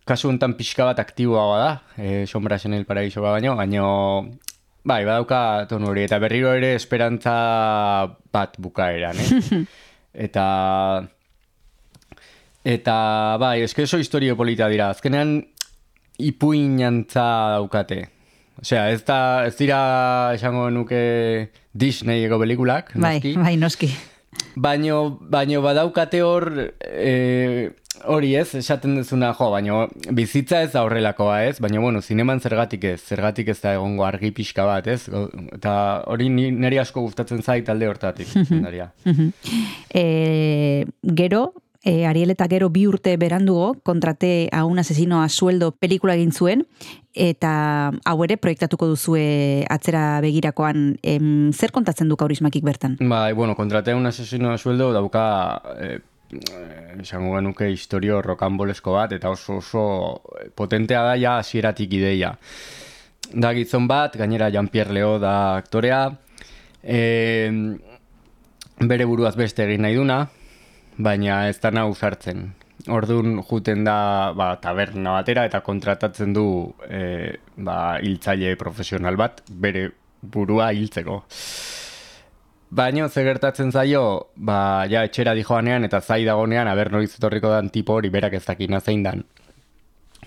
kasu 0.08 0.30
honetan 0.32 0.56
pixka 0.60 0.86
bat 0.90 1.00
aktiboagoa 1.04 1.60
da, 1.64 1.72
e, 1.98 2.26
sombras 2.28 2.66
en 2.66 2.74
el 2.74 2.86
paraíso 2.86 3.22
baino, 3.24 3.56
baino, 3.56 3.86
bai, 4.84 5.04
badauka 5.06 5.66
tono 5.70 5.92
hori, 5.94 6.04
eta 6.08 6.20
berriro 6.20 6.54
ere 6.54 6.74
esperantza 6.76 7.34
bat 8.34 8.58
bukaeran, 8.60 9.20
eh? 9.20 9.64
eta, 10.28 10.46
eta, 12.64 12.98
bai, 13.40 13.62
eske 13.68 13.86
oso 13.88 14.00
historio 14.02 14.36
polita 14.40 14.68
dira, 14.72 14.90
azkenean 14.94 15.38
ipuinantza 16.24 17.24
daukate. 17.58 18.04
Osea, 18.62 18.90
ez, 18.94 19.02
da, 19.08 19.46
ez 19.48 19.56
dira 19.58 19.80
esango 20.36 20.68
nuke 20.70 21.00
Disneyeko 21.74 22.38
pelikulak, 22.44 22.92
Bai, 22.96 23.16
noski. 23.18 23.32
bai, 23.40 23.56
noski. 23.58 23.90
Baino, 24.56 25.18
baino 25.20 25.62
badaukate 25.64 26.22
hor 26.22 26.49
e, 26.82 27.72
hori 28.10 28.34
ez, 28.36 28.54
esaten 28.58 28.95
duzuna, 28.97 29.32
jo, 29.38 29.49
baino 29.54 29.80
bizitza 30.16 30.62
ez 30.66 30.72
da 30.74 30.84
horrelakoa 30.86 31.43
ez, 31.47 31.58
baina 31.64 31.82
bueno, 31.84 32.01
zineman 32.01 32.41
zergatik 32.41 32.84
ez, 32.89 32.99
zergatik 33.01 33.49
ez 33.54 33.60
da 33.62 33.76
egongo 33.78 34.06
argi 34.06 34.32
pixka 34.36 34.66
bat 34.68 34.88
ez, 34.91 35.01
eta 35.56 35.76
hori 36.12 36.30
niri 36.34 36.82
asko 36.82 37.06
gustatzen 37.06 37.43
zait 37.43 37.66
talde 37.68 37.89
hortatik. 37.89 38.30
E, 39.93 40.86
gero, 41.04 41.43
e, 41.84 42.06
Ariel 42.08 42.32
eta 42.32 42.48
gero 42.48 42.70
bi 42.72 42.86
urte 42.88 43.16
berandugo, 43.20 43.76
kontrate 43.84 44.50
a 44.52 44.64
un 44.66 44.80
asesino 44.80 45.22
a 45.22 45.30
sueldo 45.30 45.74
pelikula 45.76 46.16
egin 46.16 46.32
zuen, 46.32 46.66
eta 47.14 47.92
hau 47.92 48.16
ere 48.24 48.38
proiektatuko 48.40 48.88
duzue 48.88 49.66
atzera 49.70 50.22
begirakoan, 50.24 50.96
em, 51.04 51.52
zer 51.52 51.76
kontatzen 51.76 52.10
du 52.10 52.18
kaurismakik 52.18 52.64
bertan? 52.64 52.98
Bai, 53.00 53.34
bueno, 53.34 53.56
kontratea 53.56 53.98
un 54.00 54.08
asesino 54.08 54.52
a 54.52 54.58
sueldo 54.58 54.94
dauka 54.96 55.62
eh, 55.78 56.00
eh, 56.32 57.02
esango 57.04 57.36
genuke 57.36 57.70
historio 57.70 58.22
rokanbolesko 58.22 58.96
bat 58.96 59.12
eta 59.12 59.30
oso 59.30 59.60
oso 59.60 60.22
potentea 60.56 61.04
da 61.04 61.18
ja 61.20 61.38
hasieratik 61.38 61.94
ideia. 62.00 62.38
Da 63.34 63.54
gizon 63.54 63.88
bat, 63.88 64.16
gainera 64.16 64.50
Jean-Pierre 64.52 64.94
Leo 64.94 65.18
da 65.20 65.56
aktorea, 65.58 66.06
e, 66.84 67.52
bere 68.84 69.06
buruaz 69.06 69.36
beste 69.40 69.64
egin 69.64 69.86
nahi 69.86 69.96
duna, 69.96 70.28
baina 70.98 71.48
ez 71.50 71.60
da 71.62 71.72
nahu 71.72 71.96
sartzen. 71.96 72.52
Orduan 72.91 73.38
juten 73.48 73.86
da 73.88 74.34
ba, 74.36 74.56
taberna 74.60 75.16
batera 75.20 75.46
eta 75.48 75.62
kontratatzen 75.64 76.34
du 76.36 76.46
e, 76.89 77.38
ba, 77.56 78.00
hiltzaile 78.04 78.56
profesional 78.60 79.16
bat 79.16 79.41
bere 79.50 79.89
burua 80.22 80.72
hiltzeko. 80.74 81.24
baino 82.70 83.08
ze 83.10 83.24
gertatzen 83.24 83.72
zaio, 83.72 84.30
ba, 84.36 84.86
ja, 84.89 85.04
etxera 85.04 85.34
dijoanean 85.34 85.84
eta 85.86 86.02
zai 86.02 86.24
dagonean, 86.26 86.68
aber 86.68 86.91
noiz 86.91 87.14
etorriko 87.16 87.50
dan 87.50 87.70
tipo 87.70 87.94
hori 87.94 88.10
berak 88.10 88.34
ez 88.34 88.46
dakina 88.46 88.80
zein 88.82 89.04
dan. 89.04 89.24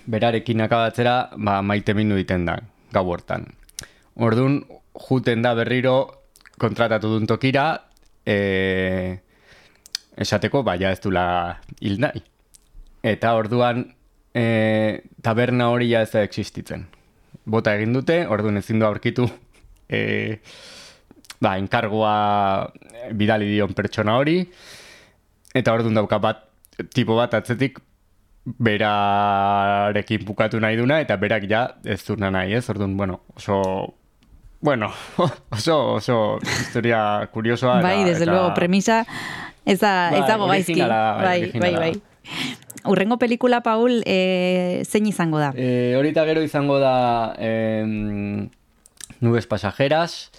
Berarekin 0.05 0.61
akabatzera, 0.61 1.29
ba, 1.35 1.61
maite 1.61 1.93
mindu 1.93 2.15
egiten 2.15 2.45
da, 2.45 2.57
gau 2.93 3.03
hortan. 3.11 3.45
Orduan, 4.15 4.61
juten 5.09 5.41
da 5.41 5.53
berriro 5.53 5.97
kontratatu 6.57 7.11
duen 7.11 7.27
tokira, 7.27 7.83
e, 8.25 9.19
esateko, 10.17 10.63
ba, 10.65 10.75
ja 10.79 10.91
ez 10.91 10.99
dula 11.03 11.25
hil 11.81 11.99
nahi. 12.01 12.21
Eta 13.05 13.33
orduan, 13.37 13.85
e, 14.35 15.01
taberna 15.23 15.69
hori 15.73 15.91
ja 15.93 16.01
ez 16.05 16.11
da 16.13 16.23
existitzen. 16.25 16.87
Bota 17.47 17.75
egin 17.77 17.93
dute, 17.95 18.23
orduan 18.27 18.59
ezin 18.59 18.81
du 18.81 18.87
aurkitu, 18.87 19.27
e, 19.89 20.39
ba, 21.39 21.55
enkargoa 21.61 22.15
bidali 23.17 23.49
dion 23.53 23.75
pertsona 23.77 24.17
hori, 24.19 24.41
eta 25.55 25.73
orduan 25.77 25.97
dauka 26.01 26.19
bat, 26.23 26.43
tipo 26.93 27.15
bat 27.17 27.37
atzetik, 27.37 27.79
berarekin 28.63 30.23
bukatu 30.23 30.59
nahi 30.63 30.77
duna, 30.79 31.01
eta 31.03 31.17
berak 31.19 31.47
ja 31.51 31.65
ez 31.83 31.99
duna 32.07 32.29
nahi, 32.31 32.53
ez? 32.57 32.67
Orduan, 32.71 32.97
bueno, 32.97 33.21
oso... 33.35 33.61
Bueno, 34.59 34.87
oso, 35.53 35.75
oso 35.99 36.39
historia 36.41 37.27
kuriosoa. 37.31 37.75
Bai, 37.83 38.03
desde 38.03 38.23
eta- 38.23 38.31
luego, 38.31 38.53
premisa 38.55 39.03
ez 39.67 39.79
da, 39.83 39.93
ez 40.15 40.21
Bai, 40.23 40.29
dago 40.31 40.47
gaizki. 40.47 40.79
bai, 40.79 41.51
Bai, 41.51 41.59
bai, 41.59 41.73
bai. 41.75 41.93
Urrengo 42.87 43.17
pelikula, 43.19 43.61
Paul, 43.65 44.01
e, 44.07 44.83
zein 44.87 45.07
izango 45.09 45.39
da? 45.41 45.51
E, 45.55 45.95
horita 45.99 46.23
gero 46.25 46.41
izango 46.45 46.79
da 46.79 47.33
em, 47.37 48.47
nubes 49.19 49.47
pasajeras, 49.47 50.31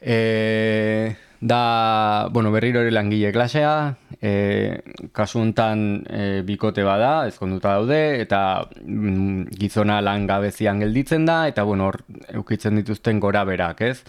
e, 0.00 1.16
da, 1.42 2.28
bueno, 2.30 2.52
berriro 2.54 2.84
ere 2.84 2.92
langile 2.94 3.32
klasea, 3.34 3.96
e, 4.22 4.78
kasu 5.10 5.40
hontan 5.42 6.04
e, 6.06 6.42
bikote 6.46 6.84
bada, 6.86 7.26
ezkonduta 7.26 7.74
daude, 7.80 8.20
eta 8.22 8.68
mm, 8.84 9.50
gizona 9.58 9.98
lan 10.06 10.28
gabezian 10.30 10.84
gelditzen 10.84 11.26
da, 11.26 11.48
eta 11.50 11.64
bueno, 11.66 11.90
hor 11.90 12.04
eukitzen 12.30 12.78
dituzten 12.78 13.18
gora 13.18 13.42
berak, 13.48 13.82
ez? 13.90 14.04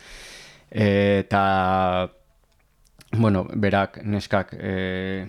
E, 0.69 1.23
eta, 1.25 2.11
bueno, 3.17 3.45
berak 3.53 3.99
neskak 4.03 4.53
e, 4.57 5.27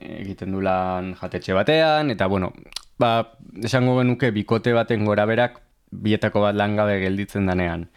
egiten 0.00 0.52
du 0.52 0.60
lan 0.64 1.14
jatetxe 1.20 1.54
batean, 1.56 2.10
eta 2.10 2.26
bueno, 2.26 2.52
ba, 2.98 3.32
esango 3.62 3.98
genuke 3.98 4.30
bikote 4.30 4.72
baten 4.76 5.04
gora 5.04 5.26
berak 5.26 5.60
bietako 5.90 6.44
bat 6.46 6.54
langabe 6.54 7.00
gelditzen 7.02 7.46
danean. 7.50 7.88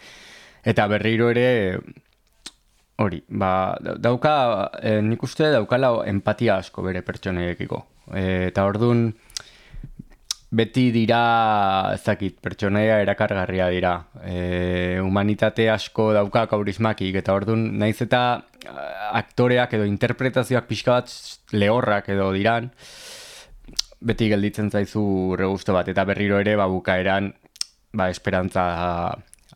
Eta 0.65 0.87
berriro 0.87 1.29
ere, 1.29 1.79
hori, 2.97 3.23
ba, 3.29 3.77
da- 3.83 3.97
dauka, 3.99 4.35
e, 4.81 4.99
nik 5.01 5.23
uste 5.23 5.51
daukala 5.53 5.91
empatia 6.09 6.57
asko 6.57 6.83
bere 6.85 7.01
pertsonaiekiko. 7.05 7.83
E, 8.15 8.23
eta 8.49 8.65
orduan, 8.67 9.11
beti 10.53 10.91
dira, 10.93 11.93
ez 11.95 12.03
dakit, 12.05 12.37
pertsonaia 12.43 12.99
erakargarria 13.01 13.69
dira. 13.73 13.93
E, 14.21 14.99
humanitate 15.01 15.65
asko 15.73 16.11
dauka 16.13 16.45
kaurismakik, 16.51 17.17
eta 17.23 17.33
orduan, 17.33 17.65
naiz 17.81 17.97
eta 18.05 18.21
eh, 18.61 18.83
aktoreak 19.23 19.73
edo 19.79 19.87
interpretazioak 19.89 20.69
pixka 20.69 20.99
bat 20.99 21.15
lehorrak 21.57 22.11
edo 22.13 22.29
diran, 22.35 22.69
beti 24.03 24.29
gelditzen 24.29 24.69
zaizu 24.69 25.03
regusto 25.39 25.73
bat, 25.73 25.89
eta 25.89 26.05
berriro 26.05 26.37
ere, 26.43 26.55
ba, 26.59 26.69
bukaeran, 26.69 27.33
ba, 27.97 28.11
esperantza 28.13 28.63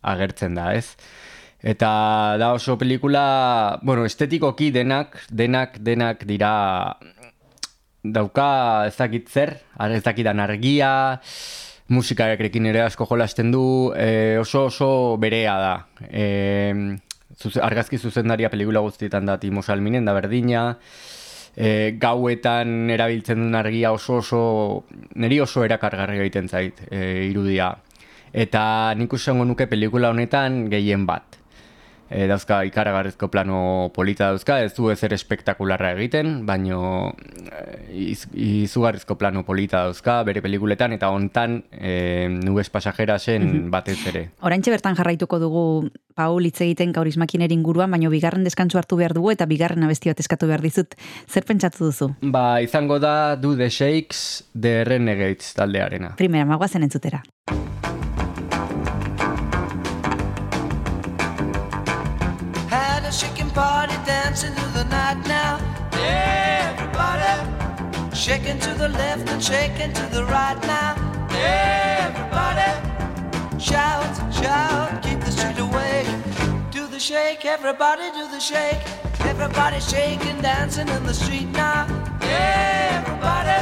agertzen 0.02 0.58
da, 0.58 0.72
ez? 0.74 0.96
Eta 1.68 1.90
da 2.38 2.52
oso 2.54 2.78
pelikula, 2.78 3.80
bueno, 3.84 4.06
estetikoki 4.06 4.70
denak, 4.72 5.18
denak, 5.30 5.80
denak 5.82 6.22
dira 6.30 6.52
dauka 8.14 8.88
ez 8.88 8.96
dakit 8.98 9.30
zer, 9.30 9.54
ez 9.90 10.04
dakidan 10.04 10.40
argia, 10.44 11.20
musikarekin 11.94 12.68
ere 12.72 12.84
asko 12.84 13.08
jolasten 13.10 13.52
du, 13.52 13.94
e, 13.96 14.38
oso 14.42 14.66
oso 14.68 14.90
berea 15.22 15.56
da. 15.62 15.76
E, 16.10 16.98
zuze, 17.38 17.62
argazki 17.64 17.98
zuzendaria 17.98 18.50
pelikula 18.50 18.84
guztietan 18.84 19.26
da 19.26 19.38
Timo 19.40 19.64
Salminen, 19.64 20.06
da 20.06 20.16
berdina, 20.18 20.66
e, 21.56 21.96
gauetan 22.00 22.90
erabiltzen 22.94 23.42
duen 23.42 23.58
argia 23.58 23.92
oso 23.96 24.20
oso, 24.22 24.42
niri 25.16 25.40
oso 25.42 25.66
erakargarri 25.66 26.20
egiten 26.26 26.50
zait 26.50 26.84
e, 26.92 27.28
irudia. 27.30 27.74
Eta 28.38 28.94
nik 29.00 29.14
esango 29.16 29.46
nuke 29.48 29.66
pelikula 29.72 30.12
honetan 30.14 30.68
gehien 30.70 31.08
bat. 31.08 31.40
E, 32.10 32.28
dauzka 32.28 32.62
ikaragarrizko 32.68 33.28
plano 33.32 33.92
polita 33.96 34.32
dauzka, 34.32 34.62
ez 34.64 34.74
du 34.78 34.90
ezer 34.94 35.14
espektakularra 35.16 35.92
egiten, 35.98 36.46
baino 36.48 37.14
e, 37.52 37.64
iz, 38.14 38.26
izugarrizko 38.32 39.18
plano 39.20 39.44
polita 39.48 39.84
dauzka 39.88 40.22
bere 40.28 40.42
pelikuletan, 40.46 40.96
eta 40.96 41.12
hontan 41.12 41.62
e, 41.72 42.28
nubes 42.32 42.72
pasajerasen 42.72 43.68
batez 43.74 44.00
ere. 44.14 44.28
Oraintxe 44.42 44.72
bertan 44.72 44.96
jarraituko 45.00 45.40
dugu 45.44 45.66
Paul 46.18 46.48
hitz 46.50 46.62
egiten 46.66 46.96
kaurismakinen 46.96 47.52
inguruan, 47.54 47.92
baino 47.94 48.10
bigarren 48.14 48.48
deskantsu 48.48 48.80
hartu 48.80 48.98
behar 48.98 49.14
dugu 49.18 49.36
eta 49.36 49.46
bigarren 49.46 49.86
abesti 49.86 50.10
bat 50.10 50.24
eskatu 50.24 50.50
behar 50.50 50.64
dizut. 50.66 50.96
Zer 51.30 51.46
pentsatu 51.46 51.92
duzu? 51.92 52.10
Ba, 52.22 52.62
izango 52.66 52.98
da 53.04 53.36
Do 53.36 53.56
the 53.60 53.70
Shakes, 53.70 54.48
The 54.56 54.84
Renegades 54.88 55.54
taldearena. 55.60 56.16
Primera, 56.18 56.48
magoazen 56.50 56.88
entzutera. 56.88 57.22
A 63.08 63.12
shaking 63.12 63.50
party 63.52 63.94
dancing 64.06 64.54
through 64.54 64.84
the 64.84 64.84
night 64.90 65.18
now. 65.28 65.56
Everybody 65.94 67.36
shaking 68.14 68.60
to 68.60 68.74
the 68.74 68.90
left 68.90 69.30
and 69.30 69.42
shaking 69.42 69.94
to 69.94 70.06
the 70.08 70.26
right 70.26 70.60
now. 70.64 70.92
Everybody 71.32 72.70
shout, 73.60 74.14
shout, 74.34 75.02
keep 75.02 75.22
the 75.22 75.32
street 75.32 75.58
awake. 75.58 76.08
Do 76.70 76.86
the 76.88 77.00
shake, 77.00 77.46
everybody 77.46 78.12
do 78.12 78.28
the 78.30 78.42
shake. 78.42 78.84
Everybody 79.22 79.80
shaking, 79.80 80.42
dancing 80.42 80.90
in 80.90 81.04
the 81.06 81.14
street 81.14 81.48
now. 81.54 81.88
Everybody, 82.22 83.60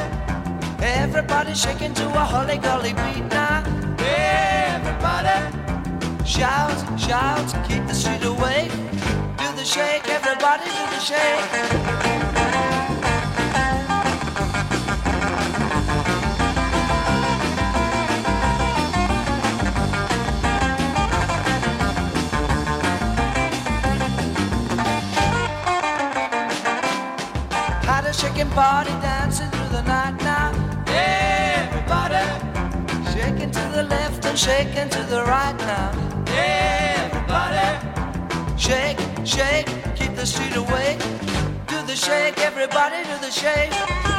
everybody 0.81 1.53
shaking 1.53 1.93
to 1.93 2.07
a 2.07 2.25
holly 2.33 2.57
golly 2.57 2.93
beat 2.93 3.25
now. 3.29 3.63
Everybody. 3.99 5.37
Shout, 6.25 6.99
shout, 6.99 7.47
keep 7.67 7.85
the 7.85 7.93
street 7.93 8.23
awake. 8.23 8.71
Do 9.55 9.61
the 9.61 9.67
shake, 9.67 10.09
everybody 10.09 10.65
do 10.65 10.85
the 10.91 10.99
shake. 10.99 11.51
Shaking 28.15 28.49
party 28.51 28.91
dancing 29.01 29.49
through 29.51 29.69
the 29.69 29.81
night 29.83 30.15
now. 30.23 30.51
Everybody 30.87 32.25
shaking 33.13 33.51
to 33.51 33.59
the 33.75 33.83
left 33.83 34.25
and 34.25 34.37
shaking 34.39 34.89
to 34.89 35.03
the 35.03 35.23
right 35.23 35.55
now. 35.57 35.91
Everybody 36.27 37.67
shake, 38.57 38.97
shake, 39.25 39.67
keep 39.95 40.15
the 40.15 40.25
street 40.25 40.55
awake. 40.55 40.99
Do 41.67 41.81
the 41.87 41.95
shake, 41.95 42.37
everybody 42.39 43.03
do 43.03 43.17
the 43.19 43.31
shake. 43.31 44.14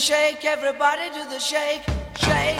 Shake, 0.00 0.44
everybody 0.46 1.10
do 1.10 1.28
the 1.28 1.38
shake, 1.38 1.82
shake. 2.18 2.56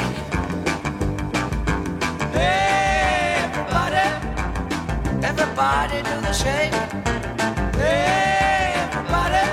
Hey, 2.35 3.37
Everybody, 3.45 4.07
everybody 5.25 6.03
do 6.03 6.21
the 6.21 6.33
shake. 6.33 6.75
Hey, 7.77 8.75
Everybody, 8.77 9.45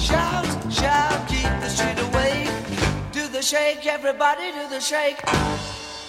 shout, 0.00 0.46
shout, 0.72 1.28
keep 1.28 1.50
the 1.60 1.68
street 1.68 1.98
awake. 2.08 2.50
Do 3.12 3.28
the 3.28 3.40
shake, 3.42 3.86
everybody 3.86 4.50
do 4.50 4.68
the 4.68 4.80
shake. 4.80 5.22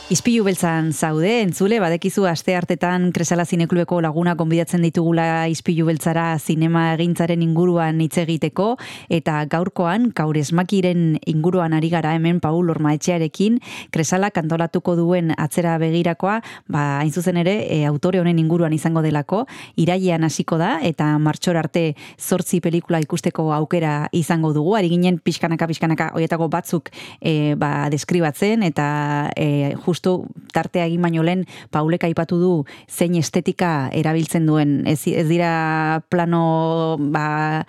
Ispilu 0.07 0.45
beltzan 0.47 0.93
zaude, 0.95 1.41
entzule, 1.43 1.81
badekizu 1.83 2.23
aste 2.29 2.53
hartetan 2.55 3.09
Kresala 3.11 3.43
Zineklueko 3.43 3.97
laguna 3.99 4.37
konbidatzen 4.39 4.85
ditugula 4.85 5.49
Ispilu 5.51 5.89
beltzara 5.89 6.29
zinema 6.39 6.93
egintzaren 6.93 7.41
inguruan 7.43 7.99
hitz 7.99 8.21
egiteko 8.21 8.69
eta 9.11 9.41
gaurkoan 9.51 10.13
Kauresmakiren 10.15 11.17
inguruan 11.27 11.75
ari 11.75 11.89
gara 11.91 12.13
hemen 12.15 12.39
Paul 12.39 12.71
Ormaetxearekin 12.71 13.57
Kresala 13.91 14.29
kantolatuko 14.31 14.93
duen 14.95 15.33
atzera 15.35 15.73
begirakoa, 15.81 16.37
ba 16.71 16.85
hain 17.01 17.11
zuzen 17.11 17.41
ere 17.43 17.57
e, 17.67 17.81
autore 17.91 18.23
honen 18.23 18.39
inguruan 18.39 18.71
izango 18.71 19.03
delako, 19.03 19.41
irailean 19.75 20.23
hasiko 20.23 20.55
da 20.63 20.77
eta 20.87 21.09
martxor 21.19 21.59
arte 21.59 21.83
zortzi 22.15 22.61
pelikula 22.63 23.03
ikusteko 23.03 23.49
aukera 23.57 24.07
izango 24.15 24.53
dugu. 24.55 24.77
Ari 24.79 24.87
ginen 24.95 25.19
pixkanaka 25.19 25.67
pixkanaka 25.67 26.09
hoietako 26.15 26.47
batzuk 26.47 26.95
e, 27.19 27.59
ba, 27.59 27.89
deskribatzen 27.91 28.63
eta 28.71 28.87
e, 29.35 29.75
justu 29.97 30.27
tartea 30.53 30.85
egin 30.85 31.01
baino 31.01 31.23
lehen 31.25 31.45
Paulek 31.73 32.05
aipatu 32.07 32.37
du 32.39 32.51
zein 32.87 33.15
estetika 33.17 33.89
erabiltzen 33.91 34.45
duen. 34.45 34.83
Ez, 34.87 35.01
ez 35.09 35.25
dira 35.27 36.03
plano 36.09 36.97
ba, 36.99 37.63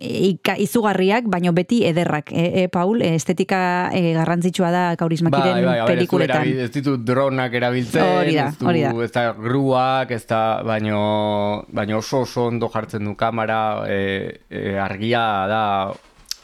ika, 0.00 0.56
izugarriak, 0.58 1.28
baino 1.30 1.52
beti 1.56 1.84
ederrak. 1.88 2.32
E, 2.32 2.64
e, 2.64 2.68
Paul, 2.72 3.02
estetika 3.06 3.60
e, 3.94 4.12
garrantzitsua 4.16 4.70
da 4.74 4.84
kaurismakiren 4.98 5.62
bai, 5.62 5.78
bai, 5.78 5.86
pelikuletan. 5.92 6.42
erabil- 6.42 6.64
ez 6.66 6.70
ditu 6.74 6.96
dronak 6.98 7.54
erabiltzen, 7.54 8.02
Hori 8.02 8.34
da, 8.36 8.48
hori 8.64 8.82
da. 8.82 8.92
ez 9.04 9.12
da 9.14 9.24
gruak, 9.32 10.10
ez 10.10 10.24
da, 10.26 10.42
baino, 10.66 11.64
baino 11.72 11.98
oso 12.02 12.24
oso 12.26 12.48
ondo 12.50 12.68
jartzen 12.74 13.04
du 13.06 13.14
kamera, 13.16 13.84
e, 13.88 14.40
e, 14.50 14.76
argia 14.78 15.24
da, 15.48 15.62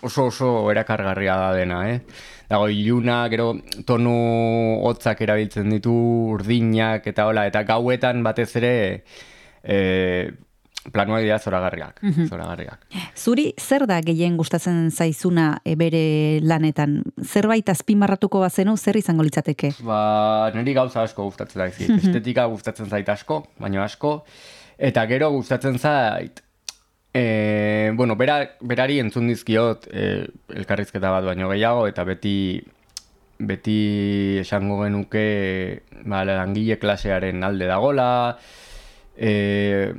oso 0.04 0.26
oso 0.30 0.54
erakargarria 0.70 1.36
da 1.40 1.52
dena, 1.56 1.82
eh? 1.90 2.00
Dago 2.48 2.68
iluna, 2.68 3.22
gero 3.32 3.54
tonu 3.88 4.14
hotzak 4.84 5.20
erabiltzen 5.24 5.70
ditu, 5.72 5.94
urdinak 6.36 7.06
eta 7.06 7.24
hola, 7.26 7.46
eta 7.48 7.62
gauetan 7.64 8.22
batez 8.22 8.50
ere 8.60 8.72
e, 9.64 9.78
planoak 10.92 11.22
dira 11.24 11.38
zoragarriak, 11.40 12.02
Mhm. 12.02 12.26
zoragarriak. 12.28 12.82
Zuri 13.16 13.54
zer 13.58 13.86
da 13.88 14.02
gehien 14.04 14.36
gustatzen 14.36 14.90
zaizuna 14.90 15.62
e, 15.64 15.74
bere 15.80 16.40
lanetan? 16.44 16.98
Zerbait 17.24 17.66
azpimarratuko 17.72 18.40
bazenu 18.44 18.76
zer 18.76 18.96
izango 19.00 19.24
litzateke? 19.24 19.72
Ba, 19.80 20.50
niri 20.54 20.74
gauza 20.76 21.02
asko 21.02 21.24
gustatzen 21.24 21.62
zaizkit. 21.64 21.88
Mhm. 21.88 21.98
Estetika 22.10 22.44
gustatzen 22.52 22.90
zait 22.92 23.08
asko, 23.08 23.46
baina 23.58 23.84
asko. 23.88 24.24
Eta 24.76 25.06
gero 25.06 25.30
gustatzen 25.32 25.78
zait, 25.78 26.43
e, 27.14 27.92
bueno, 27.94 28.16
bera, 28.16 28.40
berari 28.60 28.98
entzun 28.98 29.28
dizkiot 29.30 29.86
e, 29.92 30.06
elkarrizketa 30.58 31.12
bat 31.14 31.24
baino 31.30 31.48
gehiago, 31.52 31.86
eta 31.86 32.04
beti 32.04 32.36
beti 33.38 34.38
esango 34.40 34.80
genuke 34.82 35.26
ba, 36.04 36.24
langile 36.26 36.78
klasearen 36.82 37.42
alde 37.46 37.68
dagola, 37.70 38.08
e, 39.16 39.94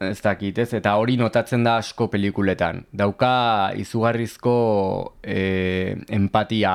ez 0.00 0.18
dakit, 0.24 0.58
ez? 0.58 0.72
Eta 0.74 0.96
hori 0.96 1.16
notatzen 1.20 1.64
da 1.66 1.76
asko 1.78 2.08
pelikuletan. 2.10 2.84
Dauka 2.90 3.32
izugarrizko 3.78 4.56
e, 5.22 5.96
empatia 6.08 6.74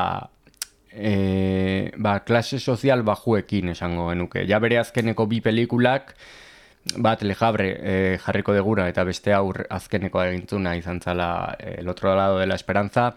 e, 0.91 1.91
ba, 1.97 2.19
klase 2.23 2.59
sozial 2.59 3.03
bajuekin 3.03 3.73
esango 3.73 4.11
genuke. 4.11 4.45
Ja 4.47 4.61
bere 4.63 4.79
azkeneko 4.79 5.25
bi 5.31 5.41
pelikulak, 5.43 6.13
bat 6.97 7.23
lejabre 7.23 7.69
e, 7.81 8.17
jarriko 8.21 8.53
degura 8.53 8.87
eta 8.89 9.03
beste 9.03 9.33
aur 9.33 9.63
azkeneko 9.69 10.21
egintzuna 10.23 10.75
izan 10.77 11.01
zala 11.01 11.55
e, 11.59 11.79
el 11.79 11.89
otro 11.89 12.15
lado 12.15 12.39
de 12.39 12.45
la 12.45 12.55
esperanza, 12.55 13.15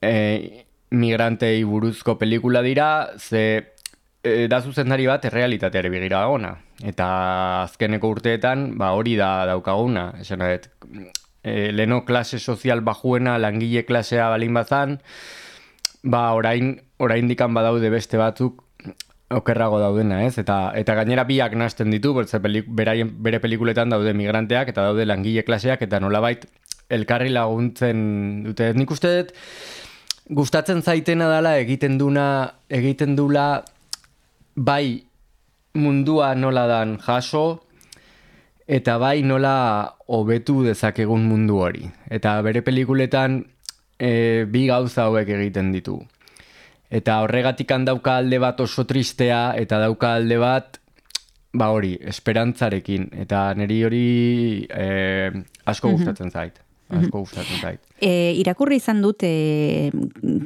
e, 0.00 0.64
migrantei 0.90 1.64
buruzko 1.64 2.18
pelikula 2.18 2.62
dira, 2.62 3.10
ze 3.18 3.74
e, 4.22 4.46
da 4.48 4.60
zuzendari 4.62 5.06
bat 5.06 5.24
errealitateare 5.24 5.90
begira 5.90 6.26
ona. 6.28 6.54
Eta 6.82 7.08
azkeneko 7.64 8.10
urteetan, 8.16 8.72
ba 8.78 8.92
hori 8.96 9.16
da 9.16 9.46
daukaguna, 9.46 10.12
esan 10.20 10.42
e, 10.42 10.60
leno 11.72 12.04
klase 12.04 12.38
sozial 12.38 12.82
bajuena 12.82 13.38
langile 13.38 13.84
klasea 13.84 14.28
balin 14.30 14.54
bazan, 14.54 15.00
ba 16.02 16.32
orain, 16.34 16.76
orain 16.98 17.28
dikan 17.28 17.54
badaude 17.54 17.90
beste 17.90 18.18
batzuk 18.18 18.62
okerrago 19.36 19.78
daudena, 19.80 20.22
ez? 20.26 20.36
Eta, 20.38 20.72
eta 20.78 20.96
gainera 20.98 21.24
biak 21.28 21.54
nasten 21.58 21.90
ditu, 21.90 22.14
pelik, 22.42 22.68
beraien, 22.68 23.10
bere 23.22 23.40
pelikuletan 23.40 23.90
daude 23.90 24.14
migranteak 24.14 24.68
eta 24.68 24.88
daude 24.88 25.06
langile 25.06 25.44
klaseak 25.44 25.82
eta 25.82 26.00
nolabait 26.00 26.46
elkarri 26.92 27.32
laguntzen 27.32 28.42
dute. 28.44 28.72
Nik 28.76 28.90
uste 28.90 29.12
dut, 29.16 29.32
gustatzen 30.28 30.82
zaitena 30.82 31.28
dela 31.32 31.56
egiten 31.58 31.98
duna, 31.98 32.26
egiten 32.68 33.16
dula 33.16 33.64
bai 34.54 35.02
mundua 35.74 36.34
nola 36.34 36.66
dan 36.68 36.98
jaso, 37.00 37.62
eta 38.66 38.98
bai 38.98 39.22
nola 39.22 39.96
hobetu 40.06 40.62
dezakegun 40.66 41.24
mundu 41.28 41.58
hori. 41.64 41.88
Eta 42.10 42.38
bere 42.44 42.62
pelikuletan 42.62 43.42
e, 43.98 44.44
bi 44.48 44.66
gauza 44.68 45.08
hauek 45.08 45.28
egiten 45.28 45.72
ditu. 45.72 45.98
Eta 46.92 47.22
horregatik 47.24 47.70
dauka 47.86 48.18
alde 48.20 48.38
bat 48.42 48.58
oso 48.60 48.84
tristea, 48.84 49.54
eta 49.56 49.78
dauka 49.80 50.14
alde 50.18 50.36
bat, 50.36 50.78
ba 51.56 51.70
hori, 51.72 51.94
esperantzarekin. 52.12 53.08
Eta 53.24 53.54
niri 53.56 53.78
hori 53.84 54.04
e, 54.68 55.30
asko 55.64 55.88
Mhm. 55.88 55.96
gustatzen 55.96 56.30
zait. 56.30 56.60
Asko 56.92 57.22
gustatzen 57.24 57.60
zait. 57.60 57.80
E, 58.02 58.34
irakurri 58.40 58.76
izan 58.80 59.00
dut 59.04 59.22
e, 59.24 59.90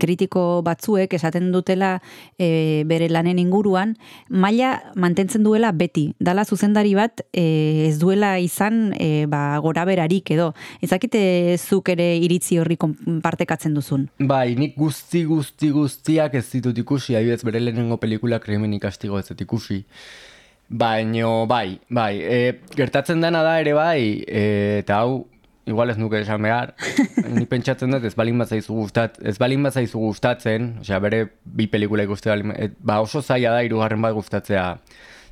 kritiko 0.00 0.60
batzuek 0.66 1.14
esaten 1.16 1.48
dutela 1.54 1.96
e, 2.38 2.84
bere 2.88 3.08
lanen 3.10 3.40
inguruan, 3.40 3.94
maila 4.28 4.74
mantentzen 4.94 5.46
duela 5.46 5.72
beti. 5.72 6.10
Dala 6.20 6.44
zuzendari 6.44 6.94
bat 6.98 7.24
e, 7.32 7.88
ez 7.88 7.96
duela 8.02 8.36
izan 8.42 8.92
e, 8.98 9.24
ba, 9.30 9.58
gora 9.64 9.86
berarik 9.88 10.30
edo. 10.36 10.52
Ezakite 10.84 11.56
zuk 11.56 11.90
ere 11.96 12.12
iritzi 12.20 12.60
horri 12.60 12.78
partekatzen 13.24 13.74
duzun. 13.76 14.06
Bai, 14.18 14.54
nik 14.58 14.76
guzti 14.78 15.24
guzti 15.26 15.72
guztiak 15.74 16.36
ez 16.38 16.46
ditut 16.52 16.78
ikusi, 16.84 17.16
adibidez 17.16 17.42
bere 17.46 17.62
lehenengo 17.62 17.98
pelikula 18.02 18.40
krimen 18.42 18.76
ikastigo 18.76 19.18
ez 19.18 19.30
ikusi. 19.32 19.82
Baino, 20.68 21.46
bai, 21.46 21.78
bai, 21.88 22.18
e, 22.18 22.38
gertatzen 22.74 23.20
dena 23.22 23.44
da 23.46 23.60
ere 23.62 23.72
bai, 23.76 24.24
e, 24.26 24.42
eta 24.80 24.98
hau, 24.98 25.20
igual 25.66 25.90
ez 25.90 25.98
nuke 25.98 26.20
esan 26.22 26.42
behar, 26.46 26.74
ni 27.36 27.46
pentsatzen 27.50 27.90
dut 27.90 28.06
ez 28.06 28.14
balin 28.18 28.38
bat 28.38 28.52
zaizu 28.54 28.76
gustat, 28.78 29.18
ez 29.22 29.36
balin 29.42 29.66
bat 29.66 29.74
zaizu 29.74 29.98
gustatzen, 29.98 30.76
osea 30.84 31.00
bere 31.02 31.24
bi 31.42 31.66
pelikula 31.70 32.06
ikuste 32.06 32.30
balin, 32.30 32.54
et, 32.56 32.78
ba 32.78 33.00
oso 33.04 33.22
zaila 33.22 33.56
da 33.56 33.64
hirugarren 33.66 34.02
bat 34.02 34.14
gustatzea, 34.14 34.68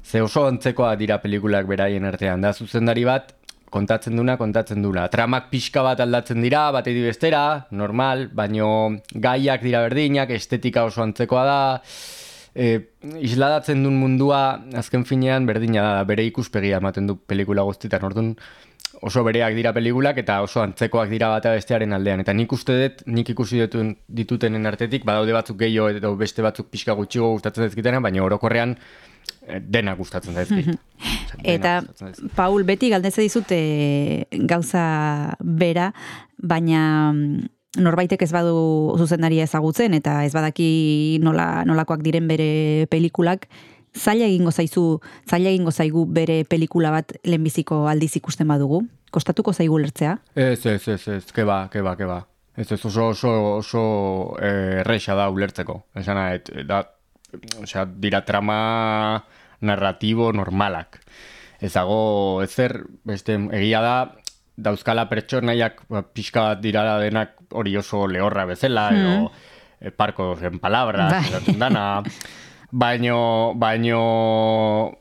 ze 0.04 0.22
oso 0.22 0.44
antzekoa 0.50 0.94
dira 1.00 1.20
pelikulak 1.22 1.70
beraien 1.70 2.04
artean, 2.04 2.42
da 2.44 2.52
zuzendari 2.52 3.06
bat 3.08 3.32
kontatzen 3.74 4.14
duna, 4.14 4.36
kontatzen 4.38 4.84
duna. 4.84 5.08
Tramak 5.10 5.48
pixka 5.50 5.82
bat 5.82 5.98
aldatzen 6.02 6.42
dira, 6.44 6.68
bat 6.74 6.86
bestera, 6.86 7.66
normal, 7.74 8.28
baino 8.30 8.68
gaiak 9.10 9.64
dira 9.66 9.80
berdinak, 9.88 10.30
estetika 10.30 10.84
oso 10.86 11.02
antzekoa 11.02 11.42
da, 11.48 11.58
e, 12.54 12.68
isladatzen 13.18 13.82
duen 13.82 13.98
mundua 13.98 14.42
azken 14.78 15.04
finean 15.08 15.46
berdina 15.46 15.82
da, 15.82 16.04
bere 16.06 16.26
ikuspegia 16.30 16.78
ematen 16.82 17.10
du 17.10 17.18
pelikula 17.18 17.66
guztietan, 17.66 18.06
orduan 18.06 18.30
oso 19.02 19.24
bereak 19.24 19.54
dira 19.56 19.72
pelikulak 19.74 20.18
eta 20.22 20.40
oso 20.44 20.62
antzekoak 20.62 21.08
dira 21.10 21.30
bata 21.32 21.54
bestearen 21.54 21.92
aldean. 21.96 22.22
Eta 22.24 22.34
nik 22.36 22.52
uste 22.52 22.76
dut, 22.80 23.02
nik 23.06 23.30
ikusi 23.34 23.62
dituen, 23.64 23.94
ditutenen 24.08 24.66
artetik, 24.70 25.04
badaude 25.06 25.34
batzuk 25.36 25.58
gehiago 25.60 25.90
edo 25.94 26.14
beste 26.20 26.44
batzuk 26.44 26.70
pixka 26.72 26.96
gutxigo 26.98 27.32
gustatzen 27.34 27.66
zaizkitena, 27.66 28.00
baina 28.04 28.24
orokorrean 28.24 28.76
eh, 29.46 29.60
dena 29.60 29.96
gustatzen 29.98 30.38
zaizkit. 30.38 30.70
Eta 31.56 31.80
gustatzen 31.80 32.12
zaizkit. 32.12 32.36
Paul 32.36 32.64
beti 32.68 32.92
galdetze 32.92 33.24
dizut 33.24 33.50
e, 33.52 34.24
gauza 34.48 34.86
bera, 35.42 35.90
baina 36.38 36.84
mm, 37.12 37.50
norbaitek 37.82 38.22
ez 38.22 38.32
badu 38.32 38.94
zuzendaria 39.00 39.46
ezagutzen 39.48 39.94
eta 39.96 40.20
ez 40.24 40.32
badaki 40.34 41.18
nola, 41.24 41.64
nolakoak 41.66 42.04
diren 42.06 42.28
bere 42.30 42.86
pelikulak, 42.90 43.48
zaila 43.96 44.26
egingo 44.26 44.50
zaizu, 44.50 45.00
zaila 45.30 45.50
egingo 45.50 45.72
zaigu 45.72 46.04
bere 46.06 46.42
pelikula 46.44 46.90
bat 46.94 47.14
lehenbiziko 47.24 47.84
aldiz 47.88 48.14
ikusten 48.16 48.48
badugu? 48.48 48.82
Kostatuko 49.14 49.52
zaigu 49.52 49.78
lertzea? 49.78 50.16
Ez, 50.34 50.64
ez, 50.66 50.82
ez, 50.88 51.02
ez, 51.08 51.24
keba, 51.32 51.68
keba, 51.72 51.94
keba. 51.96 52.24
Ez, 52.56 52.70
ez, 52.70 52.80
oso, 52.84 53.08
oso, 53.12 53.30
oso 53.58 53.84
eh, 54.42 54.80
erresa 54.82 55.14
da 55.18 55.28
ulertzeko. 55.30 55.84
Esan 55.98 56.18
nahet, 56.18 56.50
da, 56.66 56.82
osea, 57.62 57.86
dira 57.86 58.24
trama 58.26 59.22
narratibo 59.64 60.32
normalak. 60.34 61.00
Ez 61.60 61.72
dago, 61.74 62.42
ezer, 62.42 62.80
beste, 63.06 63.38
egia 63.56 63.80
da, 63.82 63.96
dauzkala 64.56 65.08
pertsonaiak 65.10 65.84
ba, 65.90 66.04
pixka 66.14 66.50
bat 66.50 66.62
dira 66.62 66.84
denak 67.02 67.38
hori 67.54 67.74
oso 67.78 68.04
lehorra 68.10 68.44
bezala, 68.46 68.88
edo 68.94 69.30
eh, 69.80 69.90
parkos 69.90 70.42
en 70.42 70.58
palabras, 70.62 71.12
Bai. 71.30 71.54
dana, 71.58 72.02
baino, 72.74 73.54
baino 73.54 74.00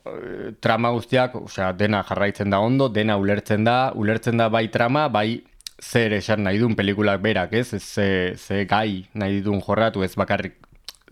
eh, 0.05 0.53
trama 0.61 0.91
guztiak, 0.93 1.35
osea, 1.41 1.71
dena 1.73 2.03
jarraitzen 2.05 2.53
da 2.53 2.59
ondo, 2.61 2.89
dena 2.93 3.17
ulertzen 3.17 3.65
da, 3.65 3.77
ulertzen 3.97 4.37
da 4.37 4.49
bai 4.53 4.67
trama, 4.69 5.07
bai 5.09 5.41
zer 5.81 6.13
esan 6.19 6.45
nahi 6.45 6.61
duen 6.61 6.77
pelikulak 6.77 7.21
berak, 7.23 7.55
ez? 7.57 7.73
Ze, 7.81 8.35
ze 8.37 8.65
gai 8.69 9.07
nahi 9.17 9.39
dituen 9.39 9.63
jorratu, 9.65 10.03
ez 10.05 10.13
bakarrik 10.15 10.59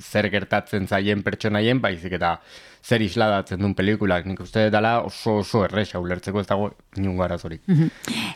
zer 0.02 0.30
gertatzen 0.34 0.86
zaien 0.88 1.24
pertsonaien, 1.26 1.82
baizik 1.82 2.14
eta 2.18 2.38
zer 2.82 3.04
isladatzen 3.06 3.62
duen 3.62 3.76
pelikulak. 3.78 4.26
Nik 4.26 4.42
uste 4.42 4.68
dela 4.74 4.98
oso 5.06 5.38
oso 5.42 5.64
erresa 5.68 6.02
ulertzeko 6.02 6.42
ez 6.42 6.48
dago 6.50 6.72
inungo 6.98 7.24
arazorik. 7.24 7.62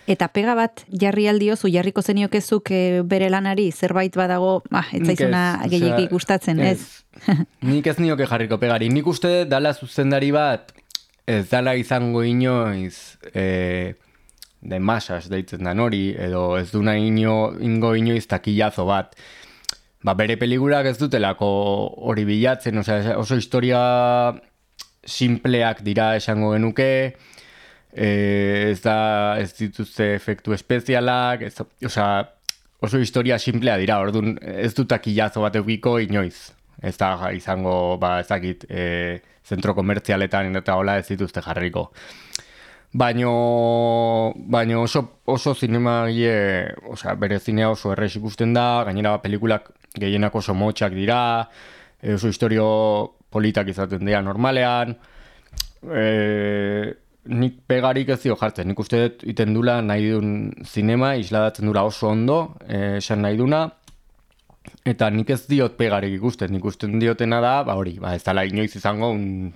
Eta 0.07 0.29
pega 0.33 0.55
bat 0.57 0.85
jarri 1.01 1.27
aldiozu, 1.31 1.69
jarriko 1.73 2.03
zeniokezuk 2.05 2.71
e, 2.71 2.81
bere 3.03 3.29
lanari, 3.33 3.71
zerbait 3.71 4.15
badago, 4.15 4.59
ah, 4.71 4.85
ez 4.91 5.01
Nik 5.01 5.11
zaizuna 5.13 5.43
ez, 5.65 5.71
gehiagik 5.73 6.13
gustatzen, 6.13 6.61
ez? 6.61 7.03
Nik 7.71 7.87
ez 7.87 7.97
nioke 7.99 8.29
jarriko 8.29 8.59
pegari. 8.61 8.89
Nik 8.93 9.07
uste 9.09 9.43
dala 9.49 9.73
zuzendari 9.73 10.31
bat 10.35 10.73
ez 11.25 11.47
dala 11.49 11.73
izango 11.75 12.21
inoiz 12.23 13.17
e, 13.33 13.95
de 14.61 14.79
masas 14.79 15.25
deitzen 15.29 15.65
dan 15.65 15.81
hori, 15.81 16.09
edo 16.17 16.55
ez 16.57 16.69
duna 16.71 16.95
ino, 16.97 17.55
ingo 17.61 17.95
inoiz 17.97 18.25
takillazo 18.29 18.85
bat. 18.89 19.17
Ba, 20.05 20.13
bere 20.13 20.35
pelikulak 20.37 20.85
ez 20.85 20.97
dutelako 20.99 21.47
hori 22.09 22.25
bilatzen, 22.27 22.77
osea, 22.77 23.15
oso 23.17 23.37
historia 23.39 23.79
simpleak 25.05 25.79
dira 25.85 26.11
esango 26.19 26.51
genuke, 26.53 26.89
e, 27.89 28.09
ez 28.69 28.81
da, 28.83 28.97
ez 29.41 29.49
dituzte 29.57 30.11
efektu 30.13 30.53
espezialak, 30.53 31.47
ez, 31.47 31.55
osea, 31.89 32.09
oso 32.85 33.01
historia 33.01 33.39
simplea 33.41 33.79
dira, 33.81 33.97
orduan 34.03 34.35
ez 34.45 34.75
du 34.77 34.85
takillazo 34.85 35.41
bat 35.41 35.57
eukiko 35.57 35.97
inoiz. 36.03 36.51
Ez 36.85 36.93
da 36.99 37.31
izango, 37.33 37.95
ba, 37.97 38.19
ez 38.21 38.27
dakit, 38.29 38.67
e, 38.69 39.23
zentro 39.47 39.73
komertzialetan 39.73 40.53
eta 40.61 40.75
hola 40.77 40.99
ez 41.01 41.07
dituzte 41.07 41.41
jarriko. 41.41 41.87
Baino, 42.93 43.31
baino 44.53 44.83
oso, 44.85 45.01
oso 45.25 45.55
zinemagile, 45.55 46.75
osea, 46.93 47.15
bere 47.17 47.39
zinea 47.39 47.71
oso 47.73 47.95
errex 47.95 48.19
ikusten 48.21 48.53
da, 48.53 48.67
gainera 48.85 49.17
pelikulak 49.23 49.73
gehienak 49.99 50.35
oso 50.35 50.53
motxak 50.53 50.93
dira, 50.93 51.49
e, 52.01 52.13
oso 52.15 52.27
historio 52.31 52.67
politak 53.29 53.67
izaten 53.71 54.05
dira 54.05 54.21
normalean, 54.23 54.95
e, 55.91 56.05
nik 57.25 57.57
pegarik 57.67 58.09
ez 58.13 58.19
dio 58.21 58.35
jartzen, 58.37 58.67
nik 58.69 58.79
uste 58.79 59.01
dut 59.01 59.23
iten 59.31 59.53
dula 59.55 59.79
nahi 59.81 60.11
duen 60.11 60.35
zinema, 60.65 61.15
isladatzen 61.17 61.65
dura 61.65 61.83
oso 61.87 62.11
ondo, 62.11 62.39
e, 62.67 62.97
esan 62.99 63.23
nahi 63.25 63.37
duna, 63.39 63.65
eta 64.85 65.09
nik 65.13 65.29
ez 65.33 65.43
diot 65.49 65.75
pegarik 65.77 66.13
ikusten, 66.19 66.53
nik 66.53 66.65
usten 66.65 66.99
diotena 67.01 67.41
da, 67.41 67.55
ba 67.65 67.75
hori, 67.77 67.97
ba 68.01 68.15
ez 68.17 68.23
dala 68.25 68.45
inoiz 68.45 68.75
izango 68.77 69.09
un, 69.13 69.53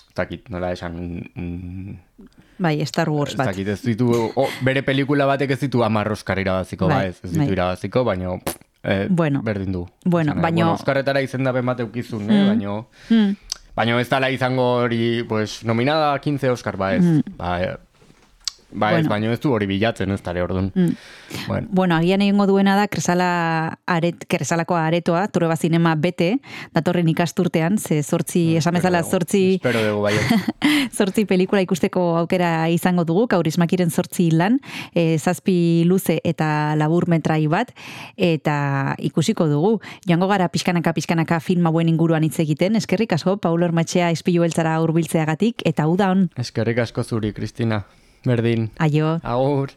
ez 0.00 0.16
dakit, 0.16 0.48
nola 0.52 0.72
esan, 0.76 0.96
un, 0.96 1.28
un, 1.36 2.28
Bai, 2.60 2.74
Star 2.84 3.08
Wars 3.08 3.32
ez 3.32 3.38
bat. 3.40 3.52
dakit, 3.54 3.68
ez 3.72 3.80
ditu, 3.80 4.10
o, 4.12 4.46
bere 4.64 4.82
pelikula 4.84 5.24
batek 5.30 5.54
ez 5.54 5.60
ditu 5.62 5.80
amar 5.84 6.10
Oscar 6.12 6.40
irabaziko, 6.42 6.88
Bai, 6.90 6.96
ba 6.96 7.06
ez, 7.08 7.20
ez 7.24 7.30
ditu 7.32 7.44
bai. 7.46 7.52
irabaziko, 7.56 8.04
baino, 8.04 8.34
eh, 8.82 9.06
Bueno. 9.10 9.42
berdin 9.42 9.72
du. 9.72 9.88
Bueno, 10.04 10.32
Esan 10.32 10.36
nahi, 10.36 10.42
baino- 10.42 10.66
Bueno, 10.66 10.74
Oscarretara 10.74 11.20
izendapen 11.22 11.66
bat 11.66 11.80
eukizun, 11.80 12.30
eh, 12.30 12.44
Mm. 12.44 12.46
baino, 12.48 12.88
Hmm. 13.08 13.32
baino 13.76 13.98
ez 14.00 14.08
dala 14.08 14.30
izango 14.30 14.74
hori, 14.82 15.22
pues, 15.28 15.64
nominada 15.64 16.18
15 16.20 16.50
Oscar, 16.50 16.76
ba 16.76 16.94
ez, 16.94 17.04
Mm. 17.04 17.20
ba, 17.36 17.78
ba 18.72 18.90
ez, 18.92 19.00
Bueno. 19.00 19.08
baino 19.08 19.32
ez 19.32 19.40
du 19.40 19.52
hori 19.52 19.66
bilatzen 19.66 20.10
ez 20.10 20.22
dara, 20.22 20.42
orduan. 20.44 20.72
Mm. 20.74 20.96
Bueno, 21.46 21.68
Bueno, 21.70 21.96
agian 21.96 22.22
egingo 22.22 22.46
duena 22.46 22.76
da 22.76 22.86
kresala 22.88 23.78
aret, 23.86 24.24
kresalako 24.28 24.76
aretoa, 24.76 25.28
Trueba 25.28 25.56
Zinema 25.56 25.94
bete, 25.94 26.40
datorren 26.74 27.08
ikasturtean, 27.08 27.78
ze 27.78 28.02
zortzi, 28.02 28.56
esan 28.56 28.74
bezala 28.74 29.02
zortzi, 29.02 29.54
espero 29.54 29.82
dugu 29.84 30.02
bai. 30.02 30.14
zortzi 30.98 31.24
pelikula 31.24 31.62
ikusteko 31.62 32.16
aukera 32.18 32.68
izango 32.68 33.04
dugu, 33.04 33.26
kaurismakiren 33.28 33.90
zortzi 33.90 34.30
lan, 34.30 34.60
e, 34.94 35.18
zazpi 35.18 35.84
luze 35.86 36.20
eta 36.24 36.74
labur 36.76 37.08
metrai 37.08 37.46
bat, 37.46 37.72
eta 38.16 38.94
ikusiko 38.98 39.46
dugu. 39.50 39.80
Joango 40.06 40.28
gara 40.28 40.48
pixkanaka 40.48 40.92
pixkanaka 40.96 41.40
film 41.40 41.66
hauen 41.66 41.88
inguruan 41.88 42.24
hitz 42.24 42.38
egiten, 42.40 42.76
eskerrik 42.76 43.12
asko, 43.12 43.36
Paulo 43.38 43.66
Ermatxea 43.66 44.10
izpilu 44.10 44.42
beltzara 44.42 44.78
hurbiltzeagatik 44.80 45.62
eta 45.64 45.86
uda 45.90 46.10
hon, 46.10 46.28
Eskerrik 46.40 46.78
asko 46.78 47.02
zuri, 47.04 47.32
Kristina. 47.32 47.84
Berdin. 48.24 48.70
aio. 48.78 49.18
Agur. 49.24 49.68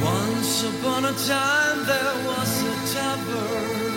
Once 0.00 0.62
upon 0.62 1.04
a 1.04 1.14
time 1.26 1.78
there 1.90 2.16
was 2.28 2.52
a 2.62 2.76
tavern 2.94 3.96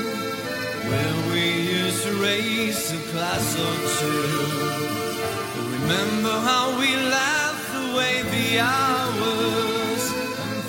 where 0.89 1.17
we 1.32 1.45
used 1.61 2.03
to 2.05 2.13
race 2.23 2.91
a 2.91 2.97
class 3.11 3.47
or 3.65 3.75
two. 3.99 4.39
Remember 5.77 6.36
how 6.49 6.80
we 6.80 6.95
laughed 6.95 7.73
away 7.86 8.23
the 8.23 8.59
hours 8.61 9.69
and 9.75 9.78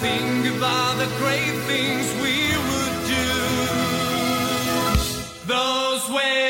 think 0.01 0.47
about 0.57 0.97
the 0.97 1.07
great 1.19 1.57
things 1.69 2.07
we 2.23 2.37
would 2.69 2.97
do. 3.17 3.29
Those 5.47 6.09
were 6.09 6.50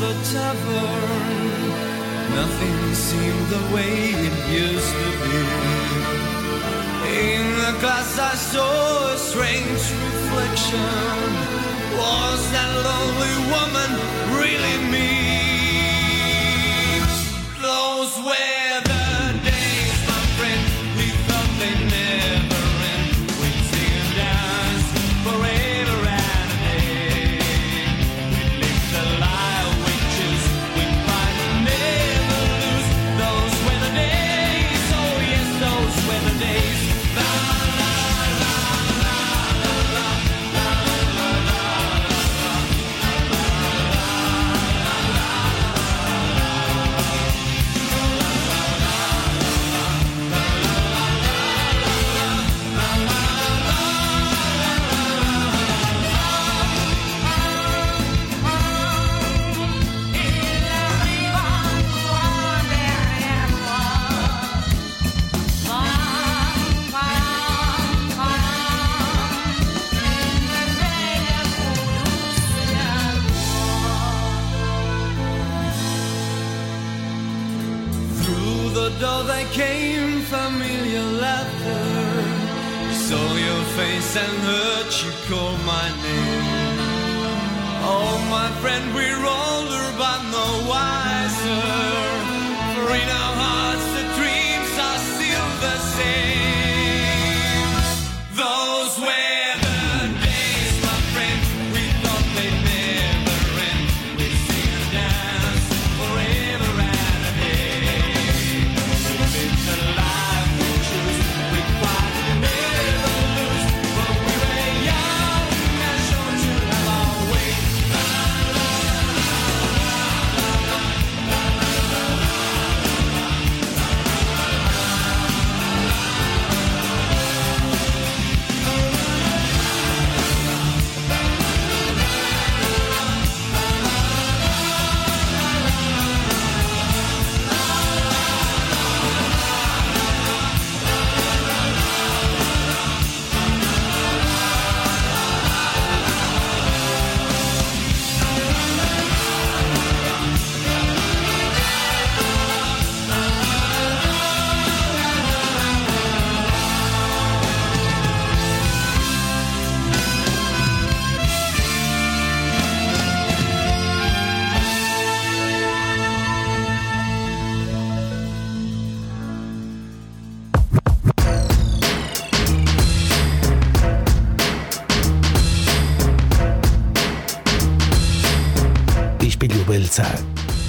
the 0.00 0.12
tavern. 0.32 1.36
Nothing 2.34 2.94
seemed 2.94 3.46
the 3.48 3.74
way 3.74 3.92
it 4.26 4.36
used 4.52 4.94
to 5.02 5.10
be. 5.24 5.38
In 7.28 7.44
the 7.64 7.72
glass 7.80 8.18
I 8.18 8.34
saw 8.34 9.14
a 9.14 9.16
strange 9.16 9.84
reflection. 10.06 11.26
Was 11.96 12.40
that 12.52 12.70
lonely 12.88 13.34
woman 13.54 13.90
really 14.38 14.76
me? 14.92 15.15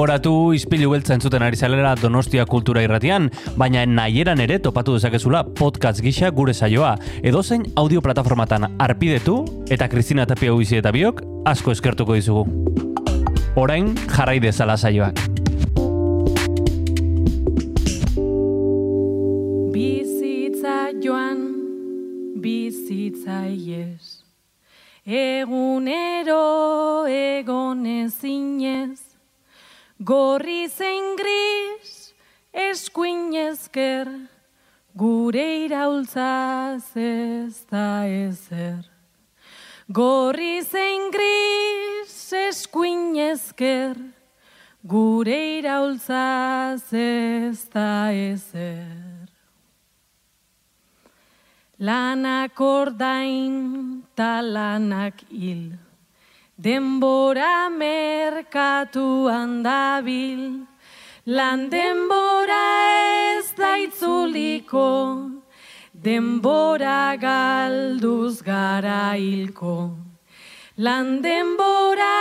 Gogoratu 0.00 0.54
izpilu 0.56 0.94
beltza 0.94 1.12
entzuten 1.12 1.42
ari 1.44 1.58
zalera 1.60 1.90
Donostia 2.00 2.46
Kultura 2.48 2.80
Irratian, 2.80 3.26
baina 3.60 3.82
nahieran 3.84 4.40
ere 4.40 4.56
topatu 4.64 4.94
dezakezula 4.94 5.42
podcast 5.58 6.00
gisa 6.00 6.30
gure 6.32 6.54
saioa, 6.56 6.94
edozein 7.20 7.66
audio 7.76 8.00
plataformatan 8.00 8.64
arpidetu 8.80 9.34
eta 9.68 9.90
Kristina 9.92 10.24
Tapia 10.24 10.54
Uizi 10.56 10.78
eta 10.78 10.88
biok 10.96 11.20
asko 11.52 11.74
eskertuko 11.76 12.16
dizugu. 12.16 12.46
Orain 13.60 13.90
jarrai 14.14 14.38
dezala 14.40 14.78
saioak. 14.80 15.20
Bizitza 19.76 20.78
joan, 21.04 21.44
bizitza 22.40 23.44
iez. 23.52 24.24
Egunero 25.04 26.40
egon 27.12 27.84
ezinez, 27.84 29.09
gorri 30.02 30.66
zein 30.68 31.16
gris, 31.16 32.14
eskuin 32.54 33.34
ezker, 33.36 34.08
gure 34.96 35.48
iraultzaz 35.66 36.96
ez 36.96 37.66
da 37.68 38.06
ezer. 38.08 38.88
Gorri 39.92 40.62
zein 40.64 41.10
gris, 41.12 42.32
eskuin 42.32 43.18
ezker, 43.28 43.98
gure 44.88 45.40
iraultzaz 45.58 46.94
ez 46.96 47.68
da 47.68 48.08
ezer. 48.14 49.28
Lanak 51.78 52.60
ordain 52.60 54.02
ta 54.16 54.40
lanak 54.40 55.20
hil, 55.28 55.76
denbora 56.60 57.72
merkatuan 57.72 59.62
dabil, 59.64 60.66
lan 61.24 61.70
denbora 61.72 62.64
ez 63.38 63.48
da 63.56 63.78
itzuliko, 63.80 65.30
denbora 65.94 67.16
galduz 67.16 68.42
gara 68.42 69.16
hilko. 69.16 69.96
Lan 70.76 71.22
denbora 71.24 72.12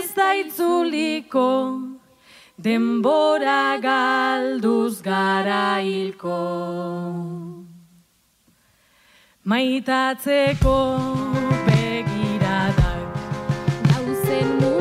ez 0.00 0.16
da 0.16 0.32
itzuliko, 0.40 1.52
denbora 2.56 3.76
galduz 3.84 5.02
gara 5.02 5.76
hilko. 5.84 6.40
Maitatzeko 9.44 11.57
rindu 14.38 14.77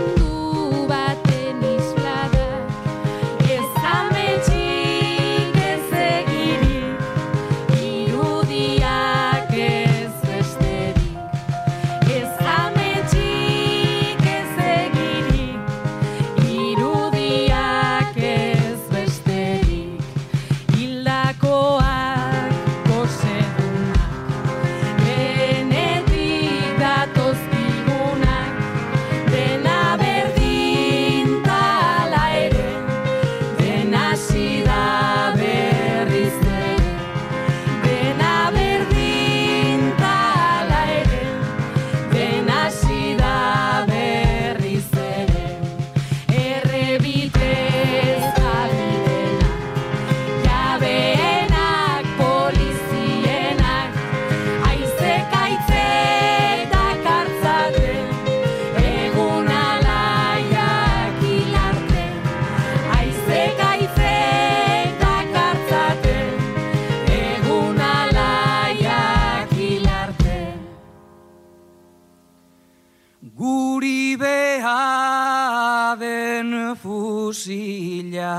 fusila. 77.28 78.36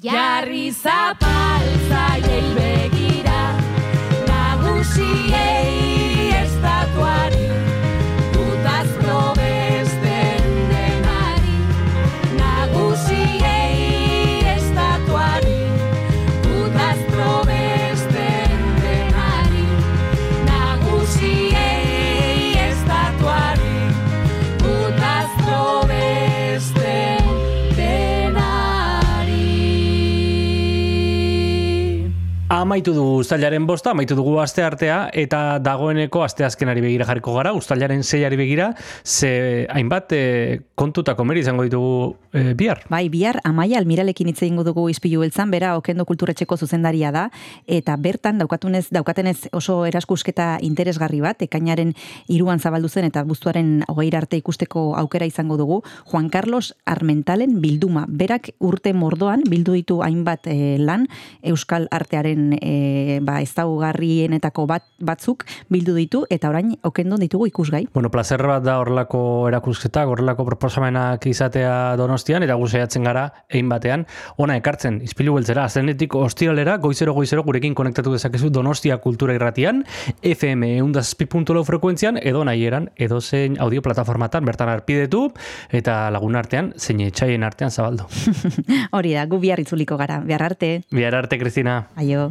Jarri 0.00 0.72
zapaltzaiei 0.72 2.48
begira, 2.56 3.42
nagusiei 4.26 5.71
Amaitu 32.72 32.94
dugu 32.96 33.18
uztailaren 33.20 33.66
bosta, 33.68 33.90
amaitu 33.92 34.16
dugu 34.16 34.38
aste 34.40 34.62
artea, 34.64 35.10
eta 35.12 35.58
dagoeneko 35.60 36.22
aste 36.24 36.46
azkenari 36.46 36.80
begira 36.80 37.04
jarriko 37.04 37.34
gara, 37.36 37.50
uztailaren 37.52 38.00
seiari 38.00 38.38
begira, 38.40 38.70
ze 39.04 39.66
hainbat 39.68 40.14
e, 40.16 40.60
kontuta 40.74 41.12
komeri 41.14 41.42
izango 41.44 41.66
ditugu 41.66 42.14
e, 42.32 42.54
bihar. 42.56 42.80
Bai, 42.88 43.10
bihar 43.12 43.42
Amaia 43.44 43.76
Almiralekin 43.76 44.30
hitz 44.30 44.38
egingo 44.40 44.64
dugu 44.64 44.86
Izpilu 44.88 45.20
beltzan, 45.20 45.50
bera 45.52 45.74
Okendo 45.76 46.06
Kulturetxeko 46.08 46.56
zuzendaria 46.56 47.10
da 47.12 47.26
eta 47.66 47.98
bertan 48.00 48.40
daukatunez 48.40 48.86
daukatenez 48.88 49.50
oso 49.52 49.82
eraskusketa 49.84 50.56
interesgarri 50.64 51.20
bat 51.20 51.44
ekainaren 51.44 51.92
hiruan 52.32 52.56
zabaldu 52.56 52.88
zen 52.88 53.10
eta 53.10 53.26
buztuaren 53.28 53.84
hogeira 53.92 54.22
arte 54.24 54.40
ikusteko 54.40 54.94
aukera 54.96 55.28
izango 55.28 55.60
dugu 55.60 55.82
Juan 56.08 56.30
Carlos 56.30 56.72
Armentalen 56.86 57.60
bilduma. 57.60 58.06
Berak 58.08 58.54
urte 58.64 58.96
mordoan 58.96 59.44
bildu 59.44 59.76
ditu 59.76 60.00
hainbat 60.00 60.48
eh, 60.48 60.80
lan 60.80 61.04
euskal 61.44 61.84
artearen 61.92 62.56
e, 62.62 63.18
ba 63.22 63.40
ezaugarrienetako 63.42 64.66
bat 64.70 64.86
batzuk 65.02 65.44
bildu 65.72 65.96
ditu 65.98 66.22
eta 66.30 66.50
orain 66.52 66.72
Okendon 66.86 67.20
ditugu 67.20 67.48
ikusgai. 67.50 67.86
Bueno, 67.92 68.10
placer 68.10 68.42
bat 68.46 68.62
da 68.64 68.78
horrelako 68.80 69.48
erakusketak, 69.50 70.08
horrelako 70.08 70.46
proposamenak 70.46 71.26
izatea 71.26 71.96
donostian, 72.00 72.44
eta 72.46 72.56
guzeiatzen 72.60 73.04
gara 73.06 73.26
egin 73.50 73.68
batean, 73.70 74.06
ona 74.40 74.56
ekartzen, 74.60 75.00
izpilu 75.04 75.34
beltzera, 75.36 75.66
aztenetik 75.68 76.14
ostiralera, 76.18 76.78
goizero 76.82 77.14
goizero 77.16 77.44
gurekin 77.46 77.74
konektatu 77.78 78.14
dezakezu 78.14 78.50
donostia 78.54 78.98
kultura 79.02 79.34
irratian, 79.36 79.82
FM 80.22 80.70
eundazpi.lau 80.78 81.64
frekuentzian, 81.66 82.18
edo 82.22 82.44
nahieran, 82.46 82.90
edo 82.96 83.20
zein 83.20 83.58
audio 83.60 83.82
plataformatan, 83.82 84.46
bertan 84.48 84.72
arpidetu, 84.72 85.26
eta 85.72 86.06
lagun 86.14 86.38
artean, 86.38 86.72
zein 86.78 87.02
etxaien 87.08 87.42
artean 87.46 87.74
zabaldu. 87.74 88.08
Hori 88.96 89.16
da, 89.16 89.26
gu 89.26 89.40
bihar 89.42 89.62
itzuliko 89.62 89.98
gara. 90.00 90.20
Bihar 90.26 90.44
arte. 90.52 90.74
Bihar 90.92 91.16
arte, 91.22 91.38
Kristina. 91.40 91.82
Aio. 91.96 92.30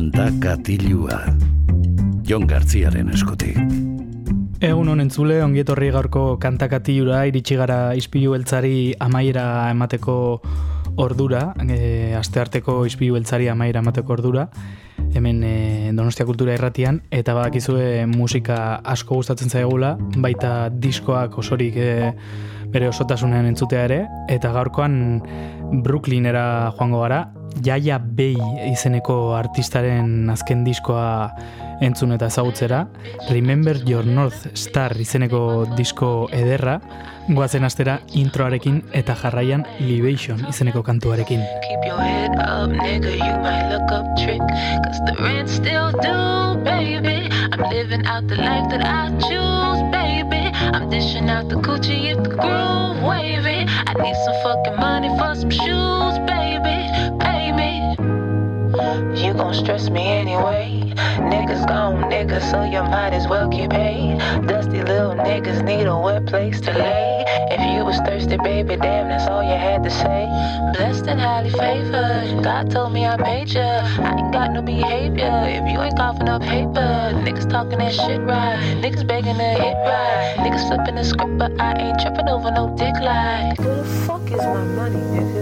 Kanta 0.00 0.30
katilua. 0.40 1.18
Jon 2.24 2.46
Gartziaren 2.48 3.10
eskutik. 3.12 3.58
Egun 4.64 4.88
honen 4.88 5.10
zule, 5.12 5.34
ongietorri 5.44 5.90
gaurko 5.92 6.22
kantakatiura, 6.40 7.18
iritsi 7.28 7.58
gara 7.60 7.92
izpilu 7.92 8.30
beltzari 8.32 8.94
amaiera 8.96 9.42
emateko 9.74 10.14
ordura, 11.04 11.42
e, 11.66 12.14
astearteko 12.16 12.78
izpilu 12.88 13.18
beltzari 13.18 13.50
amaiera 13.52 13.82
emateko 13.84 14.14
ordura, 14.16 14.46
hemen 15.12 15.42
e, 15.44 15.52
Donostia 15.92 16.24
Kultura 16.24 16.54
Irratian, 16.56 17.02
eta 17.12 17.34
badakizue 17.36 18.06
musika 18.08 18.78
asko 18.80 19.20
gustatzen 19.20 19.52
zaigula, 19.52 19.98
baita 20.16 20.70
diskoak 20.72 21.36
osorik 21.44 21.76
e, 21.76 21.90
bere 22.72 22.88
osotasunean 22.88 23.52
entzutea 23.52 23.84
ere, 23.90 24.00
eta 24.32 24.54
gaurkoan 24.56 24.96
Brooklynera 25.84 26.46
joango 26.78 27.04
gara, 27.04 27.20
Jaia 27.64 27.98
Bei 27.98 28.34
izeneko 28.70 29.34
artistaren 29.36 30.30
azken 30.32 30.64
diskoa 30.64 31.30
entzun 31.80 32.12
eta 32.12 32.28
ezagutzera, 32.28 32.84
Remember 33.30 33.76
Your 33.88 34.06
North 34.06 34.50
Star 34.54 34.96
izeneko 35.00 35.66
disko 35.76 36.28
ederra, 36.32 36.78
goazen 37.30 37.64
astera 37.64 37.98
introarekin 38.20 38.82
eta 38.96 39.16
jarraian 39.22 39.64
Libation 39.80 40.44
izeneko 40.48 40.82
kantuarekin. 40.86 41.44
Keep 41.66 41.86
your 41.88 42.00
head 42.00 42.36
up, 42.38 42.70
nigga, 42.70 43.14
you 43.16 43.36
might 43.44 43.70
look 43.72 43.90
up 43.92 44.06
trick. 44.20 44.42
Cause 44.84 45.00
the 45.06 45.16
rent 45.22 45.48
still 45.48 45.90
due, 46.04 46.60
baby. 46.64 47.28
I'm 47.52 47.62
living 47.70 48.06
out 48.06 48.28
the 48.28 48.36
life 48.36 48.68
that 48.70 48.84
I 48.84 49.10
choose, 49.28 49.82
baby. 49.90 50.52
I'm 50.74 50.90
dishing 50.90 51.28
out 51.30 51.48
the 51.48 51.56
coochie 51.56 52.12
if 52.12 52.22
the 52.22 52.30
groove 52.30 53.02
wavy. 53.02 53.64
I 53.68 53.94
need 54.02 54.16
some 54.24 54.36
fucking 54.42 54.76
money 54.76 55.08
for 55.18 55.34
some 55.34 55.50
shoes, 55.50 56.18
baby. 56.26 56.76
You 58.90 59.34
gon' 59.34 59.54
stress 59.54 59.88
me 59.88 60.02
anyway. 60.02 60.82
Niggas 61.30 61.66
gone, 61.68 62.10
niggas, 62.10 62.50
so 62.50 62.64
you 62.64 62.82
might 62.82 63.12
as 63.12 63.28
well 63.28 63.48
get 63.48 63.70
paid. 63.70 64.18
Dusty 64.48 64.82
little 64.82 65.14
niggas 65.14 65.62
need 65.64 65.84
a 65.84 65.96
wet 65.96 66.26
place 66.26 66.60
to 66.62 66.72
lay. 66.72 67.24
If 67.50 67.60
you 67.72 67.84
was 67.84 67.98
thirsty, 67.98 68.36
baby, 68.38 68.76
damn, 68.76 69.08
that's 69.08 69.28
all 69.28 69.42
you 69.42 69.54
had 69.54 69.84
to 69.84 69.90
say. 69.90 70.26
Blessed 70.74 71.06
and 71.06 71.20
highly 71.20 71.50
favored. 71.50 72.42
God 72.42 72.70
told 72.70 72.92
me 72.92 73.06
I 73.06 73.16
made 73.16 73.50
ya. 73.50 73.62
I 73.62 74.18
ain't 74.18 74.32
got 74.32 74.52
no 74.52 74.62
behavior. 74.62 75.44
If 75.46 75.70
you 75.70 75.80
ain't 75.80 75.96
coughing 75.96 76.28
up 76.28 76.42
paper, 76.42 77.12
niggas 77.24 77.48
talking 77.48 77.78
that 77.78 77.94
shit 77.94 78.20
right. 78.22 78.58
Niggas 78.82 79.06
begging 79.06 79.36
to 79.36 79.50
hit 79.62 79.76
right. 79.86 80.34
Niggas 80.38 80.66
flipping 80.66 80.96
the 80.96 81.04
script, 81.04 81.38
but 81.38 81.52
I 81.60 81.78
ain't 81.78 82.00
tripping 82.00 82.28
over 82.28 82.50
no 82.50 82.74
dick 82.76 82.94
like. 83.00 83.56
Where 83.58 83.76
the 83.76 83.84
fuck 83.84 84.22
is 84.32 84.38
my 84.38 84.64
money, 84.64 84.96
nigga? 84.96 85.39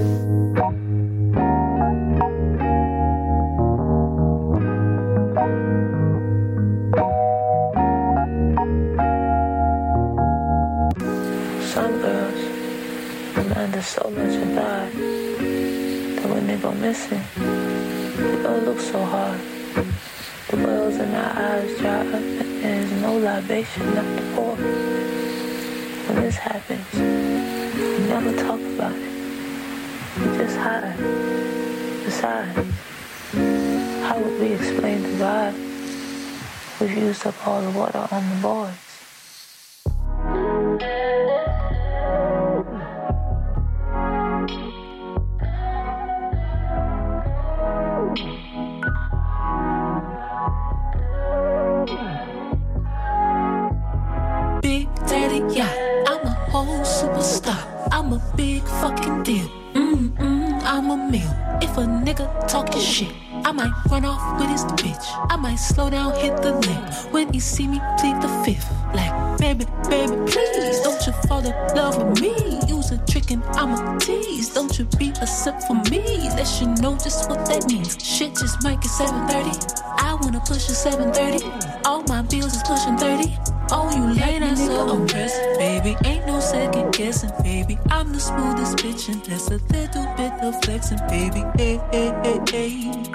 Us 13.78 13.94
so 13.94 14.10
much 14.10 14.34
God 14.56 14.90
that 14.92 16.28
when 16.28 16.48
they 16.48 16.56
go 16.56 16.72
missing, 16.72 17.22
it 17.36 18.42
don't 18.42 18.64
look 18.64 18.80
so 18.80 18.98
hard. 19.04 19.40
The 20.48 20.56
wells 20.56 20.96
in 20.96 21.14
our 21.14 21.32
eyes 21.48 21.78
dry 21.78 22.00
up 22.00 22.14
and 22.14 22.62
there's 22.64 22.90
no 23.00 23.18
libation 23.18 23.94
left 23.94 24.18
to 24.18 24.24
pour. 24.34 24.56
When 26.06 26.16
this 26.22 26.36
happens, 26.36 26.92
we 26.92 27.98
never 28.08 28.32
talk 28.36 28.60
about 28.74 28.96
it. 28.96 29.12
We 30.18 30.26
just 30.38 30.56
hide. 30.56 30.96
Besides, 32.04 32.56
how 34.06 34.18
would 34.18 34.40
we 34.40 34.54
explain 34.54 35.04
to 35.04 35.18
God 35.18 35.54
we've 36.80 36.98
used 36.98 37.24
up 37.26 37.46
all 37.46 37.62
the 37.62 37.70
water 37.78 38.08
on 38.10 38.28
the 38.28 38.36
boards? 38.42 38.87
Nigga 62.18 62.48
talking 62.48 62.80
shit, 62.80 63.12
I 63.44 63.52
might 63.52 63.72
run 63.90 64.04
off 64.04 64.40
with 64.40 64.50
his 64.50 64.64
bitch. 64.64 65.04
I 65.30 65.36
might 65.36 65.56
slow 65.56 65.90
down, 65.90 66.14
hit 66.14 66.40
the 66.42 66.52
lick. 66.54 67.12
When 67.12 67.32
he 67.32 67.40
see 67.40 67.66
me, 67.66 67.80
plead 67.98 68.20
the 68.22 68.28
fifth. 68.44 68.70
Like, 68.94 69.38
baby, 69.38 69.66
baby, 69.88 70.16
please, 70.30 70.80
don't 70.80 71.06
you 71.06 71.12
fall 71.26 71.44
in 71.44 71.54
love 71.74 71.96
with 72.02 72.20
me. 72.20 72.60
Use 72.68 72.90
a 72.90 72.98
trick 73.06 73.30
and 73.30 73.42
I'm 73.54 73.74
a 73.74 73.98
tease. 74.00 74.52
Don't 74.54 74.76
you 74.78 74.84
be 74.98 75.10
a 75.20 75.26
sip 75.26 75.60
for 75.62 75.74
me. 75.90 76.00
Let 76.30 76.60
you 76.60 76.68
know 76.82 76.96
just 76.96 77.28
what 77.28 77.46
that 77.46 77.66
means. 77.68 77.96
Shit 78.02 78.34
just 78.34 78.62
might 78.62 78.80
get 78.80 78.90
730. 78.90 79.82
I 79.98 80.14
wanna 80.20 80.40
push 80.40 80.68
a 80.68 80.74
730. 80.74 81.44
All 81.84 82.02
my 82.04 82.22
bills 82.22 82.56
is 82.56 82.62
pushing 82.62 82.96
30. 82.96 83.36
Oh, 83.70 83.90
you 83.94 84.14
late 84.14 84.42
and 84.42 84.56
so 84.56 84.94
impressed, 84.94 85.40
baby. 85.58 85.94
Ain't 86.04 86.26
no 86.26 86.40
second 86.40 86.87
guessing, 87.20 87.42
baby. 87.42 87.78
I'm 87.90 88.12
the 88.12 88.20
smoothest 88.20 88.78
bitch, 88.78 89.08
and 89.12 89.24
that's 89.24 89.48
a 89.48 89.58
little 89.72 90.06
bit 90.16 90.32
of 90.42 90.62
flexing, 90.62 90.98
baby. 91.08 91.44
Hey, 91.56 91.80
hey, 91.92 92.12
hey, 92.22 92.40
hey. 92.50 93.12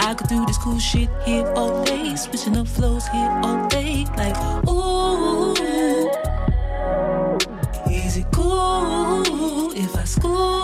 I 0.00 0.14
could 0.16 0.28
do 0.28 0.44
this 0.46 0.58
cool 0.58 0.78
shit 0.78 1.10
here 1.24 1.46
all 1.54 1.84
day, 1.84 2.14
switching 2.16 2.56
up 2.56 2.68
flows 2.68 3.06
here 3.08 3.40
all 3.42 3.66
day, 3.68 4.06
like 4.16 4.36
ooh. 4.68 5.54
Is 7.90 8.16
it 8.16 8.26
cool 8.32 9.72
if 9.74 9.96
I 9.96 10.04
school 10.04 10.57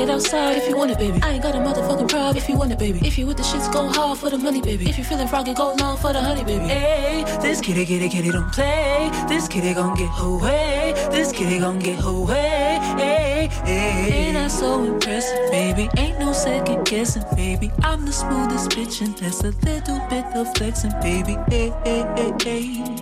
take 0.00 0.08
it 0.08 0.12
outside 0.12 0.56
if 0.56 0.68
you 0.68 0.76
want 0.76 0.90
it, 0.90 0.98
baby. 0.98 1.18
I 1.22 1.32
ain't 1.32 1.42
got 1.42 1.54
a 1.54 1.58
motherfucking 1.58 2.08
problem 2.08 2.36
if 2.36 2.48
you 2.48 2.56
want 2.56 2.72
it, 2.72 2.78
baby. 2.78 3.00
If 3.04 3.18
you 3.18 3.26
with 3.26 3.36
the 3.36 3.42
shits, 3.42 3.70
go 3.72 3.88
hard 3.88 4.18
for 4.18 4.30
the 4.30 4.38
money, 4.38 4.60
baby. 4.60 4.88
If 4.88 4.96
you 4.98 5.04
feeling 5.04 5.28
froggy, 5.28 5.52
go 5.54 5.74
long 5.74 5.96
for 5.98 6.12
the 6.12 6.20
honey, 6.20 6.44
baby. 6.44 6.64
Hey, 6.64 7.24
this 7.42 7.60
kitty, 7.60 7.84
kitty, 7.84 8.08
kitty 8.08 8.30
don't 8.30 8.50
play. 8.52 9.10
This 9.28 9.48
kitty 9.48 9.74
gon' 9.74 9.94
get 9.96 10.10
away. 10.18 10.94
This 11.10 11.32
kitty 11.32 11.58
gon' 11.58 11.78
get 11.78 12.02
away. 12.04 12.78
Hey, 12.96 13.48
hey. 13.64 14.28
Ain't 14.28 14.36
I 14.36 14.48
so 14.48 14.84
impressive, 14.84 15.50
baby? 15.50 15.88
Ain't 15.96 16.18
no 16.18 16.32
second 16.32 16.86
guessing, 16.86 17.24
baby. 17.36 17.70
I'm 17.82 18.06
the 18.06 18.12
smoothest 18.12 18.70
bitch, 18.70 19.02
and 19.04 19.16
there's 19.18 19.40
a 19.40 19.52
little 19.66 20.00
bit 20.08 20.24
of 20.34 20.46
flexing, 20.56 20.94
baby. 21.02 21.36
Hey, 21.48 21.72
hey, 21.84 22.02
hey, 22.16 22.32
hey. 22.42 22.96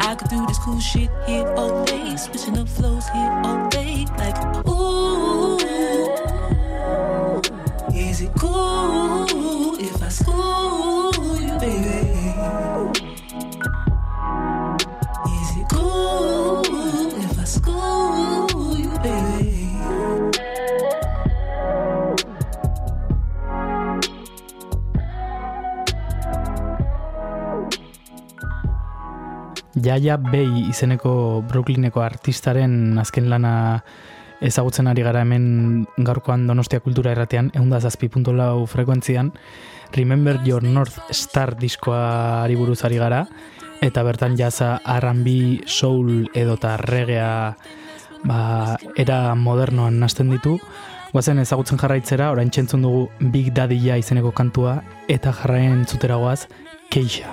I 0.00 0.14
could 0.14 0.28
do 0.28 0.44
this 0.46 0.58
cool 0.58 0.80
shit 0.80 1.10
here 1.26 1.46
all 1.54 1.84
day, 1.84 2.16
switching 2.16 2.56
up 2.58 2.68
flows 2.68 3.06
here 3.08 3.40
all 3.44 3.68
day, 3.68 4.06
like 4.16 4.68
ooh. 4.68 5.07
Cool 8.38 9.74
if 9.80 10.02
I 10.02 10.08
school 10.08 11.12
you, 11.42 11.58
baby? 11.58 12.30
Is 15.26 15.50
it 15.58 15.66
cool 15.74 16.62
if 17.18 17.38
I 17.38 17.44
school 17.44 18.78
you, 18.78 18.94
baby? 19.02 19.66
Jaia 29.78 30.18
Bei 30.18 30.46
izeneko 30.68 31.42
Brooklyneko 31.48 32.02
artistaren 32.02 32.98
azken 32.98 33.28
lana 33.30 33.82
ezagutzen 34.40 34.86
ari 34.86 35.02
gara 35.02 35.22
hemen 35.22 35.86
gaurkoan 35.96 36.46
Donostia 36.46 36.80
Kultura 36.80 37.12
Erratean, 37.12 37.50
eunda 37.54 37.80
zazpi 37.80 38.08
frekuentzian, 38.08 39.32
Remember 39.92 40.40
Your 40.44 40.62
North 40.62 40.98
Star 41.10 41.56
diskoari 41.56 42.54
buruz 42.54 42.84
ari 42.84 42.98
gara, 42.98 43.26
eta 43.80 44.02
bertan 44.02 44.36
jaza 44.36 44.80
R&B, 44.84 45.62
soul 45.66 46.30
edota 46.34 46.76
regea 46.76 47.56
ba, 48.24 48.76
era 48.96 49.34
modernoan 49.34 49.98
nasten 49.98 50.30
ditu, 50.30 50.58
Guazen 51.12 51.38
ezagutzen 51.40 51.78
jarraitzera, 51.80 52.28
orain 52.34 52.50
txentzun 52.52 52.82
dugu 52.84 53.08
Big 53.32 53.54
Daddy 53.56 53.80
ja 53.80 53.96
izeneko 53.96 54.34
kantua, 54.36 54.82
eta 55.08 55.32
jarraien 55.32 55.86
zutera 55.88 56.20
goaz, 56.20 56.42
Keixa. 56.92 57.32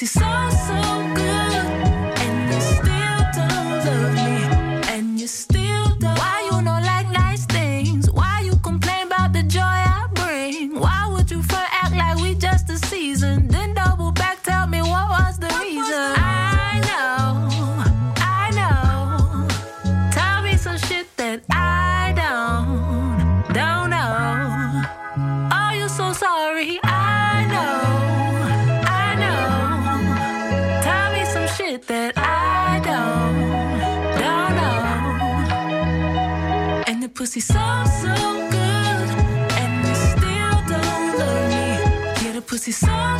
She's 0.00 0.12
so, 0.12 0.20
so 0.20 1.12
good, 1.14 1.66
and 2.24 2.54
you 2.54 2.60
still 2.62 3.20
don't 3.34 3.84
love 3.84 4.14
me. 4.14 4.29
song 42.80 43.19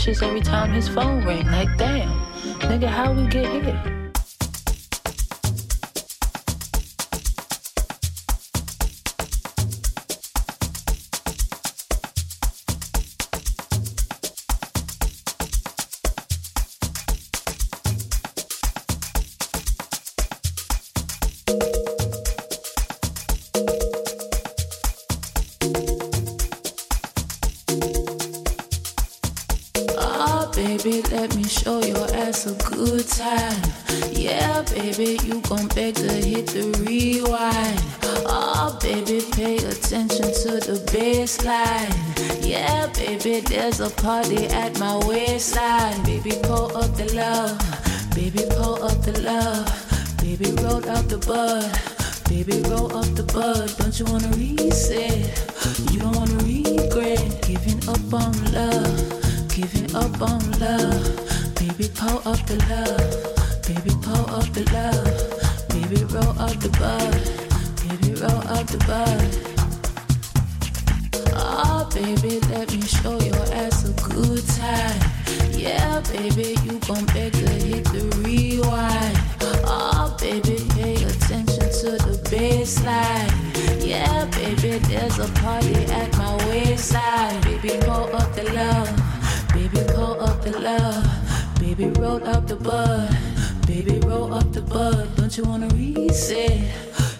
suspicious 0.00 0.22
every 0.22 0.40
time 0.40 0.72
his 0.72 0.88
phone 0.88 1.09
party 43.96 44.46
at 44.46 44.78
my 44.78 44.96
waistline. 45.06 46.02
Baby, 46.04 46.32
pull 46.42 46.76
up 46.76 46.94
the 46.96 47.12
love. 47.14 47.58
Baby, 48.14 48.44
pull 48.50 48.82
up 48.82 49.02
the 49.02 49.20
love. 49.20 49.66
Baby, 50.20 50.52
roll 50.62 50.88
up 50.88 51.06
the 51.08 51.18
bud. 51.18 51.70
Baby, 52.28 52.62
roll 52.68 52.94
up 52.96 53.06
the 53.14 53.22
bud. 53.22 53.72
Don't 53.78 53.98
you 53.98 54.04
wanna 54.06 54.28
reset? 54.36 55.49
don't 95.30 95.44
you 95.44 95.44
wanna 95.44 95.68
reset? 95.76 96.60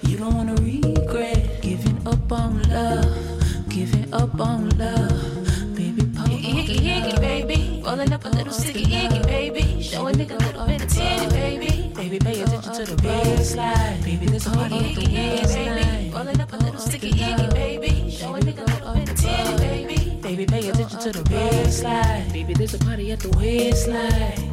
You 0.02 0.16
don't 0.16 0.34
wanna 0.34 0.56
regret 0.56 1.62
giving 1.62 1.96
up 2.08 2.32
on 2.32 2.60
love, 2.68 3.68
giving 3.68 4.12
up 4.12 4.40
on 4.40 4.68
love, 4.70 5.46
baby. 5.76 6.02
Iggy, 6.02 6.78
iggy, 6.80 7.20
baby, 7.20 7.80
rolling 7.86 8.12
up 8.12 8.24
a 8.24 8.28
little 8.30 8.52
sticky, 8.52 8.86
iggy, 8.86 9.24
baby. 9.28 9.80
Showing 9.80 10.20
a 10.20 10.24
nigga 10.24 10.34
a 10.34 10.44
little 10.44 10.66
bit 10.66 10.82
of 10.82 10.88
titty, 10.88 11.28
baby. 11.28 11.92
Baby, 11.94 12.18
pay 12.18 12.42
attention 12.42 12.72
to 12.72 12.84
the 12.84 12.96
baseline, 13.00 14.02
baby. 14.02 14.26
This 14.26 14.44
heart 14.44 14.72
on 14.72 14.82
the 14.82 15.06
waistline, 15.14 16.10
rolling 16.10 16.40
up 16.40 16.52
a 16.52 16.56
little 16.56 16.80
sticky, 16.80 17.12
iggy, 17.12 17.54
baby. 17.54 18.10
Showing 18.10 18.42
a 18.42 18.46
nigga 18.46 18.62
a 18.62 18.72
little 18.74 18.94
bit 18.94 19.08
of 19.08 19.16
titty, 19.20 19.56
baby. 19.58 20.18
Baby, 20.20 20.46
pay 20.46 20.68
attention 20.68 20.98
to 20.98 21.12
the 21.12 21.22
baseline, 21.30 22.32
baby. 22.32 22.54
There's 22.54 22.74
a 22.74 22.78
party 22.78 23.12
at 23.12 23.20
the 23.20 23.30
waistline. 23.38 24.49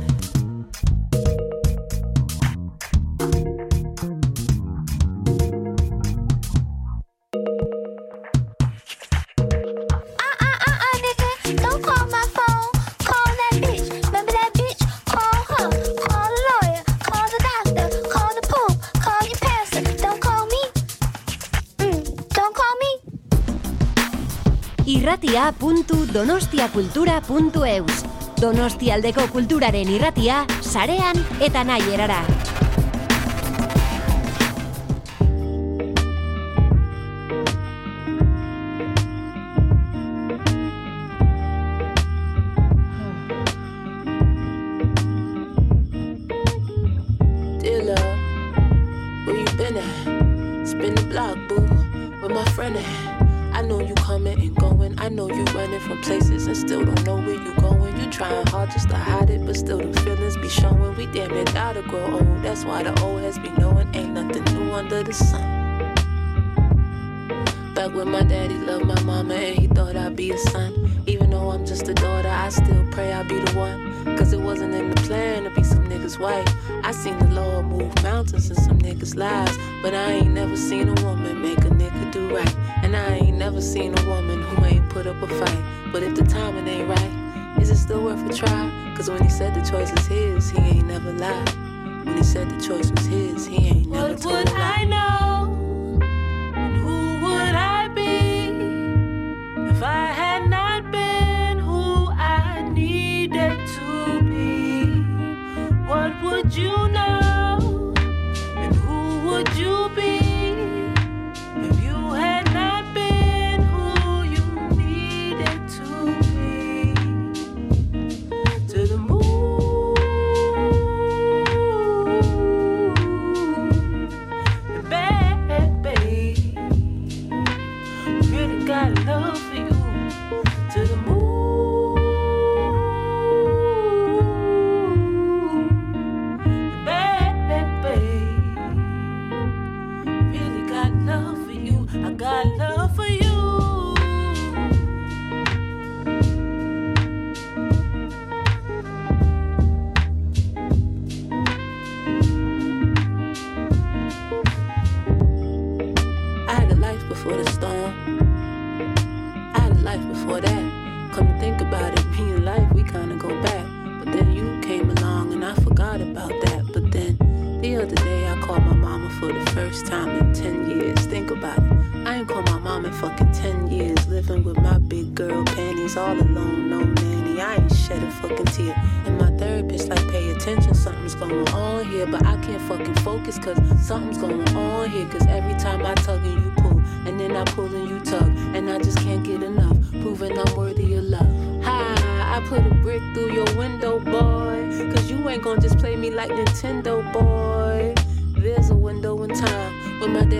www.donostiakultura.eus 25.37 28.05
Donostialdeko 28.37 29.25
kulturaren 29.33 29.89
irratia, 29.89 30.45
sarean 30.61 31.17
eta 31.41 31.65
nahi 31.65 31.89
erara. 31.97 32.36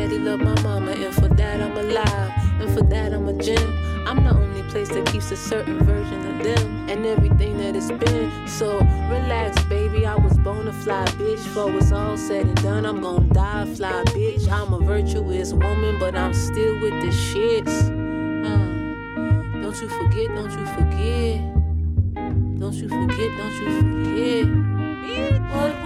Daddy 0.08 0.20
loved 0.20 0.44
my 0.44 0.62
mama, 0.62 0.92
and 0.92 1.14
for 1.14 1.28
that 1.28 1.60
I'm 1.60 1.78
alive, 1.78 2.32
and 2.62 2.74
for 2.74 2.84
that 2.84 3.14
I'm 3.14 3.28
a 3.28 3.34
gem. 3.34 4.08
I'm 4.08 4.24
the 4.24 4.30
only 4.30 4.64
place 4.70 4.88
that 4.90 5.06
keeps 5.08 5.32
a 5.32 5.36
certain 5.36 5.80
version 5.80 6.26
of 6.32 6.44
them 6.44 6.90
and 6.90 7.06
everything 7.06 7.58
that 7.58 7.76
it's 7.76 7.92
been. 7.92 8.48
So 8.48 8.78
relax, 8.80 9.62
baby. 9.66 10.06
I 10.06 10.16
was 10.16 10.38
born 10.38 10.66
to 10.66 10.72
fly, 10.72 11.04
bitch. 11.20 11.40
For 11.40 11.70
it's 11.76 11.92
all 11.92 12.16
said 12.16 12.46
and 12.46 12.56
done, 12.64 12.86
I'm 12.86 13.02
gonna 13.02 13.34
die, 13.34 13.66
fly, 13.76 14.04
bitch. 14.06 14.50
I'm 14.50 14.74
a 14.74 14.80
virtuous 14.80 15.52
woman, 15.52 16.00
but 16.00 16.16
I'm 16.16 16.34
still 16.34 16.80
with 16.80 16.94
the 17.02 17.10
shits. 17.10 17.76
Uh, 18.46 19.62
don't 19.62 19.82
you 19.82 19.90
forget, 19.90 20.28
don't 20.28 20.52
you 20.58 20.66
forget. 20.78 21.42
Don't 22.60 22.74
you 22.74 22.88
forget, 22.88 23.38
don't 23.38 23.56
you 23.60 23.70
forget. 23.82 24.68
What 25.54 25.77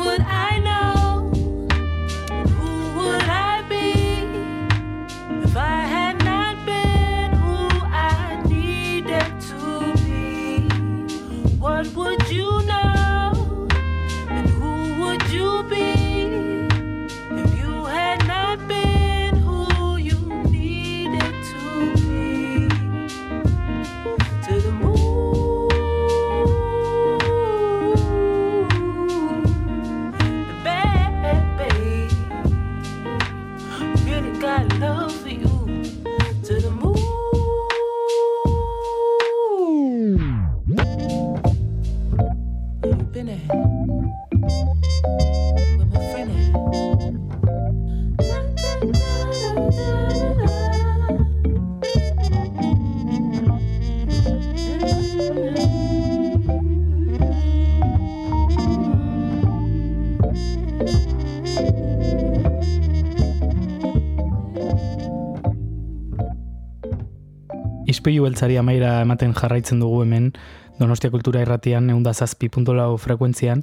Ispilu 68.01 68.23
beltzari 68.25 68.55
amaira 68.57 68.95
ematen 69.05 69.35
jarraitzen 69.37 69.77
dugu 69.77 69.99
hemen 70.01 70.31
Donostia 70.79 71.11
Kultura 71.13 71.43
Irratian 71.43 71.91
eunda 71.93 72.15
zazpi 72.17 72.47
puntolau 72.49 72.95
frekuentzian 72.97 73.61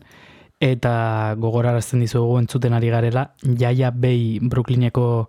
eta 0.62 1.34
gogorarazten 1.42 2.04
dizugu 2.04 2.36
entzuten 2.38 2.76
ari 2.78 2.92
garela 2.92 3.32
Jaia 3.42 3.90
Bay 3.90 4.38
Brooklyneko 4.38 5.26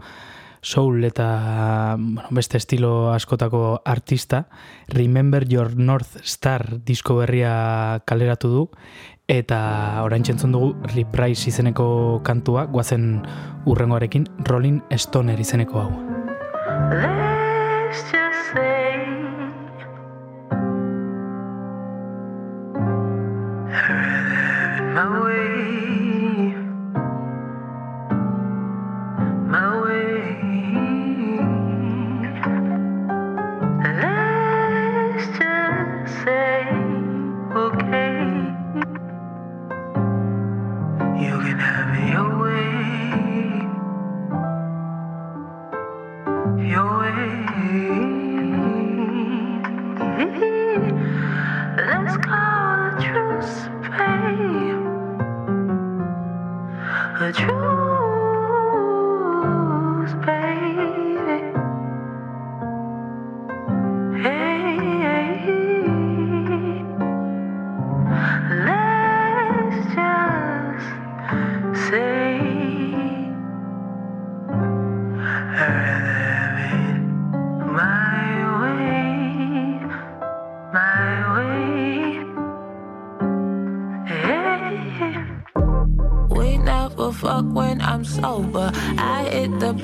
soul 0.62 1.08
eta 1.10 1.96
bueno, 1.98 2.28
beste 2.30 2.62
estilo 2.62 3.10
askotako 3.10 3.82
artista 3.84 4.46
Remember 4.90 5.50
Your 5.50 5.74
North 5.76 6.22
Star 6.22 6.78
disko 6.86 7.18
berria 7.18 8.04
kaleratu 8.06 8.54
du 8.54 8.64
eta 9.26 10.04
orain 10.06 10.22
txentzun 10.22 10.54
dugu 10.54 10.76
Reprise 10.94 11.50
izeneko 11.50 12.22
kantua 12.22 12.68
guazen 12.70 13.24
urrengoarekin 13.66 14.30
Rolling 14.46 14.84
Stoner 14.94 15.42
izeneko 15.42 15.82
hau. 15.82 15.92
A 57.30 57.32
truce, 57.32 57.79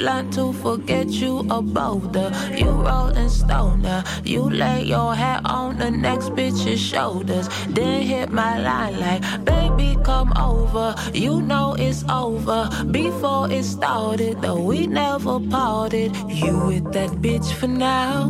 blunt 0.05 0.33
to 0.33 0.53
forget 0.53 1.07
you 1.07 1.39
a 1.49 1.59
boulder. 1.63 2.29
You 2.55 2.69
rolling 2.69 3.29
stoner. 3.29 4.03
You 4.23 4.43
lay 4.43 4.83
your 4.83 5.15
hat 5.15 5.41
on 5.45 5.79
the 5.79 5.89
next 5.89 6.29
bitch's 6.37 6.79
shoulders. 6.79 7.49
Then 7.69 8.03
hit 8.03 8.29
my 8.29 8.59
line 8.59 8.99
like, 8.99 9.23
baby, 9.43 9.97
come 10.03 10.31
over. 10.37 10.93
You 11.11 11.41
know 11.41 11.75
it's 11.79 12.03
over. 12.07 12.69
Before 12.91 13.49
it 13.49 13.63
started, 13.63 14.43
though 14.43 14.61
we 14.61 14.85
never 14.85 15.39
parted. 15.39 16.15
You 16.29 16.53
with 16.67 16.93
that 16.93 17.09
bitch 17.23 17.51
for 17.53 17.67
now. 17.67 18.29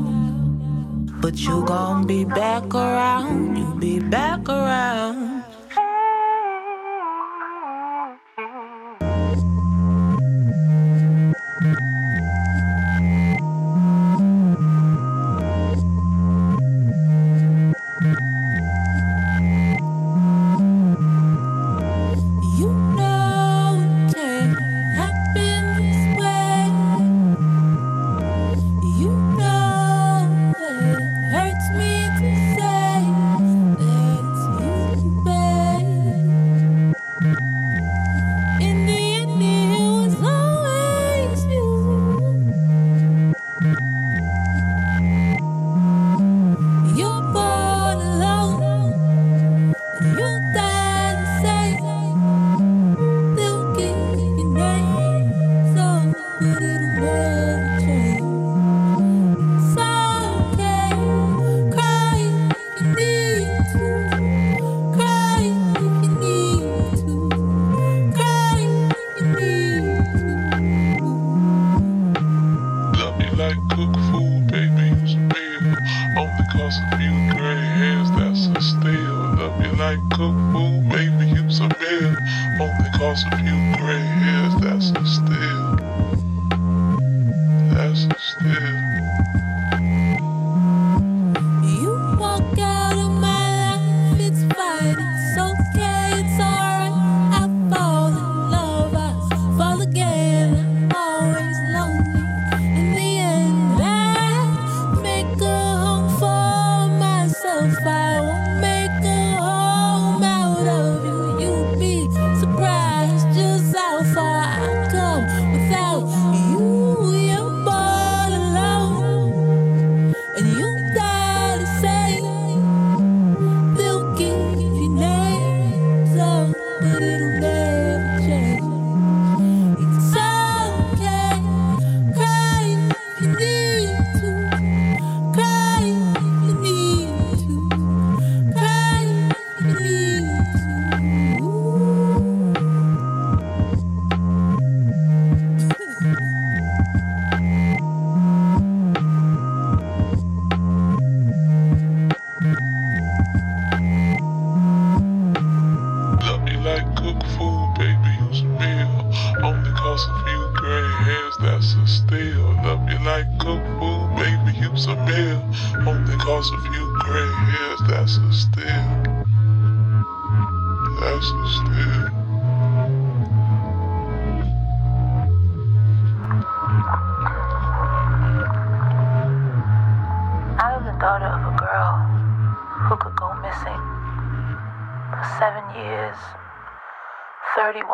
But 1.21 1.35
you 1.39 1.65
gon' 1.65 2.07
be 2.07 2.23
back 2.23 2.73
around. 2.73 3.57
You 3.57 3.75
be 3.75 3.99
back 3.99 4.47
around. 4.47 5.34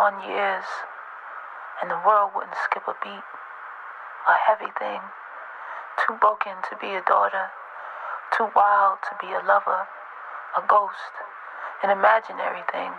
31 0.02 0.34
years, 0.34 0.66
and 1.78 1.92
the 1.92 2.02
world 2.02 2.34
wouldn't 2.34 2.58
skip 2.66 2.82
a 2.90 2.98
beat. 3.06 3.22
A 4.26 4.34
heavy 4.34 4.74
thing, 4.82 4.98
too 6.02 6.18
broken 6.18 6.58
to 6.70 6.76
be 6.82 6.98
a 6.98 7.06
daughter, 7.06 7.54
too 8.34 8.50
wild 8.56 8.98
to 9.06 9.14
be 9.22 9.30
a 9.30 9.46
lover, 9.46 9.86
a 10.58 10.62
ghost, 10.66 11.14
an 11.86 11.94
imaginary 11.94 12.66
thing. 12.74 12.90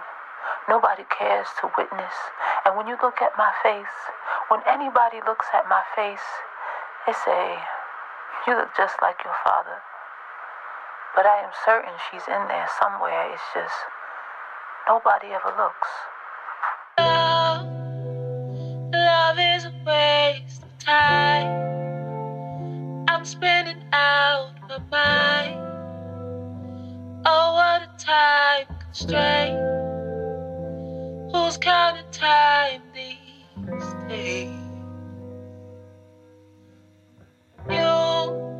Nobody 0.71 1.03
cares 1.11 1.51
to 1.59 1.75
witness. 1.75 2.15
And 2.63 2.79
when 2.79 2.87
you 2.87 2.95
look 3.03 3.19
at 3.19 3.35
my 3.35 3.51
face, 3.67 3.99
when 4.47 4.63
anybody 4.63 5.19
looks 5.27 5.51
at 5.51 5.67
my 5.67 5.83
face, 5.99 6.29
they 7.03 7.19
say, 7.19 7.59
You 8.47 8.55
look 8.55 8.71
just 8.79 9.03
like 9.03 9.27
your 9.27 9.35
father. 9.43 9.83
But 11.19 11.27
I 11.27 11.43
am 11.43 11.51
certain 11.67 11.99
she's 12.07 12.31
in 12.31 12.47
there 12.47 12.71
somewhere. 12.79 13.27
It's 13.35 13.51
just 13.51 13.91
nobody 14.87 15.35
ever 15.35 15.51
looks. 15.59 15.91
Time. 20.83 21.47
I'm 23.09 23.25
spinning 23.25 23.85
out 23.93 24.53
my 24.69 24.79
mind. 24.91 25.61
Oh, 27.25 27.55
what 27.55 27.83
a 27.83 27.91
time 27.99 28.67
constraint. 28.81 29.59
Who's 31.33 31.57
counting 31.57 32.11
time 32.11 32.83
these 32.95 33.17
days? 34.09 34.49
You, 37.71 38.53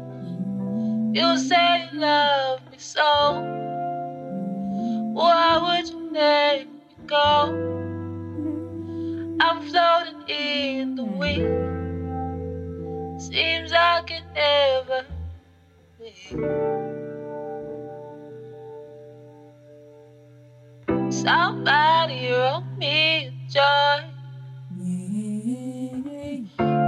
you 1.13 1.39
say 1.39 1.89
you 1.93 1.99
love 1.99 2.61
me 2.71 2.79
so. 2.79 3.43
Why 5.13 5.59
would 5.59 5.89
you 5.91 6.13
let 6.13 6.67
me 6.67 6.81
go? 7.07 7.71
I'm 9.41 9.61
floating 9.69 10.29
in 10.29 10.95
the 10.95 11.05
wind. 11.05 11.72
Seems 13.73 13.81
I 13.81 14.03
can 14.03 14.23
never 14.35 15.01
win. 15.99 16.13
Somebody 21.11 22.33
wrote 22.33 22.65
me 22.77 23.29
a 23.29 23.33
joy. 23.49 24.01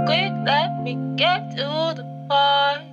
Quick, 0.05 0.33
let 0.45 0.83
me 0.83 0.93
get 1.15 1.57
to 1.57 1.93
the 1.97 2.05
point. 2.29 2.87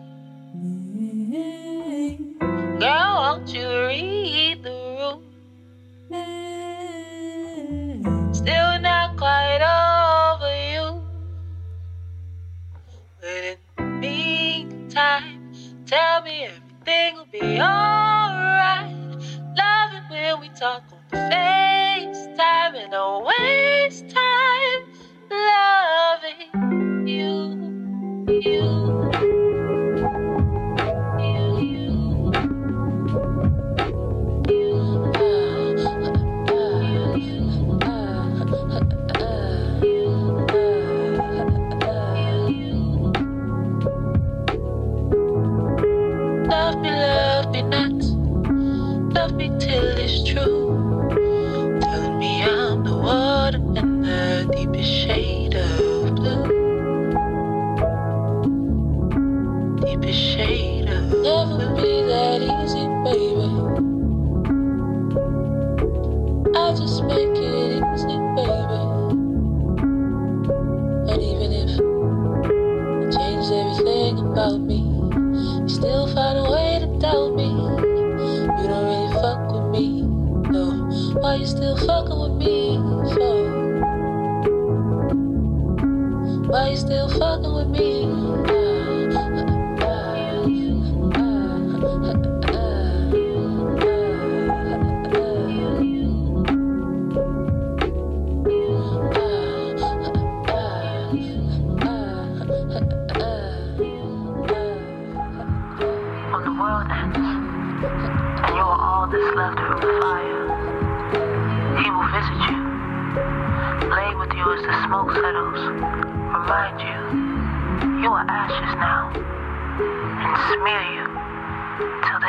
Girl, 2.80 3.14
won't 3.20 3.48
you 3.52 3.68
read 3.88 4.62
the 4.62 4.81
tell 15.92 16.22
me 16.22 16.44
everything 16.44 17.16
will 17.16 17.26
be 17.30 17.60
alright. 17.60 18.94
Love 19.58 19.92
it 19.92 20.02
when 20.08 20.40
we 20.40 20.48
talk 20.58 20.82
on 20.90 20.98
the 21.10 21.18
FaceTime 21.18 22.74
and 22.82 22.92
don't 22.92 23.26
waste 23.26 24.08
time 24.08 24.82
loving 25.30 27.06
you, 27.06 28.40
you. 28.40 29.61
Till 49.66 49.91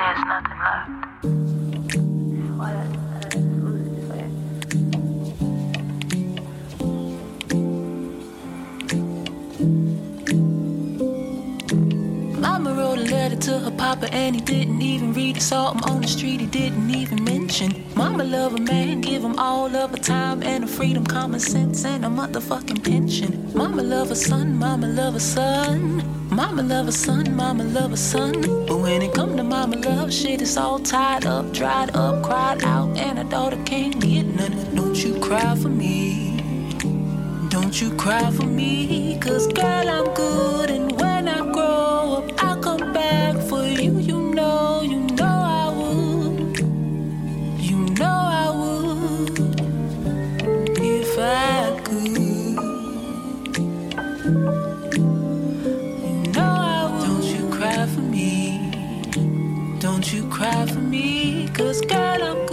nothing 0.03 0.59
left. 0.59 0.89
Mama 12.39 12.73
wrote 12.73 12.97
a 12.97 13.01
letter 13.03 13.35
to 13.37 13.59
her 13.59 13.71
papa 13.71 14.13
and 14.13 14.35
he 14.35 14.41
didn't 14.41 14.81
even 14.81 15.13
read 15.13 15.37
it. 15.37 15.41
Saw 15.41 15.71
him 15.71 15.79
on 15.83 16.01
the 16.01 16.07
street, 16.07 16.41
he 16.41 16.47
didn't 16.47 16.89
even 16.93 17.23
mention. 17.23 17.85
Mama 17.95 18.25
love 18.25 18.55
a 18.55 18.59
man, 18.59 18.99
give 18.99 19.23
him 19.23 19.39
all 19.39 19.73
of 19.73 19.91
her 19.91 19.97
time 19.97 20.43
and 20.43 20.65
her 20.65 20.69
freedom, 20.69 21.05
common 21.05 21.39
sense 21.39 21.85
and 21.85 22.03
a 22.03 22.09
motherfucking 22.09 22.83
pension. 22.83 23.51
Mama 23.55 23.81
love 23.81 24.11
a 24.11 24.15
son, 24.15 24.57
mama 24.57 24.87
love 24.87 25.15
a 25.15 25.19
son. 25.21 26.22
Mama 26.33 26.63
love 26.63 26.87
a 26.87 26.91
son, 26.91 27.35
mama 27.35 27.63
love 27.63 27.93
a 27.93 27.97
son. 27.97 28.41
But 28.65 28.77
when 28.77 29.03
it 29.03 29.13
come 29.13 29.37
to 29.37 29.43
mama 29.43 29.75
love, 29.75 30.11
shit 30.11 30.41
is 30.41 30.57
all 30.57 30.79
tied 30.79 31.27
up, 31.27 31.53
dried 31.53 31.95
up, 31.95 32.23
cried 32.23 32.63
out, 32.63 32.97
and 32.97 33.19
her 33.19 33.23
daughter 33.23 33.59
can't 33.65 33.99
get 33.99 34.23
none. 34.23 34.73
Don't 34.73 34.95
you 34.95 35.19
cry 35.19 35.55
for 35.55 35.69
me. 35.69 36.39
Don't 37.49 37.79
you 37.79 37.95
cry 37.97 38.31
for 38.31 38.47
me, 38.47 39.19
cause 39.19 39.45
girl, 39.45 39.87
I'm 39.87 40.11
good. 40.15 40.71
And 40.71 40.91
when 40.99 41.12
girl, 61.81 62.23
I'm 62.23 62.45
good. 62.45 62.52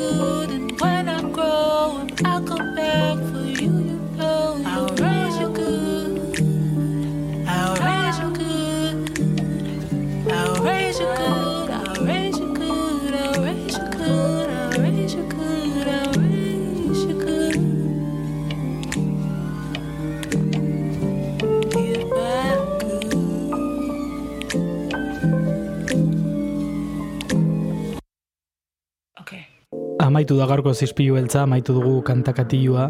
Amaitu 30.11 30.35
da 30.35 30.47
gaurko 30.51 30.73
zizpilu 30.75 31.15
beltza, 31.15 31.45
amaitu 31.45 31.71
dugu 31.77 32.01
kantakatilua, 32.03 32.89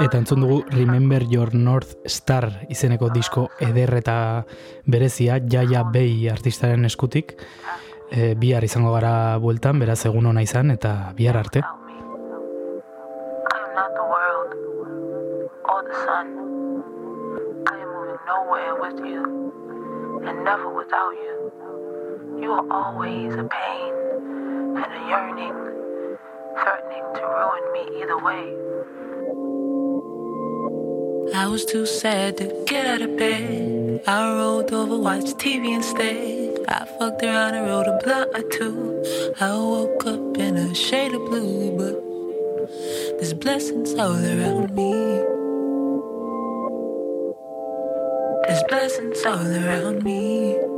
eta 0.00 0.16
entzun 0.16 0.40
dugu 0.40 0.62
Remember 0.72 1.20
Your 1.28 1.50
North 1.52 1.98
Star 2.08 2.46
izeneko 2.72 3.10
disko 3.12 3.50
eder 3.60 3.92
eta 3.98 4.14
berezia, 4.88 5.36
Jaia 5.44 5.82
Bay 5.84 6.24
artistaren 6.32 6.88
eskutik. 6.88 7.34
E, 8.08 8.32
bihar 8.40 8.64
izango 8.64 8.94
gara 8.96 9.36
bueltan, 9.44 9.82
beraz 9.82 9.98
egun 10.08 10.30
ona 10.32 10.40
izan, 10.46 10.72
eta 10.72 11.12
bihar 11.18 11.36
arte. 11.36 11.60
You 22.40 22.52
are 22.52 22.66
always 22.70 23.34
a 23.34 23.44
pain 23.44 23.94
and 24.76 24.92
a 24.92 25.08
yearning, 25.08 25.63
threatening 26.62 27.04
to 27.14 27.22
ruin 27.22 27.64
me 27.72 27.82
either 28.00 28.18
way. 28.18 28.44
I 31.34 31.46
was 31.48 31.64
too 31.64 31.86
sad 31.86 32.36
to 32.38 32.64
get 32.66 32.86
out 32.86 33.02
of 33.02 33.16
bed. 33.16 34.02
I 34.06 34.34
rolled 34.36 34.72
over, 34.72 34.98
watched 34.98 35.38
TV 35.38 35.74
instead. 35.74 36.64
I 36.68 36.84
fucked 36.98 37.22
around 37.22 37.54
and 37.54 37.66
wrote 37.66 37.86
a 37.86 37.98
blunt 38.02 38.30
or 38.34 38.42
two. 38.50 39.02
I 39.40 39.56
woke 39.56 40.06
up 40.06 40.38
in 40.38 40.56
a 40.56 40.74
shade 40.74 41.12
of 41.12 41.24
blue, 41.26 41.76
but 41.76 41.96
there's 43.18 43.34
blessings 43.34 43.94
all 43.94 44.14
around 44.14 44.74
me. 44.74 44.92
There's 48.46 48.62
blessings 48.68 49.24
all 49.24 49.46
around 49.46 50.04
me. 50.04 50.73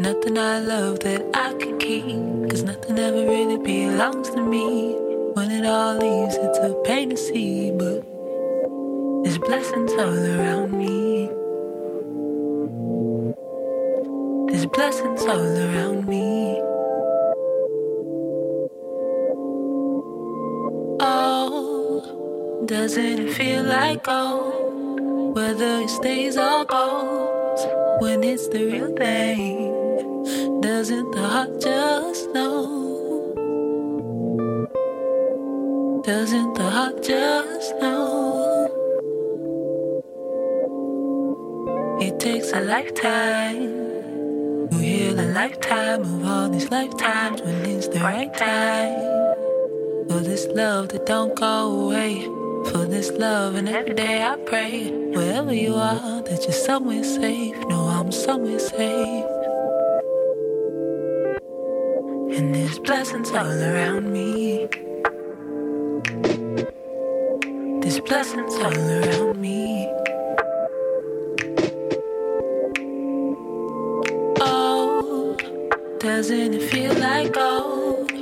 Nothing 0.00 0.38
I 0.38 0.60
love 0.60 1.00
that 1.00 1.26
I 1.34 1.54
can 1.54 1.76
keep, 1.78 2.04
cause 2.48 2.62
nothing 2.62 2.96
ever 3.00 3.26
really 3.26 3.58
belongs 3.58 4.30
to 4.30 4.40
me. 4.40 4.94
When 5.34 5.50
it 5.50 5.66
all 5.66 5.96
leaves, 5.96 6.36
it's 6.36 6.58
a 6.58 6.72
pain 6.84 7.10
to 7.10 7.16
see, 7.16 7.72
but 7.72 8.04
there's 9.24 9.38
blessings 9.38 9.90
all 9.94 10.14
around 10.14 10.70
me. 10.72 11.26
There's 14.52 14.66
blessings 14.66 15.22
all 15.22 15.40
around 15.40 16.06
me. 16.06 16.60
Oh, 21.00 22.62
doesn't 22.66 23.04
it 23.04 23.32
feel 23.34 23.64
like 23.64 24.04
gold? 24.04 25.34
Whether 25.34 25.80
it 25.80 25.90
stays 25.90 26.36
or 26.36 26.64
goes, 26.64 27.66
when 28.00 28.22
it's 28.22 28.46
the 28.46 28.64
real 28.64 28.94
thing, 28.94 29.67
doesn't 30.60 31.12
the 31.12 31.22
heart 31.22 31.60
just 31.60 32.32
know? 32.34 32.88
Doesn't 36.04 36.54
the 36.54 36.70
heart 36.70 37.02
just 37.02 37.74
know? 37.76 38.68
It 42.00 42.18
takes 42.18 42.52
a 42.52 42.60
lifetime. 42.60 43.62
You 44.72 44.78
heal 44.78 45.20
a 45.20 45.28
lifetime 45.32 46.02
of 46.02 46.26
all 46.26 46.48
these 46.48 46.70
lifetimes 46.70 47.42
when 47.42 47.64
it's 47.66 47.88
the 47.88 48.00
right 48.00 48.32
time. 48.34 48.98
For 50.08 50.20
this 50.20 50.46
love 50.46 50.88
that 50.88 51.06
don't 51.06 51.34
go 51.34 51.86
away. 51.86 52.24
For 52.70 52.86
this 52.86 53.10
love, 53.12 53.54
and 53.54 53.68
every 53.68 53.94
day 53.94 54.22
I 54.22 54.36
pray. 54.36 54.90
Wherever 54.90 55.54
you 55.54 55.74
are, 55.74 56.22
that 56.22 56.42
you're 56.42 56.52
somewhere 56.52 57.04
safe. 57.04 57.56
No, 57.68 57.86
I'm 57.86 58.10
somewhere 58.10 58.58
safe. 58.58 59.37
And 62.30 62.54
there's 62.54 62.78
blessings 62.78 63.30
all 63.30 63.46
around 63.46 64.12
me. 64.12 64.68
There's 67.80 68.00
blessings 68.00 68.54
all 68.56 68.76
around 68.76 69.40
me. 69.40 69.88
Oh, 74.40 75.36
doesn't 75.98 76.54
it 76.54 76.70
feel 76.70 76.94
like 76.94 77.32
gold? 77.32 78.12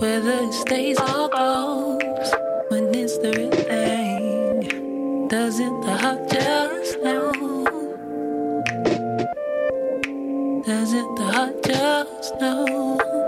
Whether 0.00 0.32
it 0.32 0.52
stays 0.52 0.98
or 1.00 1.28
goes, 1.30 2.34
when 2.68 2.94
it's 2.94 3.16
the 3.18 3.32
real 3.36 3.50
thing, 3.50 5.28
doesn't 5.28 5.80
the 5.80 5.96
heart 5.96 6.30
just 6.30 7.02
know? 7.02 7.32
Doesn't 10.66 11.14
the 11.16 11.24
heart 11.24 11.62
just 11.64 12.40
know? 12.40 13.25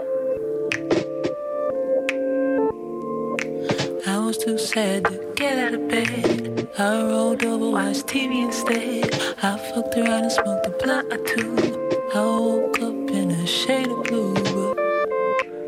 Too 4.48 4.56
sad 4.56 5.04
to 5.04 5.32
get 5.36 5.58
out 5.58 5.74
of 5.74 5.88
bed. 5.88 6.70
I 6.78 7.02
rolled 7.02 7.44
over, 7.44 7.70
watched 7.70 8.06
TV 8.06 8.44
instead. 8.46 9.12
I 9.42 9.58
fucked 9.58 9.94
around 9.98 10.22
and 10.22 10.32
smoked 10.32 10.66
a 10.66 10.70
blunt 10.70 11.12
or 11.12 11.22
two. 11.26 11.52
I 12.14 12.20
woke 12.22 12.80
up 12.80 13.10
in 13.10 13.30
a 13.30 13.46
shade 13.46 13.88
of 13.88 14.04
blue, 14.04 14.32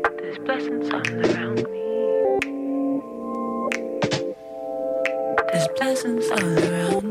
but 0.01 0.17
there's 0.17 0.39
blessings 0.39 0.89
all 0.89 1.07
around 1.13 1.57
me. 1.69 1.83
There's 5.51 5.67
blessings 5.77 6.27
all 6.31 6.49
around 6.57 7.03
me. 7.03 7.10